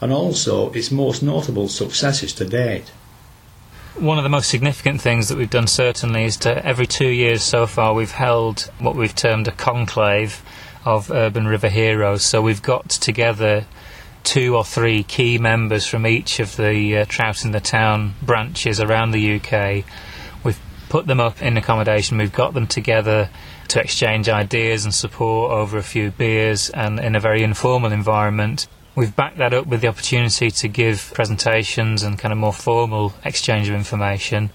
And 0.00 0.12
also 0.12 0.70
its 0.72 0.90
most 0.90 1.22
notable 1.22 1.68
successes 1.68 2.34
to 2.34 2.44
date 2.44 2.92
one 3.98 4.18
of 4.18 4.24
the 4.24 4.30
most 4.30 4.48
significant 4.48 5.00
things 5.00 5.28
that 5.28 5.38
we've 5.38 5.50
done 5.50 5.66
certainly 5.66 6.24
is 6.24 6.36
to 6.38 6.64
every 6.64 6.86
two 6.86 7.08
years 7.08 7.42
so 7.42 7.66
far 7.66 7.94
we've 7.94 8.10
held 8.10 8.70
what 8.78 8.94
we've 8.94 9.14
termed 9.14 9.48
a 9.48 9.52
conclave 9.52 10.42
of 10.84 11.10
urban 11.10 11.46
river 11.46 11.68
heroes. 11.68 12.22
So 12.22 12.42
we've 12.42 12.62
got 12.62 12.90
together 12.90 13.66
two 14.22 14.56
or 14.56 14.64
three 14.64 15.02
key 15.02 15.38
members 15.38 15.86
from 15.86 16.06
each 16.06 16.40
of 16.40 16.56
the 16.56 16.98
uh, 16.98 17.04
Trout 17.06 17.44
in 17.44 17.52
the 17.52 17.60
Town 17.60 18.14
branches 18.22 18.80
around 18.80 19.12
the 19.12 19.36
UK. 19.36 19.84
We've 20.44 20.60
put 20.88 21.06
them 21.06 21.20
up 21.20 21.40
in 21.40 21.56
accommodation, 21.56 22.18
we've 22.18 22.32
got 22.32 22.54
them 22.54 22.66
together 22.66 23.30
to 23.68 23.80
exchange 23.80 24.28
ideas 24.28 24.84
and 24.84 24.92
support 24.94 25.52
over 25.52 25.78
a 25.78 25.82
few 25.82 26.10
beers 26.10 26.70
and 26.70 27.00
in 27.00 27.16
a 27.16 27.20
very 27.20 27.42
informal 27.42 27.92
environment. 27.92 28.68
We've 28.96 29.14
backed 29.14 29.36
that 29.36 29.52
up 29.52 29.66
with 29.66 29.82
the 29.82 29.88
opportunity 29.88 30.50
to 30.50 30.68
give 30.68 31.12
presentations 31.12 32.02
and 32.02 32.18
kind 32.18 32.32
of 32.32 32.38
more 32.38 32.54
formal 32.54 33.12
exchange 33.24 33.68
of 33.68 33.74
information. 33.74 34.50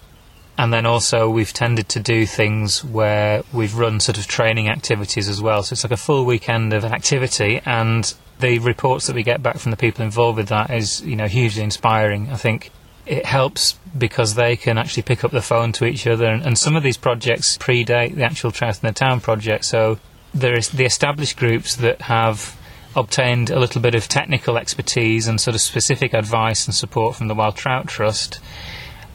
And 0.57 0.73
then 0.73 0.85
also, 0.85 1.29
we've 1.29 1.53
tended 1.53 1.89
to 1.89 1.99
do 1.99 2.25
things 2.25 2.83
where 2.83 3.43
we've 3.53 3.75
run 3.75 3.99
sort 3.99 4.17
of 4.17 4.27
training 4.27 4.67
activities 4.67 5.29
as 5.29 5.41
well. 5.41 5.63
So 5.63 5.73
it's 5.73 5.83
like 5.83 5.91
a 5.91 5.97
full 5.97 6.25
weekend 6.25 6.73
of 6.73 6.83
activity, 6.83 7.61
and 7.65 8.13
the 8.39 8.59
reports 8.59 9.07
that 9.07 9.15
we 9.15 9.23
get 9.23 9.41
back 9.41 9.59
from 9.59 9.71
the 9.71 9.77
people 9.77 10.03
involved 10.03 10.37
with 10.37 10.49
that 10.49 10.71
is, 10.71 11.01
you 11.01 11.15
know, 11.15 11.27
hugely 11.27 11.63
inspiring. 11.63 12.29
I 12.31 12.35
think 12.35 12.71
it 13.05 13.25
helps 13.25 13.79
because 13.97 14.35
they 14.35 14.55
can 14.55 14.77
actually 14.77 15.03
pick 15.03 15.23
up 15.23 15.31
the 15.31 15.41
phone 15.41 15.71
to 15.73 15.85
each 15.85 16.05
other, 16.05 16.25
and, 16.25 16.43
and 16.43 16.57
some 16.57 16.75
of 16.75 16.83
these 16.83 16.97
projects 16.97 17.57
predate 17.57 18.15
the 18.15 18.23
actual 18.23 18.51
Trout 18.51 18.83
in 18.83 18.87
the 18.87 18.93
Town 18.93 19.21
project. 19.21 19.65
So 19.65 19.99
there 20.33 20.57
is 20.57 20.69
the 20.69 20.85
established 20.85 21.37
groups 21.37 21.75
that 21.77 22.01
have 22.01 22.57
obtained 22.95 23.49
a 23.49 23.59
little 23.59 23.81
bit 23.81 23.95
of 23.95 24.07
technical 24.07 24.57
expertise 24.57 25.27
and 25.27 25.39
sort 25.39 25.55
of 25.55 25.61
specific 25.61 26.13
advice 26.13 26.65
and 26.65 26.75
support 26.75 27.15
from 27.15 27.27
the 27.27 27.35
Wild 27.35 27.55
Trout 27.55 27.87
Trust. 27.87 28.39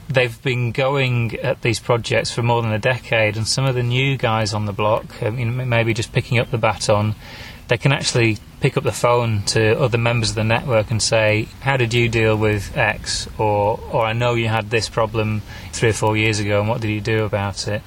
They've 0.09 0.41
been 0.43 0.72
going 0.72 1.37
at 1.41 1.62
these 1.62 1.81
projects 1.81 2.31
for 2.31 2.43
more 2.43 2.62
than 2.62 2.72
a 2.72 2.79
decade, 2.79 3.37
and 3.37 3.47
some 3.47 3.64
of 3.64 3.74
the 3.74 3.83
new 3.83 4.16
guys 4.16 4.55
on 4.55 4.66
the 4.66 4.72
block, 4.72 5.22
I 5.22 5.31
mean, 5.31 5.68
maybe 5.68 5.95
just 5.95 6.12
picking 6.12 6.39
up 6.39 6.51
the 6.51 6.59
baton, 6.59 7.16
they 7.68 7.77
can 7.77 7.93
actually 7.93 8.39
pick 8.61 8.77
up 8.77 8.85
the 8.85 8.93
phone 8.93 9.43
to 9.43 9.79
other 9.81 9.99
members 9.99 10.31
of 10.31 10.37
the 10.37 10.45
network 10.45 10.91
and 10.91 11.03
say, 11.03 11.49
"How 11.61 11.77
did 11.77 11.93
you 11.93 12.09
deal 12.09 12.37
with 12.37 12.77
X?" 12.77 13.29
or 13.39 13.81
"Or 13.91 14.07
I 14.07 14.12
know 14.12 14.35
you 14.35 14.49
had 14.49 14.70
this 14.70 14.89
problem 14.89 15.43
three 15.72 15.89
or 15.89 15.93
four 15.93 16.16
years 16.16 16.39
ago, 16.39 16.61
and 16.61 16.68
what 16.68 16.81
did 16.81 16.91
you 16.91 17.01
do 17.01 17.24
about 17.24 17.66
it?" 17.66 17.83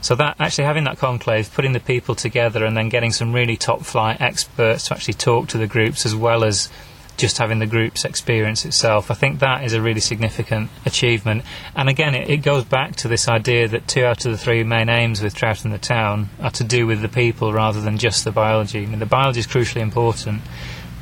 So 0.00 0.14
that 0.14 0.36
actually 0.38 0.64
having 0.64 0.84
that 0.84 0.98
conclave, 0.98 1.52
putting 1.52 1.72
the 1.72 1.80
people 1.80 2.14
together, 2.14 2.64
and 2.64 2.76
then 2.76 2.88
getting 2.88 3.12
some 3.12 3.32
really 3.32 3.56
top 3.56 3.82
flight 3.82 4.20
experts 4.20 4.88
to 4.88 4.94
actually 4.94 5.14
talk 5.14 5.48
to 5.48 5.58
the 5.58 5.66
groups 5.66 6.06
as 6.06 6.14
well 6.14 6.44
as 6.44 6.68
just 7.16 7.38
having 7.38 7.58
the 7.58 7.66
group's 7.66 8.04
experience 8.04 8.64
itself. 8.64 9.10
I 9.10 9.14
think 9.14 9.40
that 9.40 9.64
is 9.64 9.72
a 9.72 9.82
really 9.82 10.00
significant 10.00 10.70
achievement. 10.86 11.42
And 11.74 11.88
again, 11.88 12.14
it, 12.14 12.30
it, 12.30 12.36
goes 12.38 12.64
back 12.64 12.94
to 12.96 13.08
this 13.08 13.26
idea 13.26 13.66
that 13.66 13.88
two 13.88 14.04
out 14.04 14.24
of 14.24 14.30
the 14.30 14.38
three 14.38 14.62
main 14.62 14.88
aims 14.88 15.20
with 15.20 15.34
Trout 15.34 15.64
in 15.64 15.72
the 15.72 15.78
Town 15.78 16.30
are 16.40 16.52
to 16.52 16.62
do 16.62 16.86
with 16.86 17.02
the 17.02 17.08
people 17.08 17.52
rather 17.52 17.80
than 17.80 17.98
just 17.98 18.24
the 18.24 18.30
biology. 18.30 18.84
I 18.84 18.86
mean, 18.86 19.00
the 19.00 19.06
biology 19.06 19.40
is 19.40 19.48
crucially 19.48 19.80
important, 19.80 20.42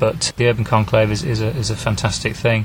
but 0.01 0.33
the 0.39 0.49
urban 0.49 0.65
conclave 0.65 1.11
is, 1.11 1.23
is, 1.23 1.43
a, 1.43 1.49
is 1.49 1.69
a 1.69 1.77
fantastic 1.77 2.35
thing 2.35 2.65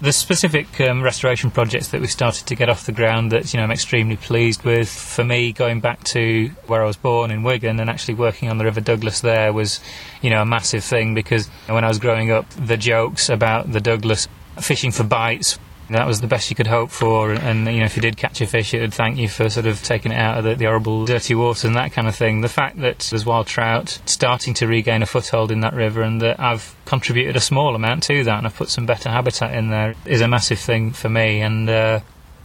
the 0.00 0.12
specific 0.12 0.80
um, 0.80 1.02
restoration 1.02 1.50
projects 1.50 1.88
that 1.88 2.00
we 2.00 2.06
started 2.06 2.46
to 2.46 2.54
get 2.54 2.68
off 2.68 2.86
the 2.86 2.92
ground 2.92 3.32
that 3.32 3.52
you 3.52 3.58
know 3.58 3.64
I'm 3.64 3.72
extremely 3.72 4.16
pleased 4.16 4.62
with. 4.64 4.88
For 4.88 5.24
me, 5.24 5.52
going 5.52 5.80
back 5.80 6.04
to 6.04 6.48
where 6.66 6.82
I 6.82 6.86
was 6.86 6.96
born 6.96 7.30
in 7.30 7.42
Wigan 7.42 7.80
and 7.80 7.90
actually 7.90 8.14
working 8.14 8.48
on 8.48 8.58
the 8.58 8.64
River 8.64 8.80
Douglas 8.80 9.20
there 9.20 9.52
was, 9.52 9.80
you 10.22 10.30
know, 10.30 10.42
a 10.42 10.46
massive 10.46 10.84
thing 10.84 11.14
because 11.14 11.48
when 11.66 11.84
I 11.84 11.88
was 11.88 11.98
growing 11.98 12.30
up, 12.30 12.48
the 12.50 12.76
jokes 12.76 13.28
about 13.28 13.72
the 13.72 13.80
Douglas 13.80 14.28
fishing 14.60 14.90
for 14.90 15.04
bites 15.04 15.58
that 15.88 16.06
was 16.06 16.20
the 16.20 16.26
best 16.26 16.50
you 16.50 16.56
could 16.56 16.66
hope 16.66 16.90
for. 16.90 17.32
And, 17.32 17.66
you 17.66 17.80
know, 17.80 17.86
if 17.86 17.96
you 17.96 18.02
did 18.02 18.16
catch 18.16 18.40
a 18.40 18.46
fish, 18.46 18.74
it 18.74 18.80
would 18.80 18.92
thank 18.92 19.16
you 19.16 19.28
for 19.28 19.48
sort 19.48 19.66
of 19.66 19.82
taking 19.82 20.12
it 20.12 20.16
out 20.16 20.38
of 20.38 20.44
the, 20.44 20.54
the, 20.54 20.66
horrible, 20.66 21.06
dirty 21.06 21.34
water 21.34 21.66
and 21.66 21.76
that 21.76 21.92
kind 21.92 22.06
of 22.06 22.14
thing. 22.14 22.42
The 22.42 22.48
fact 22.48 22.78
that 22.80 23.08
there's 23.10 23.24
wild 23.24 23.46
trout 23.46 24.00
starting 24.04 24.54
to 24.54 24.66
regain 24.66 25.02
a 25.02 25.06
foothold 25.06 25.50
in 25.50 25.60
that 25.60 25.74
river 25.74 26.02
and 26.02 26.20
that 26.20 26.38
I've 26.38 26.74
contributed 26.84 27.36
a 27.36 27.40
small 27.40 27.74
amount 27.74 28.02
to 28.04 28.24
that 28.24 28.38
and 28.38 28.46
I've 28.46 28.56
put 28.56 28.68
some 28.68 28.86
better 28.86 29.08
habitat 29.08 29.54
in 29.54 29.70
there 29.70 29.94
is 30.04 30.20
a 30.20 30.28
massive 30.28 30.58
thing 30.58 30.92
for 30.92 31.08
me. 31.08 31.40
And 31.40 31.68
uh, 31.68 32.00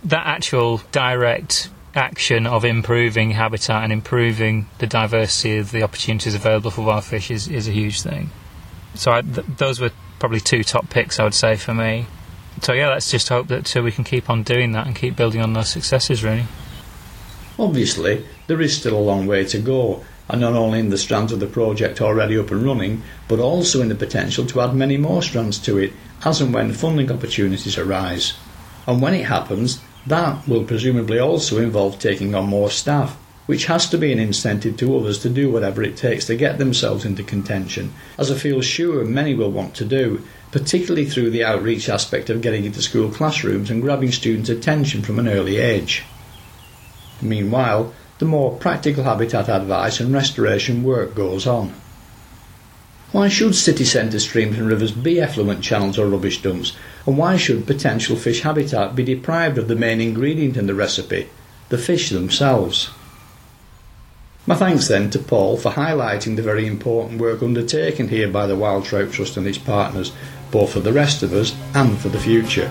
that 0.05 0.25
actual 0.25 0.81
direct 0.91 1.69
action 1.95 2.47
of 2.47 2.65
improving 2.65 3.31
habitat 3.31 3.83
and 3.83 3.91
improving 3.91 4.67
the 4.79 4.87
diversity 4.87 5.57
of 5.57 5.71
the 5.71 5.83
opportunities 5.83 6.33
available 6.33 6.71
for 6.71 6.83
wild 6.85 7.03
fish 7.03 7.29
is, 7.29 7.47
is 7.47 7.67
a 7.67 7.71
huge 7.71 8.01
thing. 8.01 8.29
So 8.95 9.11
I, 9.11 9.21
th- 9.21 9.45
those 9.57 9.79
were 9.79 9.91
probably 10.19 10.39
two 10.39 10.63
top 10.63 10.89
picks, 10.89 11.19
I 11.19 11.23
would 11.23 11.33
say, 11.33 11.55
for 11.55 11.73
me. 11.73 12.07
So 12.62 12.74
yeah, 12.74 12.89
let's 12.89 13.12
just 13.12 13.30
hope 13.30 13.47
that 13.47 13.76
uh, 13.76 13.82
we 13.82 13.91
can 13.91 14.04
keep 14.04 14.30
on 14.30 14.43
doing 14.43 14.72
that 14.74 14.88
and 14.88 14.95
keep 14.95 15.16
building 15.16 15.41
on 15.41 15.54
those 15.54 15.70
successes, 15.70 16.24
really. 16.24 16.45
Obviously, 17.60 18.26
there 18.47 18.62
is 18.62 18.76
still 18.76 18.97
a 18.97 18.99
long 18.99 19.28
way 19.28 19.45
to 19.45 19.60
go, 19.60 20.04
and 20.30 20.41
not 20.41 20.54
only 20.54 20.80
in 20.80 20.89
the 20.89 20.97
strands 20.97 21.32
of 21.32 21.39
the 21.39 21.47
project 21.47 22.01
already 22.01 22.38
up 22.38 22.51
and 22.51 22.64
running, 22.64 23.04
but 23.28 23.39
also 23.39 23.82
in 23.82 23.89
the 23.89 23.95
potential 23.95 24.45
to 24.45 24.62
add 24.62 24.74
many 24.74 24.97
more 24.97 25.22
strands 25.22 25.60
to 25.60 25.78
it 25.78 25.93
as 26.26 26.41
and 26.41 26.54
when 26.54 26.74
funding 26.74 27.12
opportunities 27.12 27.78
arise. 27.78 28.34
And 28.88 29.01
when 29.01 29.14
it 29.14 29.26
happens, 29.26 29.82
that 30.08 30.47
will 30.47 30.64
presumably 30.64 31.20
also 31.20 31.60
involve 31.60 31.99
taking 31.99 32.36
on 32.36 32.45
more 32.45 32.70
staff, 32.70 33.16
which 33.45 33.66
has 33.66 33.89
to 33.89 33.97
be 33.97 34.12
an 34.12 34.20
incentive 34.20 34.78
to 34.78 34.97
others 34.97 35.20
to 35.20 35.30
do 35.30 35.51
whatever 35.51 35.84
it 35.84 35.97
takes 35.97 36.26
to 36.26 36.36
get 36.36 36.58
themselves 36.58 37.06
into 37.06 37.24
contention, 37.24 37.93
as 38.18 38.32
I 38.32 38.36
feel 38.36 38.62
sure 38.62 39.04
many 39.06 39.34
will 39.34 39.51
want 39.51 39.76
to 39.76 39.86
do, 39.86 40.26
particularly 40.54 41.04
through 41.04 41.32
the 41.32 41.43
outreach 41.43 41.89
aspect 41.89 42.30
of 42.30 42.39
getting 42.39 42.64
into 42.64 42.80
school 42.80 43.10
classrooms 43.10 43.72
and 43.72 43.82
grabbing 43.82 44.12
students' 44.12 44.49
attention 44.49 45.01
from 45.01 45.18
an 45.18 45.28
early 45.28 45.58
age. 45.58 46.04
Meanwhile, 47.24 47.91
the 48.20 48.26
more 48.26 48.56
practical 48.58 49.04
habitat 49.04 49.49
advice 49.49 49.99
and 49.99 50.14
restoration 50.14 50.84
work 50.84 51.16
goes 51.16 51.47
on. 51.47 51.74
Why 53.12 53.30
should 53.30 53.56
city 53.56 53.84
centre 53.84 54.20
streams 54.20 54.60
and 54.60 54.68
rivers 54.68 54.91
be 54.91 55.20
effluent 55.20 55.64
channels 55.64 55.97
or 55.97 56.06
rubbish 56.06 56.43
dumps? 56.43 56.74
And 57.08 57.18
why 57.18 57.36
should 57.36 57.66
potential 57.66 58.16
fish 58.16 58.41
habitat 58.41 58.95
be 58.95 59.04
deprived 59.04 59.58
of 59.58 59.68
the 59.68 59.76
main 59.76 60.01
ingredient 60.01 60.56
in 60.56 60.68
the 60.68 60.76
recipe, 60.76 61.30
the 61.70 61.80
fish 61.80 62.12
themselves? 62.12 62.91
My 64.45 64.56
thanks 64.56 64.89
then 64.89 65.10
to 65.12 65.20
Paul 65.20 65.56
for 65.56 65.72
highlighting 65.72 66.36
the 66.36 66.41
very 66.41 66.68
important 66.68 67.22
work 67.22 67.41
undertaken 67.41 68.10
here 68.10 68.28
by 68.28 68.45
the 68.45 68.58
Wild 68.58 68.84
Trout 68.84 69.12
Trust 69.14 69.38
and 69.38 69.47
its 69.47 69.58
partners, 69.58 70.12
both 70.54 70.72
for 70.72 70.82
the 70.82 70.93
rest 70.93 71.24
of 71.24 71.34
us 71.34 71.56
and 71.74 71.97
for 71.99 72.10
the 72.10 72.20
future. 72.20 72.70